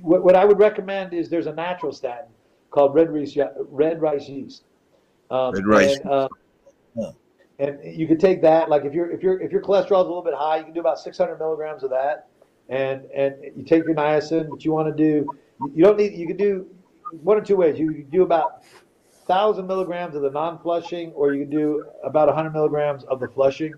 what, 0.01 0.23
what, 0.23 0.35
I 0.35 0.43
would 0.43 0.59
recommend 0.59 1.13
is 1.13 1.29
there's 1.29 1.47
a 1.47 1.53
natural 1.53 1.93
statin 1.93 2.29
called 2.71 2.93
red 2.93 3.09
rice, 3.13 3.37
red 3.69 4.01
rice 4.01 4.27
yeast. 4.27 4.63
Um, 5.31 5.53
red 5.53 5.65
rice. 5.65 5.97
And, 5.99 6.09
uh, 6.09 6.27
and 7.60 7.80
you 7.84 8.08
could 8.08 8.20
take 8.20 8.41
that. 8.41 8.70
Like 8.70 8.86
if 8.86 8.93
your 8.93 9.10
if 9.12 9.24
your 9.24 9.39
if 9.41 9.51
your 9.51 9.62
cholesterol 9.62 9.84
is 9.84 10.06
a 10.06 10.10
little 10.10 10.22
bit 10.22 10.34
high, 10.34 10.58
you 10.58 10.64
can 10.64 10.74
do 10.74 10.80
about 10.80 10.99
600 10.99 11.38
milligrams 11.38 11.84
of 11.84 11.89
that. 11.91 12.28
And 12.70 13.06
and 13.12 13.36
you 13.56 13.64
take 13.64 13.86
your 13.86 13.95
niacin, 13.95 14.49
but 14.49 14.66
you 14.66 14.72
want 14.72 14.95
to 14.95 15.03
do. 15.03 15.38
You 15.74 15.84
don't 15.84 15.97
need. 15.97 16.14
You 16.14 16.28
can 16.28 16.38
do 16.38 16.68
one 17.22 17.38
or 17.38 17.41
two 17.41 17.56
ways. 17.56 17.80
You 17.80 17.91
can 17.91 18.10
do 18.10 18.24
about 18.24 18.64
thousand 19.28 19.68
milligrams 19.68 20.16
of 20.16 20.22
the 20.22 20.30
non-flushing, 20.30 21.12
or 21.14 21.34
you 21.34 21.41
can 21.41 21.49
do 21.49 21.86
about 22.03 22.28
100 22.28 22.51
milligrams 22.51 23.03
of 23.06 23.20
the 23.20 23.28
flushing. 23.28 23.74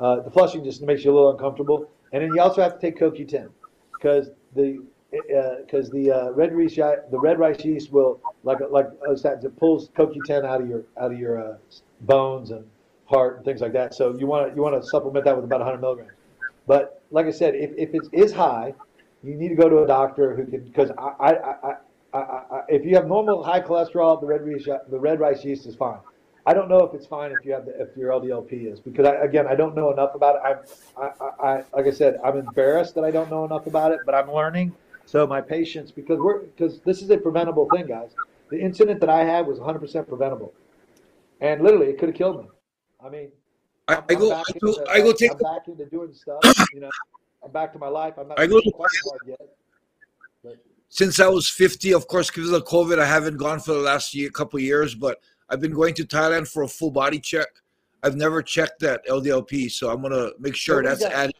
Uh, 0.00 0.20
the 0.20 0.30
flushing 0.30 0.64
just 0.64 0.82
makes 0.82 1.04
you 1.04 1.12
a 1.12 1.14
little 1.14 1.30
uncomfortable. 1.30 1.90
And 2.12 2.22
then 2.22 2.34
you 2.34 2.40
also 2.40 2.62
have 2.62 2.74
to 2.74 2.80
take 2.80 2.98
CoQ10 2.98 3.50
because 3.92 4.30
the 4.54 4.82
because 5.10 5.88
uh, 5.88 5.92
the 5.92 6.10
uh, 6.10 6.30
red 6.32 6.54
rice 6.54 6.76
the 6.76 7.18
red 7.18 7.38
rice 7.38 7.64
yeast 7.64 7.92
will 7.92 8.20
like 8.44 8.58
like 8.70 8.86
it 9.02 9.56
pulls 9.56 9.88
CoQ10 9.90 10.44
out 10.44 10.60
of 10.60 10.68
your 10.68 10.84
out 11.00 11.12
of 11.12 11.18
your 11.18 11.52
uh, 11.52 11.56
bones 12.02 12.50
and 12.50 12.64
heart 13.08 13.36
and 13.36 13.44
things 13.44 13.60
like 13.60 13.72
that. 13.72 13.94
So 13.94 14.16
you 14.16 14.26
want 14.26 14.50
to 14.50 14.54
you 14.54 14.62
want 14.62 14.80
to 14.80 14.86
supplement 14.86 15.24
that 15.24 15.34
with 15.34 15.44
about 15.44 15.60
100 15.60 15.80
milligrams. 15.80 16.12
But 16.66 17.02
like 17.10 17.26
I 17.26 17.30
said, 17.30 17.54
if, 17.54 17.70
if 17.76 17.94
it 17.94 18.08
is 18.12 18.32
high, 18.32 18.74
you 19.22 19.34
need 19.34 19.48
to 19.48 19.54
go 19.54 19.68
to 19.68 19.82
a 19.82 19.86
doctor 19.86 20.36
who 20.36 20.44
can 20.44 20.60
because 20.60 20.90
I, 20.98 21.32
I, 21.32 21.74
I, 22.12 22.18
I, 22.18 22.60
if 22.68 22.84
you 22.84 22.94
have 22.94 23.06
normal 23.06 23.42
high 23.42 23.60
cholesterol, 23.60 24.20
the 24.20 24.26
red 24.26 24.46
rice 24.46 24.68
the 24.90 24.98
red 24.98 25.18
rice 25.18 25.44
yeast 25.44 25.66
is 25.66 25.74
fine. 25.74 25.98
I 26.46 26.54
don't 26.54 26.68
know 26.68 26.80
if 26.80 26.94
it's 26.94 27.06
fine 27.06 27.32
if 27.32 27.44
you 27.44 27.52
have 27.52 27.66
the, 27.66 27.80
if 27.80 27.96
your 27.96 28.10
LDLP 28.10 28.72
is 28.72 28.80
because 28.80 29.06
I, 29.06 29.14
again 29.24 29.46
I 29.46 29.54
don't 29.54 29.74
know 29.74 29.90
enough 29.90 30.14
about 30.14 30.36
it. 30.36 30.42
I'm 30.44 31.12
I, 31.20 31.46
I 31.46 31.64
like 31.74 31.86
I 31.86 31.90
said 31.90 32.18
I'm 32.22 32.36
embarrassed 32.36 32.94
that 32.94 33.04
I 33.04 33.10
don't 33.10 33.30
know 33.30 33.44
enough 33.44 33.66
about 33.66 33.92
it, 33.92 34.04
but 34.04 34.14
I'm 34.14 34.30
learning. 34.30 34.74
So 35.06 35.26
my 35.26 35.40
patients 35.40 35.90
because 35.90 36.20
we're 36.20 36.40
because 36.40 36.80
this 36.80 37.00
is 37.00 37.08
a 37.10 37.16
preventable 37.16 37.70
thing, 37.70 37.86
guys. 37.86 38.10
The 38.50 38.60
incident 38.60 39.00
that 39.00 39.10
I 39.10 39.24
had 39.24 39.46
was 39.46 39.58
100% 39.58 40.08
preventable, 40.08 40.54
and 41.40 41.62
literally 41.62 41.88
it 41.88 41.98
could 41.98 42.08
have 42.10 42.16
killed 42.16 42.38
me. 42.42 42.48
I 43.04 43.08
mean, 43.08 43.30
I'm, 43.86 44.02
I, 44.08 44.14
go, 44.14 44.32
I 44.32 44.42
go, 44.60 44.68
into, 44.68 44.90
I 44.90 45.00
go 45.00 45.12
take. 45.12 45.32
I'm 45.32 45.38
back 45.38 45.68
into 45.68 45.86
doing 45.86 46.12
stuff. 46.12 46.40
You 46.74 46.80
know, 46.80 46.90
I'm 47.42 47.50
back 47.50 47.72
to 47.72 47.78
my 47.78 47.88
life. 47.88 48.14
I'm 48.18 48.28
not 48.28 48.38
I 48.38 48.46
go 48.46 48.60
to, 48.60 48.72
yet. 49.26 49.38
But. 50.44 50.56
Since 50.90 51.20
I 51.20 51.28
was 51.28 51.48
50, 51.48 51.94
of 51.94 52.06
course, 52.06 52.30
because 52.30 52.50
of 52.50 52.64
COVID, 52.64 52.98
I 52.98 53.06
haven't 53.06 53.36
gone 53.36 53.60
for 53.60 53.72
the 53.72 53.80
last 53.80 54.14
year, 54.14 54.30
couple 54.30 54.58
years, 54.60 54.94
but 54.94 55.20
I've 55.48 55.60
been 55.60 55.72
going 55.72 55.94
to 55.94 56.04
Thailand 56.04 56.48
for 56.48 56.62
a 56.62 56.68
full 56.68 56.90
body 56.90 57.18
check. 57.18 57.48
I've 58.02 58.16
never 58.16 58.42
checked 58.42 58.80
that 58.80 59.06
LDLP, 59.06 59.70
so 59.70 59.90
I'm 59.90 60.02
gonna 60.02 60.30
make 60.38 60.54
sure 60.54 60.82
nobody 60.82 60.88
that's 60.88 61.12
does. 61.12 61.20
added. 61.20 61.34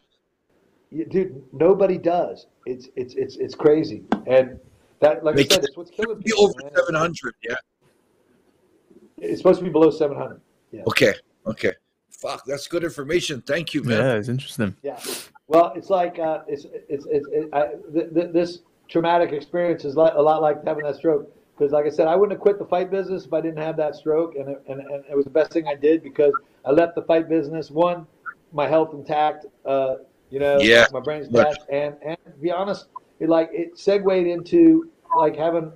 Yeah, 0.91 1.05
dude, 1.09 1.43
nobody 1.53 1.97
does. 1.97 2.47
It's 2.65 2.89
it's 2.95 3.13
it's 3.13 3.37
it's 3.37 3.55
crazy, 3.55 4.03
and 4.27 4.59
that 4.99 5.23
like 5.23 5.35
make 5.35 5.51
I 5.51 5.55
said, 5.55 5.63
it's 5.63 5.77
what's 5.77 5.91
killing 5.91 6.21
people. 6.21 6.47
Be 6.53 6.65
over 6.65 6.75
seven 6.75 6.95
hundred, 6.95 7.35
yeah. 7.43 7.55
It's 9.17 9.39
supposed 9.39 9.59
to 9.59 9.65
be 9.65 9.71
below 9.71 9.89
seven 9.89 10.17
hundred. 10.17 10.41
Yeah. 10.71 10.81
Okay. 10.87 11.13
Okay. 11.49 11.73
Fuck, 12.09 12.43
that's 12.45 12.67
good 12.67 12.83
information. 12.83 13.41
Thank 13.41 13.73
you, 13.73 13.83
man. 13.83 13.99
Yeah, 13.99 14.13
it's 14.15 14.29
interesting. 14.29 14.75
Yeah. 14.83 14.99
Well, 15.47 15.71
it's 15.75 15.89
like 15.89 16.19
uh, 16.19 16.41
it's 16.47 16.65
it's 16.89 17.05
it's 17.09 17.27
it, 17.31 17.49
I, 17.53 17.67
th- 17.93 18.13
th- 18.13 18.31
this 18.33 18.59
traumatic 18.89 19.31
experience 19.31 19.85
is 19.85 19.95
like, 19.95 20.13
a 20.15 20.21
lot 20.21 20.41
like 20.41 20.63
having 20.65 20.83
that 20.83 20.95
stroke 20.95 21.33
because 21.59 21.73
like 21.73 21.85
I 21.85 21.89
said, 21.89 22.07
I 22.07 22.15
wouldn't 22.15 22.33
have 22.33 22.41
quit 22.41 22.57
the 22.57 22.65
fight 22.65 22.89
business 22.89 23.25
if 23.25 23.33
I 23.33 23.41
didn't 23.41 23.57
have 23.57 23.75
that 23.77 23.95
stroke, 23.95 24.35
and 24.35 24.49
it, 24.49 24.63
and, 24.67 24.79
and 24.79 25.03
it 25.09 25.15
was 25.15 25.25
the 25.25 25.31
best 25.31 25.51
thing 25.51 25.67
I 25.67 25.75
did 25.75 26.01
because 26.03 26.33
I 26.65 26.71
left 26.71 26.95
the 26.95 27.01
fight 27.01 27.27
business 27.27 27.69
one, 27.69 28.07
my 28.53 28.67
health 28.67 28.93
intact, 28.93 29.45
uh, 29.65 29.95
you 30.29 30.39
know, 30.39 30.59
yeah. 30.59 30.87
my 30.93 31.01
brain's 31.01 31.27
intact, 31.27 31.59
and 31.69 31.95
and 32.05 32.17
to 32.25 32.31
be 32.41 32.51
honest, 32.51 32.87
it 33.19 33.27
like 33.27 33.49
it 33.51 33.77
segued 33.77 34.27
into 34.27 34.89
like 35.17 35.35
having, 35.35 35.71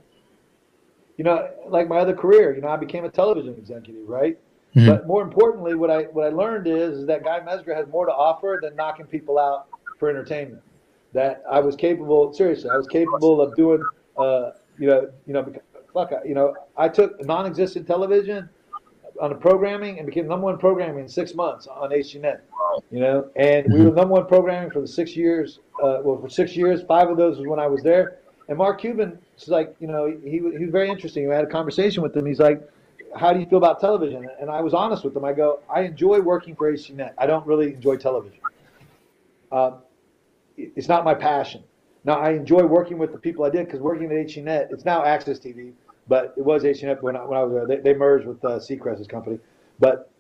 you 1.18 1.24
know, 1.24 1.50
like 1.68 1.88
my 1.90 1.98
other 1.98 2.16
career. 2.16 2.56
You 2.56 2.62
know, 2.62 2.70
I 2.70 2.78
became 2.78 3.04
a 3.06 3.10
television 3.10 3.56
executive, 3.58 4.08
right? 4.08 4.38
Mm-hmm. 4.76 4.90
But 4.90 5.08
more 5.08 5.22
importantly, 5.22 5.76
what 5.76 5.92
I 5.92 6.04
what 6.04 6.26
I 6.26 6.30
learned 6.30 6.68
is, 6.68 7.00
is 7.00 7.08
that 7.08 7.24
Guy 7.24 7.40
Mezger 7.42 7.76
has 7.76 7.88
more 7.88 8.06
to 8.06 8.12
offer 8.12 8.60
than 8.62 8.76
knocking 8.76 9.06
people 9.06 9.38
out 9.38 9.68
for 10.00 10.10
entertainment. 10.10 10.62
That 11.14 11.44
I 11.50 11.60
was 11.60 11.76
capable, 11.76 12.34
seriously, 12.34 12.72
I 12.72 12.78
was 12.78 12.88
capable 12.88 13.40
of 13.40 13.56
doing, 13.56 13.84
uh, 14.18 14.52
you 14.80 14.88
know, 14.88 15.12
you 15.28 15.34
know, 15.34 15.54
fuck, 15.94 16.12
you 16.26 16.34
know, 16.34 16.56
I 16.76 16.90
took 16.90 17.24
non-existent 17.24 17.86
television 17.86 18.50
on 19.22 19.30
the 19.30 19.36
programming 19.36 20.00
and 20.00 20.08
became 20.08 20.28
number 20.28 20.46
one 20.46 20.58
programming 20.58 21.04
in 21.04 21.08
six 21.08 21.36
months 21.36 21.68
on 21.68 21.92
HDNet. 21.92 22.40
You 22.90 23.00
know, 23.00 23.30
and 23.36 23.72
we 23.72 23.80
were 23.80 23.86
mm-hmm. 23.86 23.98
number 23.98 24.14
one 24.16 24.26
programming 24.26 24.72
for 24.72 24.82
the 24.82 24.88
six 24.88 25.16
years. 25.16 25.60
Uh, 25.84 26.00
well, 26.04 26.20
for 26.20 26.30
six 26.30 26.56
years, 26.56 26.82
five 26.82 27.10
of 27.10 27.18
those 27.18 27.38
was 27.38 27.46
when 27.46 27.60
I 27.60 27.68
was 27.68 27.84
there. 27.84 28.18
And 28.50 28.58
Mark 28.58 28.82
Cuban 28.82 29.20
was 29.36 29.48
like, 29.48 29.76
you 29.80 29.88
know, 29.88 30.08
he, 30.08 30.32
he 30.32 30.40
was 30.40 30.72
very 30.72 30.90
interesting. 30.90 31.28
We 31.28 31.36
had 31.36 31.44
a 31.44 31.48
conversation 31.48 32.02
with 32.02 32.18
him. 32.18 32.26
He's 32.26 32.40
like, 32.40 32.68
how 33.16 33.34
do 33.34 33.40
you 33.40 33.46
feel 33.46 33.58
about 33.58 33.80
television? 33.80 34.28
And 34.40 34.50
I 34.50 34.62
was 34.62 34.74
honest 34.74 35.04
with 35.04 35.14
them. 35.14 35.26
I 35.26 35.34
go, 35.34 35.62
I 35.70 35.82
enjoy 35.82 36.20
working 36.20 36.56
for 36.56 36.72
HDNet. 36.72 37.14
I 37.18 37.26
don't 37.26 37.46
really 37.46 37.74
enjoy 37.74 37.98
television. 37.98 38.40
Uh, 39.52 39.78
it's 40.58 40.88
not 40.88 41.04
my 41.06 41.14
passion. 41.14 41.64
Now 42.04 42.20
I 42.20 42.32
enjoy 42.32 42.64
working 42.64 42.98
with 42.98 43.12
the 43.12 43.18
people 43.18 43.46
I 43.46 43.50
did 43.50 43.66
because 43.66 43.80
working 43.80 44.06
at 44.06 44.12
HDNet, 44.12 44.72
it's 44.72 44.86
now 44.86 45.04
AXS 45.04 45.40
TV 45.40 45.74
but 46.08 46.34
it 46.38 46.44
was 46.44 46.64
HNF 46.64 47.02
when 47.02 47.16
I, 47.16 47.24
when 47.24 47.38
I 47.38 47.44
was 47.44 47.54
there. 47.54 47.68
They, 47.68 47.92
they 47.92 47.98
merged 47.98 48.28
with 48.28 48.44
uh, 48.44 48.60
Seacrest's 48.60 49.08
company, 49.08 49.40
but 49.80 50.12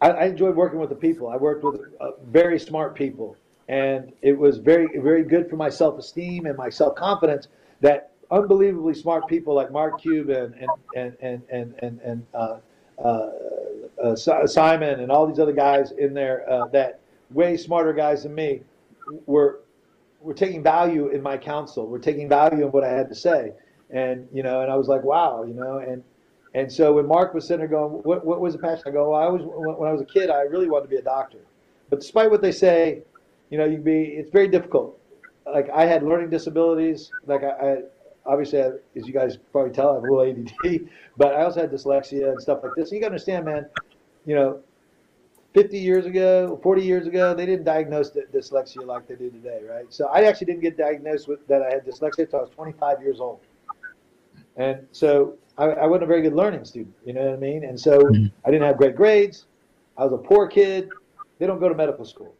I, 0.00 0.10
I, 0.10 0.24
enjoyed 0.26 0.54
working 0.54 0.78
with 0.78 0.90
the 0.90 0.96
people. 0.96 1.28
I 1.28 1.36
worked 1.36 1.64
with 1.64 1.80
uh, 2.00 2.10
very 2.26 2.58
smart 2.58 2.94
people 2.94 3.36
and 3.68 4.12
it 4.20 4.36
was 4.36 4.58
very 4.58 4.86
very 4.98 5.24
good 5.24 5.48
for 5.48 5.56
my 5.56 5.70
self 5.70 5.98
esteem 5.98 6.46
and 6.46 6.56
my 6.56 6.68
self 6.68 6.94
confidence 6.94 7.48
that 7.80 8.12
unbelievably 8.34 8.94
smart 8.94 9.28
people 9.28 9.54
like 9.54 9.70
Mark 9.70 10.00
Cuban 10.00 10.54
and 10.94 11.16
and 11.20 11.42
and 11.50 11.74
and 11.78 12.00
and, 12.00 12.26
uh, 12.34 12.58
uh, 13.02 13.30
uh, 14.02 14.16
Simon 14.46 15.00
and 15.00 15.10
all 15.10 15.26
these 15.26 15.38
other 15.38 15.52
guys 15.52 15.92
in 15.92 16.14
there 16.14 16.50
uh, 16.50 16.66
that 16.68 17.00
way 17.30 17.56
smarter 17.56 17.92
guys 17.92 18.24
than 18.24 18.34
me 18.34 18.60
were 19.26 19.60
were 20.20 20.34
taking 20.34 20.62
value 20.62 21.08
in 21.08 21.22
my 21.22 21.36
counsel. 21.36 21.86
Were 21.86 21.98
taking 21.98 22.28
value 22.28 22.64
in 22.64 22.72
what 22.72 22.82
I 22.82 22.90
had 22.90 23.08
to 23.08 23.14
say, 23.14 23.52
and 23.90 24.26
you 24.32 24.42
know, 24.42 24.62
and 24.62 24.70
I 24.70 24.76
was 24.76 24.88
like, 24.88 25.04
wow, 25.04 25.44
you 25.44 25.54
know, 25.54 25.78
and 25.78 26.02
and 26.54 26.70
so 26.70 26.94
when 26.94 27.06
Mark 27.06 27.34
was 27.34 27.46
sitting 27.46 27.60
there 27.60 27.68
going, 27.68 27.92
what 28.02 28.24
what 28.24 28.40
was 28.40 28.54
the 28.54 28.58
passion? 28.58 28.84
I 28.86 28.90
go, 28.90 29.10
well, 29.10 29.20
I 29.20 29.28
was 29.28 29.42
when 29.44 29.88
I 29.88 29.92
was 29.92 30.00
a 30.00 30.06
kid, 30.06 30.30
I 30.30 30.42
really 30.42 30.68
wanted 30.68 30.84
to 30.84 30.90
be 30.90 30.96
a 30.96 31.02
doctor, 31.02 31.38
but 31.88 32.00
despite 32.00 32.30
what 32.30 32.42
they 32.42 32.52
say, 32.52 33.02
you 33.50 33.58
know, 33.58 33.64
you 33.64 33.78
be 33.78 34.02
it's 34.02 34.30
very 34.30 34.48
difficult. 34.48 34.98
Like 35.46 35.68
I 35.70 35.84
had 35.84 36.02
learning 36.02 36.30
disabilities, 36.30 37.10
like 37.26 37.44
I 37.44 37.82
obviously, 38.26 38.58
as 38.60 38.78
you 38.94 39.12
guys 39.12 39.38
probably 39.52 39.72
tell, 39.72 39.90
I 39.90 39.94
have 39.94 40.04
a 40.04 40.12
little 40.12 40.46
ADD, 40.64 40.88
but 41.16 41.34
I 41.34 41.44
also 41.44 41.60
had 41.60 41.70
dyslexia 41.70 42.30
and 42.30 42.40
stuff 42.40 42.60
like 42.62 42.72
this. 42.76 42.90
And 42.90 42.96
you 42.96 43.00
got 43.00 43.08
to 43.08 43.12
understand, 43.12 43.44
man, 43.44 43.66
you 44.26 44.34
know, 44.34 44.60
50 45.54 45.78
years 45.78 46.04
ago, 46.04 46.58
40 46.62 46.82
years 46.82 47.06
ago, 47.06 47.32
they 47.32 47.46
didn't 47.46 47.64
diagnose 47.64 48.10
dyslexia 48.10 48.84
like 48.84 49.06
they 49.06 49.14
do 49.14 49.30
today, 49.30 49.60
right? 49.68 49.86
So 49.88 50.08
I 50.08 50.24
actually 50.24 50.46
didn't 50.46 50.62
get 50.62 50.76
diagnosed 50.76 51.28
with 51.28 51.46
that 51.46 51.62
I 51.62 51.70
had 51.70 51.86
dyslexia 51.86 52.20
until 52.20 52.40
I 52.40 52.42
was 52.42 52.50
25 52.50 53.00
years 53.00 53.20
old. 53.20 53.40
And 54.56 54.86
so 54.90 55.34
I, 55.56 55.66
I, 55.66 55.86
wasn't 55.86 56.04
a 56.04 56.06
very 56.06 56.22
good 56.22 56.34
learning 56.34 56.64
student, 56.64 56.94
you 57.04 57.12
know 57.12 57.24
what 57.24 57.34
I 57.34 57.36
mean? 57.36 57.64
And 57.64 57.78
so 57.78 57.98
mm-hmm. 57.98 58.26
I 58.44 58.50
didn't 58.50 58.66
have 58.66 58.76
great 58.76 58.96
grades. 58.96 59.46
I 59.96 60.04
was 60.04 60.12
a 60.12 60.18
poor 60.18 60.48
kid. 60.48 60.88
They 61.38 61.46
don't 61.46 61.60
go 61.60 61.68
to 61.68 61.74
medical 61.74 62.04
school, 62.04 62.34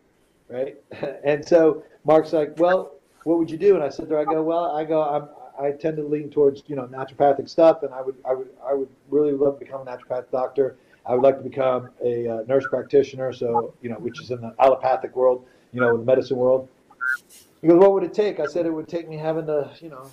right? 0.49 0.77
and 1.25 1.45
so 1.45 1.85
Mark's 2.05 2.33
like, 2.33 2.59
well, 2.59 2.95
what 3.25 3.39
would 3.39 3.51
you 3.51 3.59
do? 3.59 3.75
And 3.75 3.83
I 3.83 3.89
said 3.89 4.09
there, 4.09 4.19
I 4.19 4.25
go, 4.25 4.43
well, 4.43 4.77
I 4.77 4.85
go, 4.85 5.03
I'm, 5.03 5.29
I 5.61 5.71
tend 5.73 5.97
to 5.99 6.05
lean 6.05 6.31
towards 6.31 6.63
you 6.67 6.77
know 6.77 6.87
naturopathic 6.87 7.49
stuff, 7.49 7.83
and 7.83 7.93
I 7.95 8.03
would 8.03 8.17
I 8.25 8.35
would 8.35 8.49
I 8.67 8.75
would 8.75 8.89
really 9.09 9.33
love 9.33 9.59
to 9.59 9.65
become 9.65 9.87
a 9.87 9.91
naturopathic 9.91 10.31
doctor. 10.31 10.77
I 11.07 11.15
would 11.15 11.23
like 11.23 11.37
to 11.37 11.43
become 11.43 11.91
a 12.03 12.29
uh, 12.29 12.45
nurse 12.49 12.65
practitioner, 12.69 13.33
so 13.33 13.75
you 13.83 13.91
know, 13.91 13.97
which 13.97 14.21
is 14.21 14.31
in 14.31 14.41
the 14.41 14.55
allopathic 14.59 15.15
world, 15.15 15.47
you 15.73 15.81
know, 15.81 15.97
the 15.97 16.05
medicine 16.05 16.37
world. 16.37 16.69
He 17.61 17.69
goes, 17.69 17.79
"What 17.79 17.93
would 17.93 18.05
it 18.05 18.15
take?" 18.15 18.41
I 18.41 18.47
said, 18.47 18.67
"It 18.67 18.71
would 18.71 18.89
take 18.89 19.09
me 19.09 19.17
having 19.17 19.47
to, 19.47 19.71
you 19.81 19.91
know, 19.91 20.11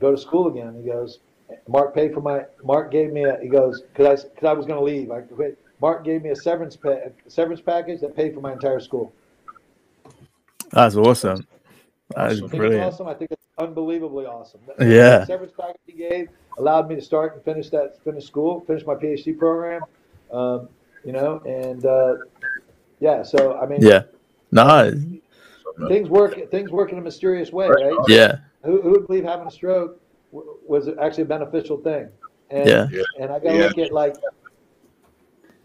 go 0.00 0.10
to 0.10 0.18
school 0.18 0.48
again." 0.48 0.74
He 0.74 0.88
goes, 0.88 1.20
"Mark 1.68 1.94
paid 1.94 2.12
for 2.12 2.20
my. 2.20 2.44
Mark 2.62 2.90
gave 2.90 3.12
me 3.12 3.24
a. 3.24 3.38
He 3.40 3.48
goes, 3.48 3.82
because 3.82 4.24
I 4.24 4.28
because 4.28 4.48
I 4.48 4.52
was 4.52 4.66
going 4.66 4.78
to 4.78 4.84
leave. 4.84 5.10
I 5.10 5.20
quit. 5.20 5.58
Mark 5.80 6.04
gave 6.04 6.22
me 6.22 6.30
a 6.30 6.36
severance 6.36 6.76
pay, 6.76 7.10
severance 7.28 7.60
package 7.60 8.00
that 8.00 8.16
paid 8.16 8.34
for 8.34 8.40
my 8.40 8.52
entire 8.52 8.80
school." 8.80 9.12
That's 10.70 10.96
awesome. 10.96 11.46
That 12.16 12.32
is 12.32 12.40
brilliant. 12.40 12.84
Awesome. 12.84 13.06
I 13.06 13.14
think 13.14 13.30
it's 13.30 13.43
unbelievably 13.58 14.26
awesome. 14.26 14.60
Yeah. 14.78 15.18
The 15.18 15.26
severance 15.26 15.52
package 15.58 15.80
he 15.86 15.92
gave 15.92 16.28
allowed 16.58 16.88
me 16.88 16.94
to 16.94 17.02
start 17.02 17.34
and 17.34 17.44
finish 17.44 17.70
that, 17.70 18.02
finish 18.04 18.26
school, 18.26 18.60
finish 18.66 18.84
my 18.86 18.94
PhD 18.94 19.36
program. 19.36 19.82
Um, 20.32 20.68
you 21.04 21.12
know, 21.12 21.40
and 21.46 21.84
uh, 21.84 22.16
yeah. 23.00 23.22
So 23.22 23.58
I 23.58 23.66
mean, 23.66 23.80
yeah, 23.82 24.04
no, 24.50 24.90
things 25.88 26.08
work. 26.08 26.50
Things 26.50 26.70
work 26.70 26.92
in 26.92 26.98
a 26.98 27.02
mysterious 27.02 27.52
way, 27.52 27.68
right? 27.68 27.94
Yeah. 28.08 28.38
Who, 28.64 28.80
who 28.80 28.90
would 28.92 29.06
believe 29.06 29.24
having 29.24 29.46
a 29.46 29.50
stroke 29.50 30.00
w- 30.32 30.56
was 30.66 30.88
actually 31.00 31.24
a 31.24 31.26
beneficial 31.26 31.76
thing? 31.76 32.08
And, 32.50 32.68
yeah. 32.68 33.02
And 33.20 33.30
I 33.30 33.38
got 33.38 33.50
to 33.50 33.56
yeah. 33.56 33.66
look 33.66 33.78
at 33.78 33.92
like. 33.92 34.16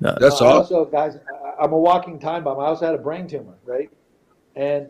No, 0.02 0.18
that's 0.20 0.42
uh, 0.42 0.46
awesome. 0.46 0.78
Also, 0.78 0.86
guys, 0.86 1.18
I'm 1.60 1.72
a 1.72 1.78
walking 1.78 2.20
time 2.20 2.44
bomb. 2.44 2.60
I 2.60 2.66
also 2.66 2.86
had 2.86 2.96
a 2.96 3.00
brain 3.00 3.28
tumor, 3.28 3.56
right? 3.66 3.90
And 4.56 4.88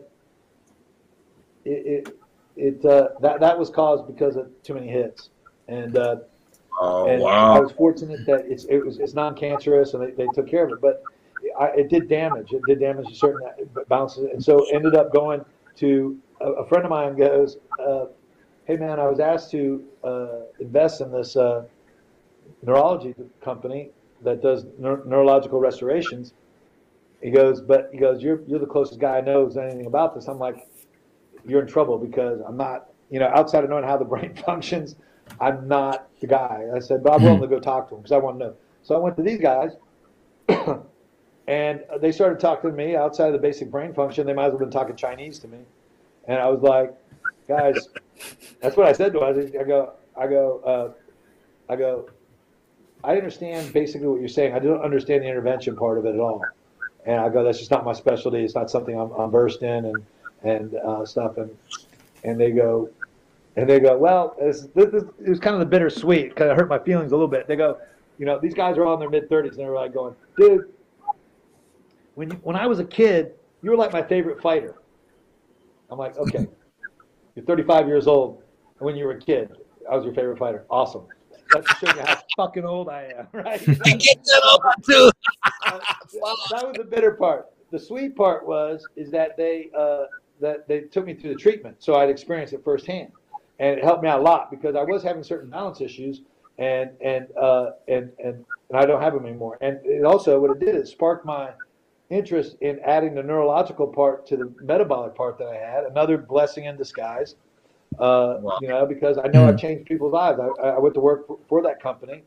it, 1.64 2.08
it, 2.08 2.18
it 2.56 2.84
uh, 2.84 3.08
that 3.20 3.40
that 3.40 3.58
was 3.58 3.70
caused 3.70 4.06
because 4.06 4.36
of 4.36 4.50
too 4.62 4.74
many 4.74 4.88
hits, 4.88 5.30
and 5.68 5.96
uh, 5.96 6.16
oh 6.80 7.08
and 7.08 7.22
wow! 7.22 7.54
I 7.54 7.60
was 7.60 7.72
fortunate 7.72 8.24
that 8.26 8.46
it's 8.46 8.64
it 8.64 8.84
was 8.84 8.98
it's 8.98 9.14
non-cancerous 9.14 9.94
and 9.94 10.02
they, 10.02 10.10
they 10.12 10.26
took 10.34 10.48
care 10.48 10.66
of 10.66 10.72
it, 10.72 10.80
but 10.80 11.02
I, 11.58 11.66
it 11.68 11.88
did 11.88 12.08
damage. 12.08 12.52
It 12.52 12.64
did 12.66 12.80
damage 12.80 13.08
to 13.08 13.14
certain 13.14 13.42
bounces, 13.88 14.24
and 14.32 14.42
so 14.42 14.66
ended 14.70 14.94
up 14.94 15.12
going 15.12 15.44
to 15.76 16.18
a, 16.40 16.50
a 16.52 16.66
friend 16.66 16.84
of 16.84 16.90
mine 16.90 17.16
goes, 17.16 17.58
uh, 17.78 18.06
"Hey 18.64 18.76
man, 18.76 18.98
I 18.98 19.06
was 19.06 19.20
asked 19.20 19.50
to 19.52 19.84
uh, 20.04 20.28
invest 20.58 21.00
in 21.00 21.12
this 21.12 21.36
uh, 21.36 21.64
neurology 22.62 23.14
company 23.42 23.90
that 24.22 24.42
does 24.42 24.66
neurological 24.78 25.60
restorations." 25.60 26.34
He 27.22 27.30
goes, 27.30 27.60
but 27.60 27.90
he 27.92 27.98
goes, 27.98 28.22
you're 28.22 28.40
you're 28.46 28.58
the 28.58 28.66
closest 28.66 28.98
guy 28.98 29.18
I 29.18 29.20
know 29.20 29.44
who's 29.44 29.56
anything 29.56 29.86
about 29.86 30.14
this. 30.14 30.26
I'm 30.26 30.38
like, 30.38 30.66
you're 31.46 31.62
in 31.62 31.66
trouble 31.66 31.98
because 31.98 32.40
I'm 32.46 32.56
not, 32.56 32.90
you 33.10 33.18
know, 33.18 33.30
outside 33.34 33.64
of 33.64 33.70
knowing 33.70 33.84
how 33.84 33.96
the 33.96 34.04
brain 34.04 34.34
functions, 34.46 34.96
I'm 35.40 35.68
not 35.68 36.08
the 36.20 36.26
guy. 36.26 36.66
I 36.74 36.78
said, 36.80 37.02
but 37.02 37.12
I'm 37.12 37.22
willing 37.22 37.40
to 37.40 37.46
go 37.46 37.60
talk 37.60 37.88
to 37.88 37.94
him 37.94 38.00
because 38.02 38.12
I 38.12 38.18
want 38.18 38.38
to 38.38 38.46
know. 38.46 38.54
So 38.82 38.94
I 38.94 38.98
went 38.98 39.16
to 39.16 39.22
these 39.22 39.40
guys, 39.40 39.72
and 41.46 41.80
they 42.00 42.12
started 42.12 42.40
talking 42.40 42.70
to 42.70 42.76
me 42.76 42.96
outside 42.96 43.26
of 43.26 43.32
the 43.32 43.38
basic 43.38 43.70
brain 43.70 43.92
function. 43.92 44.26
They 44.26 44.32
might 44.32 44.46
as 44.46 44.52
well 44.52 44.60
have 44.60 44.70
been 44.70 44.78
talking 44.78 44.96
Chinese 44.96 45.38
to 45.40 45.48
me, 45.48 45.58
and 46.26 46.38
I 46.38 46.48
was 46.48 46.62
like, 46.62 46.94
guys, 47.46 47.88
that's 48.60 48.76
what 48.76 48.86
I 48.86 48.92
said 48.92 49.12
to 49.12 49.20
them. 49.20 49.60
I 49.60 49.64
go, 49.64 49.92
I 50.16 50.26
go, 50.26 50.60
uh, 50.60 51.72
I 51.72 51.76
go. 51.76 52.08
I 53.02 53.16
understand 53.16 53.72
basically 53.72 54.08
what 54.08 54.20
you're 54.20 54.28
saying. 54.28 54.54
I 54.54 54.58
don't 54.58 54.82
understand 54.82 55.22
the 55.22 55.28
intervention 55.28 55.74
part 55.74 55.96
of 55.96 56.04
it 56.04 56.14
at 56.14 56.20
all. 56.20 56.44
And 57.06 57.18
I 57.18 57.30
go, 57.30 57.42
that's 57.42 57.58
just 57.58 57.70
not 57.70 57.84
my 57.84 57.94
specialty. 57.94 58.44
It's 58.44 58.54
not 58.54 58.70
something 58.70 58.98
I'm, 58.98 59.10
I'm 59.12 59.30
versed 59.30 59.62
in. 59.62 59.86
And 59.86 60.04
and 60.42 60.74
uh, 60.76 61.04
stuff, 61.04 61.36
and 61.36 61.50
and 62.24 62.40
they 62.40 62.50
go, 62.50 62.90
and 63.56 63.68
they 63.68 63.80
go, 63.80 63.96
well, 63.96 64.36
this, 64.38 64.68
this, 64.74 65.02
it 65.24 65.28
was 65.28 65.40
kind 65.40 65.54
of 65.54 65.60
the 65.60 65.66
bittersweet, 65.66 66.36
kind 66.36 66.50
of 66.50 66.56
hurt 66.56 66.68
my 66.68 66.78
feelings 66.78 67.12
a 67.12 67.14
little 67.14 67.28
bit. 67.28 67.46
They 67.46 67.56
go, 67.56 67.78
you 68.18 68.26
know, 68.26 68.38
these 68.38 68.54
guys 68.54 68.76
are 68.76 68.84
all 68.84 68.94
in 68.94 69.00
their 69.00 69.10
mid 69.10 69.28
thirties, 69.28 69.52
and 69.52 69.60
they're 69.60 69.74
like 69.74 69.94
going, 69.94 70.14
dude, 70.36 70.72
when 72.14 72.30
you, 72.30 72.36
when 72.42 72.56
I 72.56 72.66
was 72.66 72.78
a 72.78 72.84
kid, 72.84 73.32
you 73.62 73.70
were 73.70 73.76
like 73.76 73.92
my 73.92 74.02
favorite 74.02 74.40
fighter. 74.40 74.76
I'm 75.90 75.98
like, 75.98 76.16
okay, 76.18 76.46
you're 77.34 77.44
35 77.44 77.88
years 77.88 78.06
old, 78.06 78.42
and 78.78 78.86
when 78.86 78.96
you 78.96 79.04
were 79.06 79.12
a 79.12 79.20
kid, 79.20 79.50
I 79.90 79.96
was 79.96 80.04
your 80.04 80.14
favorite 80.14 80.38
fighter. 80.38 80.64
Awesome. 80.70 81.06
That's 81.52 81.66
to 81.66 81.86
show 81.86 81.96
you 81.96 82.02
how 82.02 82.20
fucking 82.36 82.64
old 82.64 82.88
I 82.88 83.12
am, 83.18 83.26
right? 83.32 83.60
I 83.68 83.90
get 83.92 84.24
that 84.24 84.42
over 84.54 84.74
too. 84.86 85.10
that 86.50 86.66
was 86.66 86.76
the 86.76 86.84
bitter 86.84 87.12
part. 87.12 87.46
The 87.70 87.78
sweet 87.78 88.16
part 88.16 88.46
was 88.46 88.86
is 88.96 89.10
that 89.10 89.36
they 89.36 89.70
uh, 89.76 90.04
that 90.40 90.68
they 90.68 90.80
took 90.80 91.06
me 91.06 91.14
through 91.14 91.30
the 91.30 91.40
treatment, 91.40 91.76
so 91.78 91.94
I'd 91.94 92.10
experienced 92.10 92.52
it 92.52 92.64
firsthand, 92.64 93.12
and 93.58 93.78
it 93.78 93.84
helped 93.84 94.02
me 94.02 94.08
out 94.08 94.20
a 94.20 94.22
lot 94.22 94.50
because 94.50 94.74
I 94.76 94.82
was 94.82 95.02
having 95.02 95.22
certain 95.22 95.50
balance 95.50 95.80
issues, 95.80 96.22
and 96.58 96.90
and 97.00 97.28
uh, 97.36 97.72
and 97.88 98.10
and 98.22 98.44
and 98.70 98.78
I 98.78 98.86
don't 98.86 99.02
have 99.02 99.14
them 99.14 99.26
anymore. 99.26 99.58
And 99.60 99.80
it 99.84 100.04
also 100.04 100.40
what 100.40 100.50
it 100.50 100.60
did 100.60 100.76
is 100.76 100.90
sparked 100.90 101.24
my 101.24 101.50
interest 102.10 102.56
in 102.60 102.80
adding 102.80 103.14
the 103.14 103.22
neurological 103.22 103.86
part 103.86 104.26
to 104.26 104.36
the 104.36 104.52
metabolic 104.60 105.14
part 105.14 105.38
that 105.38 105.48
I 105.48 105.56
had. 105.56 105.84
Another 105.84 106.18
blessing 106.18 106.64
in 106.64 106.76
disguise. 106.76 107.36
Uh, 107.98 108.38
wow. 108.40 108.58
You 108.60 108.68
know, 108.68 108.86
because 108.86 109.18
I 109.18 109.28
know 109.28 109.46
I've 109.46 109.58
changed 109.58 109.86
people's 109.86 110.12
lives. 110.12 110.40
I, 110.40 110.68
I 110.68 110.78
went 110.78 110.94
to 110.94 111.00
work 111.00 111.26
for, 111.26 111.38
for 111.48 111.62
that 111.62 111.82
company, 111.82 112.22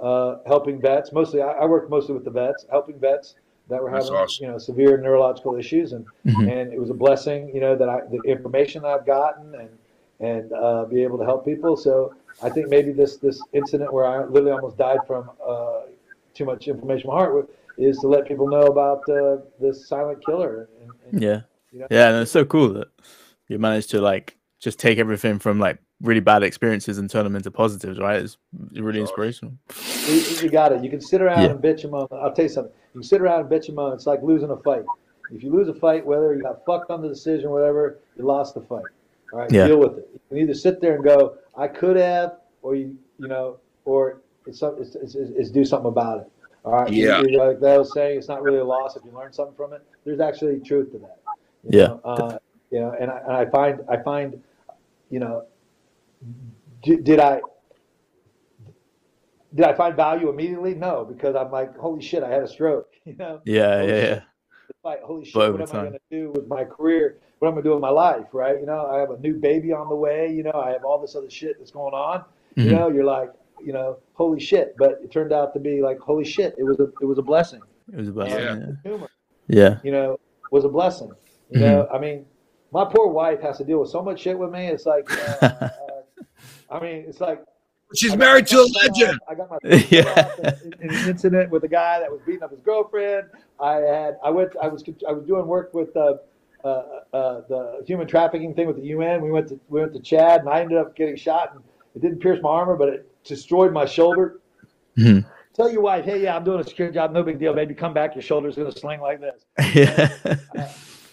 uh, 0.00 0.36
helping 0.46 0.80
vets. 0.80 1.12
Mostly, 1.12 1.42
I, 1.42 1.52
I 1.52 1.64
worked 1.66 1.90
mostly 1.90 2.14
with 2.14 2.24
the 2.24 2.30
vets, 2.30 2.64
helping 2.70 2.98
vets 2.98 3.34
that 3.68 3.82
were 3.82 3.90
having 3.90 4.12
awesome. 4.12 4.44
you 4.44 4.50
know 4.50 4.58
severe 4.58 4.98
neurological 4.98 5.56
issues, 5.56 5.92
and 5.92 6.06
mm-hmm. 6.26 6.48
and 6.48 6.72
it 6.72 6.80
was 6.80 6.90
a 6.90 6.94
blessing, 6.94 7.50
you 7.54 7.60
know, 7.60 7.76
that 7.76 7.88
I 7.88 8.00
the 8.10 8.20
information 8.26 8.82
that 8.82 8.88
I've 8.88 9.06
gotten 9.06 9.54
and 9.54 9.70
and 10.20 10.52
uh, 10.52 10.84
be 10.84 11.02
able 11.02 11.18
to 11.18 11.24
help 11.24 11.44
people. 11.44 11.76
So 11.76 12.14
I 12.42 12.50
think 12.50 12.68
maybe 12.68 12.92
this 12.92 13.16
this 13.16 13.42
incident 13.52 13.92
where 13.92 14.06
I 14.06 14.24
literally 14.24 14.52
almost 14.52 14.78
died 14.78 15.00
from 15.06 15.30
uh, 15.46 15.82
too 16.34 16.44
much 16.44 16.68
inflammation 16.68 17.08
in 17.08 17.14
my 17.14 17.20
heart 17.20 17.50
is 17.78 17.98
to 17.98 18.08
let 18.08 18.26
people 18.26 18.48
know 18.48 18.62
about 18.62 19.08
uh, 19.08 19.42
this 19.60 19.86
silent 19.86 20.24
killer. 20.24 20.68
And, 20.80 20.90
and, 21.12 21.22
yeah, 21.22 21.40
you 21.72 21.80
know, 21.80 21.86
yeah, 21.90 22.10
and 22.10 22.22
it's 22.22 22.30
so 22.30 22.44
cool 22.44 22.72
that 22.74 22.88
you 23.48 23.58
managed 23.58 23.90
to 23.90 24.00
like 24.00 24.36
just 24.60 24.78
take 24.78 24.98
everything 24.98 25.38
from 25.38 25.58
like 25.58 25.78
really 26.02 26.20
bad 26.20 26.42
experiences 26.42 26.98
and 26.98 27.08
turn 27.10 27.24
them 27.24 27.36
into 27.36 27.50
positives, 27.50 27.98
right? 27.98 28.22
It's 28.22 28.36
really 28.72 29.00
inspirational. 29.00 29.54
You, 30.06 30.14
you 30.42 30.50
got 30.50 30.72
it. 30.72 30.82
You 30.82 30.90
can 30.90 31.00
sit 31.00 31.20
around 31.20 31.42
yeah. 31.42 31.50
and 31.50 31.60
bitch 31.60 31.82
them 31.82 31.94
on. 31.94 32.08
I'll 32.12 32.32
tell 32.32 32.44
you 32.44 32.48
something. 32.50 32.72
You 32.96 33.00
can 33.00 33.08
sit 33.10 33.20
around 33.20 33.40
and 33.40 33.50
bitch 33.50 33.66
them 33.66 33.78
on. 33.78 33.92
It's 33.92 34.06
like 34.06 34.22
losing 34.22 34.48
a 34.48 34.56
fight. 34.56 34.86
If 35.30 35.42
you 35.42 35.52
lose 35.52 35.68
a 35.68 35.74
fight, 35.74 36.06
whether 36.06 36.34
you 36.34 36.40
got 36.40 36.64
fucked 36.64 36.90
on 36.90 37.02
the 37.02 37.08
decision, 37.08 37.50
whatever, 37.50 37.98
you 38.16 38.24
lost 38.24 38.54
the 38.54 38.62
fight. 38.62 38.86
All 39.34 39.40
right, 39.40 39.52
yeah. 39.52 39.66
deal 39.66 39.78
with 39.78 39.98
it. 39.98 40.08
You 40.14 40.20
can 40.30 40.38
either 40.38 40.54
sit 40.54 40.80
there 40.80 40.94
and 40.94 41.04
go, 41.04 41.36
"I 41.54 41.68
could 41.68 41.98
have," 41.98 42.38
or 42.62 42.74
you, 42.74 42.96
you 43.18 43.28
know, 43.28 43.58
or 43.84 44.22
it's, 44.46 44.62
it's, 44.62 44.94
it's, 44.94 45.14
it's 45.14 45.50
do 45.50 45.62
something 45.62 45.88
about 45.88 46.20
it. 46.20 46.32
All 46.64 46.72
right. 46.72 46.90
Yeah. 46.90 47.20
You, 47.20 47.38
like 47.38 47.60
they 47.60 47.76
was 47.76 47.92
saying, 47.92 48.16
it's 48.16 48.28
not 48.28 48.42
really 48.42 48.60
a 48.60 48.64
loss 48.64 48.96
if 48.96 49.04
you 49.04 49.10
learn 49.10 49.30
something 49.30 49.54
from 49.56 49.74
it. 49.74 49.82
There's 50.06 50.20
actually 50.20 50.60
truth 50.60 50.90
to 50.92 50.98
that. 51.00 51.18
You 51.64 51.78
yeah. 51.78 51.86
Know? 51.88 52.00
Uh, 52.02 52.38
you 52.70 52.80
know, 52.80 52.96
and 52.98 53.10
I, 53.10 53.18
and 53.18 53.32
I 53.32 53.44
find 53.44 53.80
I 53.90 53.98
find, 53.98 54.42
you 55.10 55.20
know, 55.20 55.44
did, 56.82 57.04
did 57.04 57.20
I 57.20 57.42
did 59.56 59.64
I 59.66 59.74
find 59.74 59.96
value 59.96 60.28
immediately? 60.28 60.74
No, 60.74 61.04
because 61.04 61.34
I'm 61.34 61.50
like, 61.50 61.76
holy 61.76 62.02
shit, 62.02 62.22
I 62.22 62.30
had 62.30 62.42
a 62.42 62.48
stroke. 62.48 62.88
You 63.06 63.14
know. 63.16 63.40
Yeah, 63.44 63.82
yeah, 63.82 63.94
yeah. 64.04 64.20
like, 64.84 65.00
holy 65.02 65.24
shit, 65.24 65.34
But 65.34 65.52
what 65.52 65.60
over 65.62 65.78
am 65.78 65.80
I 65.86 65.88
going 65.90 65.92
to 65.92 66.00
do 66.10 66.30
with 66.32 66.48
my 66.48 66.64
career? 66.64 67.18
What 67.38 67.48
am 67.48 67.52
I 67.52 67.54
going 67.56 67.62
to 67.64 67.68
do 67.70 67.74
with 67.74 67.80
my 67.82 67.90
life? 67.90 68.26
Right? 68.32 68.58
You 68.58 68.66
know, 68.66 68.86
I 68.86 68.98
have 68.98 69.10
a 69.10 69.18
new 69.18 69.34
baby 69.34 69.72
on 69.72 69.88
the 69.88 69.94
way. 69.94 70.32
You 70.32 70.42
know, 70.42 70.52
I 70.66 70.70
have 70.70 70.84
all 70.84 71.00
this 71.00 71.14
other 71.14 71.30
shit 71.30 71.56
that's 71.58 71.70
going 71.70 71.94
on. 71.94 72.24
You 72.56 72.64
Mhm. 72.64 72.70
know, 72.72 72.88
you're 72.88 73.04
like, 73.04 73.30
you 73.64 73.72
know, 73.72 73.98
holy 74.14 74.40
shit. 74.40 74.74
But 74.76 74.98
it 75.04 75.12
turned 75.12 75.32
out 75.32 75.54
to 75.54 75.60
be 75.60 75.82
like, 75.82 75.98
holy 76.00 76.24
shit, 76.24 76.54
it 76.58 76.64
was 76.64 76.80
a 76.80 76.88
it 77.00 77.04
was 77.06 77.18
a 77.18 77.22
blessing. 77.22 77.60
It 77.92 77.96
was 77.96 78.08
a 78.08 78.12
blessing. 78.12 78.38
Yeah. 78.40 78.56
Yeah. 78.58 78.72
Humor, 78.90 79.08
Yeah. 79.46 79.78
you 79.84 79.92
know, 79.92 80.18
was 80.50 80.64
a 80.64 80.68
blessing. 80.68 81.12
You 81.50 81.60
know, 81.60 81.88
I 81.94 81.98
mean, 82.00 82.26
my 82.72 82.84
poor 82.84 83.06
wife 83.06 83.40
has 83.42 83.58
to 83.58 83.64
deal 83.64 83.78
with 83.78 83.90
so 83.90 84.02
much 84.02 84.18
shit 84.20 84.36
with 84.36 84.50
me. 84.50 84.66
It's 84.66 84.84
like, 84.86 85.06
uh, 85.42 85.46
uh, 85.46 85.68
I 86.70 86.80
mean, 86.80 87.04
it's 87.08 87.20
like 87.20 87.40
She's 87.94 88.10
I 88.12 88.14
got 88.14 88.18
married 88.18 88.46
to 88.48 88.56
a 88.56 88.66
legend. 88.82 89.20
I 89.28 89.34
got 89.34 89.50
my 89.50 89.58
Yeah. 89.90 90.32
in, 90.64 90.72
in 90.80 90.90
an 90.94 91.08
incident 91.08 91.50
with 91.50 91.62
a 91.64 91.68
guy 91.68 92.00
that 92.00 92.10
was 92.10 92.20
beating 92.26 92.42
up 92.42 92.50
his 92.50 92.60
girlfriend. 92.60 93.28
I 93.60 93.74
had 93.76 94.18
I 94.24 94.30
went 94.30 94.52
I 94.60 94.68
was 94.68 94.82
I 95.08 95.12
was 95.12 95.24
doing 95.24 95.46
work 95.46 95.72
with 95.72 95.96
uh, 95.96 96.14
uh, 96.64 96.68
uh, 97.12 97.40
the 97.48 97.82
human 97.86 98.06
trafficking 98.08 98.54
thing 98.54 98.66
with 98.66 98.76
the 98.76 98.86
UN. 98.86 99.22
We 99.22 99.30
went 99.30 99.48
to 99.48 99.60
we 99.68 99.80
went 99.80 99.92
to 99.94 100.00
Chad, 100.00 100.40
and 100.40 100.48
I 100.48 100.60
ended 100.60 100.78
up 100.78 100.96
getting 100.96 101.16
shot, 101.16 101.52
and 101.54 101.62
it 101.94 102.02
didn't 102.02 102.18
pierce 102.20 102.40
my 102.42 102.50
armor, 102.50 102.76
but 102.76 102.88
it 102.88 103.08
destroyed 103.24 103.72
my 103.72 103.84
shoulder. 103.86 104.40
Mhm. 104.98 105.24
Tell 105.54 105.70
your 105.70 105.80
wife, 105.80 106.04
hey, 106.04 106.22
yeah, 106.22 106.36
I'm 106.36 106.44
doing 106.44 106.60
a 106.60 106.64
secure 106.64 106.90
job, 106.90 107.12
no 107.12 107.22
big 107.22 107.38
deal, 107.38 107.54
baby. 107.54 107.72
Come 107.72 107.94
back, 107.94 108.14
your 108.14 108.20
shoulder's 108.22 108.56
gonna 108.56 108.72
sling 108.72 109.00
like 109.00 109.20
this. 109.20 109.44
yeah. 109.74 110.36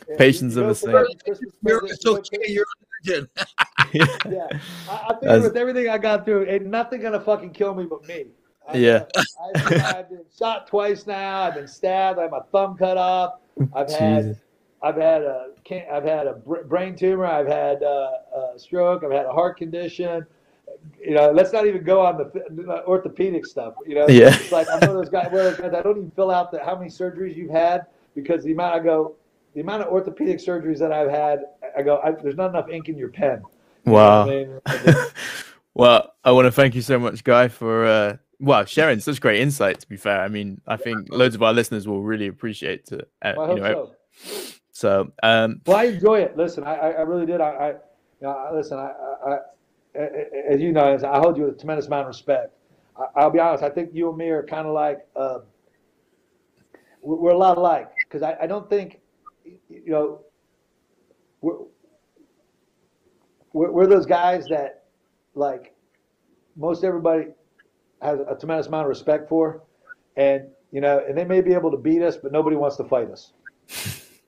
And 0.09 0.17
Patience 0.17 0.55
you 0.55 0.63
of 0.63 0.67
go 0.67 0.71
a 0.71 0.75
for 0.75 1.05
saint. 1.05 1.19
that 1.19 1.23
Christmas 1.23 1.53
You're, 1.65 1.79
present, 1.79 1.97
it's 1.97 2.05
you 2.05 2.11
go 2.11 2.17
okay. 2.17 2.37
for- 2.37 2.51
You're 3.05 3.27
a 4.01 4.07
yeah, 4.29 4.47
I, 4.89 4.93
I 4.93 5.13
figured 5.13 5.21
That's- 5.21 5.43
with 5.43 5.57
everything 5.57 5.89
I 5.89 5.97
got 5.97 6.25
through, 6.25 6.45
ain't 6.49 6.65
nothing 6.65 7.01
gonna 7.01 7.19
fucking 7.19 7.51
kill 7.51 7.73
me 7.75 7.85
but 7.85 8.07
me. 8.07 8.25
I, 8.67 8.77
Yeah. 8.77 9.05
I, 9.15 9.77
have 9.95 10.09
been 10.09 10.23
shot 10.37 10.67
twice 10.67 11.05
now. 11.05 11.41
I've 11.43 11.55
been 11.55 11.67
stabbed. 11.67 12.17
I 12.19 12.23
have 12.23 12.31
my 12.31 12.39
thumb 12.51 12.77
cut 12.77 12.97
off. 12.97 13.39
I've 13.75 13.89
had, 13.91 14.39
I've 14.81 14.95
had 14.95 15.21
a, 15.21 15.47
I've 15.91 16.03
had 16.05 16.27
a 16.27 16.33
brain 16.33 16.95
tumor. 16.95 17.25
I've 17.25 17.47
had 17.47 17.83
uh, 17.83 18.11
a 18.55 18.59
stroke. 18.59 19.03
I've 19.03 19.11
had 19.11 19.25
a 19.25 19.31
heart 19.33 19.57
condition. 19.57 20.25
You 20.99 21.11
know, 21.13 21.31
let's 21.31 21.51
not 21.51 21.67
even 21.67 21.83
go 21.83 22.05
on 22.05 22.17
the 22.17 22.83
orthopedic 22.87 23.45
stuff. 23.45 23.73
You 23.85 23.95
know, 23.95 24.07
Yeah. 24.07 24.33
it's 24.33 24.51
like 24.51 24.67
I'm 24.69 24.79
one 24.79 24.89
of 24.91 24.95
those 24.95 25.09
guys. 25.09 25.25
One 25.31 25.45
of 25.45 25.57
those 25.57 25.59
guys. 25.59 25.73
I 25.73 25.81
don't 25.81 25.97
even 25.97 26.11
fill 26.11 26.31
out 26.31 26.51
the 26.51 26.63
how 26.63 26.75
many 26.77 26.89
surgeries 26.89 27.35
you've 27.35 27.51
had 27.51 27.85
because 28.15 28.43
the 28.45 28.53
amount 28.53 28.75
I 28.75 28.79
go, 28.79 29.15
the 29.55 29.61
amount 29.61 29.83
of 29.83 29.89
orthopedic 29.89 30.39
surgeries 30.39 30.79
that 30.79 30.91
I've 30.93 31.09
had, 31.11 31.43
I 31.77 31.81
go. 31.81 31.99
I, 32.03 32.11
there's 32.11 32.37
not 32.37 32.49
enough 32.51 32.69
ink 32.69 32.87
in 32.87 32.97
your 32.97 33.09
pen. 33.09 33.43
You 33.85 33.91
know 33.91 33.97
Wow. 33.97 34.25
what 34.25 34.33
I 34.33 34.35
mean? 34.35 34.59
I 34.65 34.77
just- 34.77 35.13
well, 35.73 36.13
I 36.23 36.31
want 36.31 36.45
to 36.45 36.51
thank 36.51 36.75
you 36.75 36.81
so 36.81 36.99
much, 36.99 37.23
Guy, 37.23 37.47
for 37.47 37.85
uh, 37.85 38.17
well 38.39 38.65
sharing 38.65 38.99
such 38.99 39.19
great 39.21 39.41
insight. 39.41 39.79
To 39.81 39.89
be 39.89 39.97
fair, 39.97 40.21
I 40.21 40.27
mean, 40.27 40.61
I 40.67 40.77
think 40.77 41.07
loads 41.11 41.35
of 41.35 41.43
our 41.43 41.53
listeners 41.53 41.87
will 41.87 42.01
really 42.01 42.27
appreciate 42.27 42.91
it. 42.91 43.09
Uh, 43.21 43.33
I 43.39 43.53
you 43.53 43.59
know, 43.59 43.91
so. 44.13 44.53
so 44.71 45.11
um, 45.21 45.61
Well, 45.65 45.77
I 45.77 45.85
enjoy 45.85 46.21
it. 46.21 46.37
Listen, 46.37 46.63
I, 46.63 46.75
I 46.75 47.01
really 47.01 47.25
did. 47.25 47.41
I, 47.41 47.49
I, 47.49 47.67
you 47.69 47.75
know, 48.21 48.51
listen, 48.53 48.77
I, 48.77 48.91
I, 49.25 49.37
I, 49.99 49.99
as 50.49 50.61
you 50.61 50.71
know, 50.71 50.97
I 51.03 51.19
hold 51.19 51.37
you 51.37 51.43
with 51.43 51.55
a 51.55 51.57
tremendous 51.59 51.87
amount 51.87 52.01
of 52.03 52.07
respect. 52.07 52.53
I, 52.97 53.21
I'll 53.21 53.29
be 53.31 53.39
honest. 53.39 53.63
I 53.63 53.69
think 53.69 53.89
you 53.93 54.07
and 54.09 54.17
me 54.17 54.29
are 54.29 54.43
kind 54.43 54.67
of 54.67 54.73
like, 54.73 55.05
uh, 55.15 55.39
we're 57.01 57.17
we're 57.17 57.31
a 57.31 57.37
lot 57.37 57.57
alike 57.57 57.91
because 58.07 58.21
I, 58.21 58.37
I 58.41 58.47
don't 58.47 58.69
think, 58.69 59.01
you 59.43 59.83
know, 59.91 60.21
we're, 61.41 61.57
we're, 63.53 63.71
we're 63.71 63.87
those 63.87 64.05
guys 64.05 64.47
that, 64.49 64.83
like, 65.35 65.73
most 66.55 66.83
everybody 66.83 67.27
has 68.01 68.19
a 68.27 68.35
tremendous 68.35 68.67
amount 68.67 68.83
of 68.83 68.89
respect 68.89 69.29
for, 69.29 69.61
and 70.17 70.43
you 70.71 70.81
know, 70.81 71.03
and 71.07 71.17
they 71.17 71.23
may 71.23 71.41
be 71.41 71.53
able 71.53 71.71
to 71.71 71.77
beat 71.77 72.01
us, 72.01 72.17
but 72.17 72.31
nobody 72.31 72.55
wants 72.55 72.75
to 72.77 72.83
fight 72.83 73.09
us. 73.09 73.33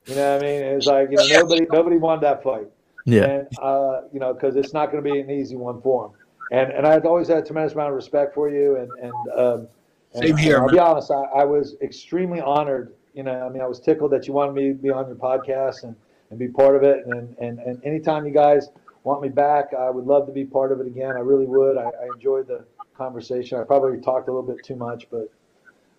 You 0.06 0.14
know 0.14 0.34
what 0.34 0.44
I 0.44 0.46
mean? 0.46 0.62
It's 0.62 0.86
like 0.86 1.10
you 1.10 1.16
know 1.16 1.26
nobody 1.28 1.66
nobody 1.70 1.96
wanted 1.96 2.22
that 2.22 2.42
fight, 2.42 2.68
yeah, 3.04 3.24
and 3.24 3.48
uh, 3.60 4.02
you 4.12 4.20
know 4.20 4.32
because 4.32 4.56
it's 4.56 4.72
not 4.72 4.90
going 4.92 5.02
to 5.02 5.08
be 5.08 5.18
an 5.18 5.30
easy 5.30 5.56
one 5.56 5.80
for 5.82 6.08
them. 6.08 6.16
And 6.50 6.72
and 6.72 6.86
I've 6.86 7.04
always 7.04 7.28
had 7.28 7.38
a 7.38 7.42
tremendous 7.42 7.74
amount 7.74 7.90
of 7.90 7.96
respect 7.96 8.34
for 8.34 8.48
you, 8.48 8.76
and 8.76 8.90
and, 8.92 9.12
um, 9.36 9.68
and 10.14 10.24
Same 10.24 10.36
here, 10.36 10.56
I'll 10.58 10.66
man. 10.66 10.74
be 10.74 10.78
honest, 10.78 11.10
I, 11.10 11.22
I 11.24 11.44
was 11.44 11.76
extremely 11.82 12.40
honored. 12.40 12.94
You 13.14 13.24
know, 13.24 13.46
I 13.46 13.48
mean, 13.48 13.62
I 13.62 13.66
was 13.66 13.80
tickled 13.80 14.12
that 14.12 14.26
you 14.28 14.32
wanted 14.32 14.54
me 14.54 14.68
to 14.68 14.74
be 14.74 14.90
on 14.90 15.06
your 15.06 15.16
podcast 15.16 15.82
and, 15.82 15.96
and 16.30 16.38
be 16.38 16.48
part 16.48 16.76
of 16.76 16.82
it. 16.84 17.04
And, 17.06 17.36
and 17.38 17.58
and 17.58 17.84
anytime 17.84 18.26
you 18.26 18.32
guys 18.32 18.68
want 19.06 19.22
me 19.22 19.28
back, 19.28 19.72
I 19.72 19.88
would 19.88 20.04
love 20.04 20.26
to 20.26 20.32
be 20.32 20.44
part 20.44 20.72
of 20.72 20.80
it 20.80 20.86
again. 20.86 21.12
I 21.16 21.20
really 21.20 21.46
would. 21.46 21.78
I, 21.78 21.84
I 21.84 22.06
enjoyed 22.14 22.48
the 22.48 22.64
conversation. 22.96 23.58
I 23.58 23.62
probably 23.64 24.00
talked 24.00 24.28
a 24.28 24.32
little 24.32 24.46
bit 24.46 24.64
too 24.64 24.74
much, 24.76 25.06
but 25.10 25.30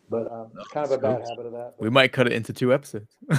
but 0.09 0.31
um, 0.31 0.47
it's 0.59 0.67
kind 0.69 0.85
of 0.85 0.91
a 0.91 0.97
bad 0.97 1.21
habit 1.27 1.45
of 1.47 1.51
that. 1.53 1.73
we 1.79 1.89
might 1.89 2.11
cut 2.13 2.27
it 2.27 2.33
into 2.33 2.53
two 2.53 2.73
episodes. 2.73 3.07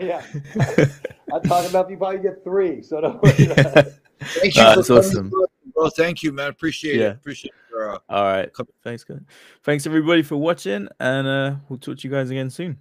yeah. 0.00 0.22
I'm 1.32 1.42
talking 1.42 1.68
about 1.70 1.90
you 1.90 1.96
probably 1.98 2.20
get 2.20 2.42
three, 2.44 2.82
so 2.82 3.00
don't 3.00 3.22
worry 3.22 3.46
about 3.50 3.76
it. 3.86 3.94
Thank 4.20 4.56
you 4.56 4.62
Uh, 4.62 4.82
for 4.82 4.98
awesome. 4.98 5.30
bro. 5.74 5.88
Thank 5.90 6.22
you, 6.22 6.32
man. 6.32 6.48
Appreciate 6.48 6.96
Yeah. 6.96 7.08
it. 7.08 7.16
Appreciate 7.16 7.52
your 7.70 7.94
uh, 7.96 7.98
All 8.08 8.24
right, 8.24 8.50
thanks, 8.82 9.04
guys. 9.04 9.20
Thanks 9.62 9.86
everybody 9.86 10.22
for 10.22 10.36
watching, 10.36 10.88
and 11.00 11.26
uh, 11.26 11.54
we'll 11.68 11.78
talk 11.78 11.98
to 11.98 12.08
you 12.08 12.12
guys 12.14 12.30
again 12.30 12.48
soon. 12.50 12.78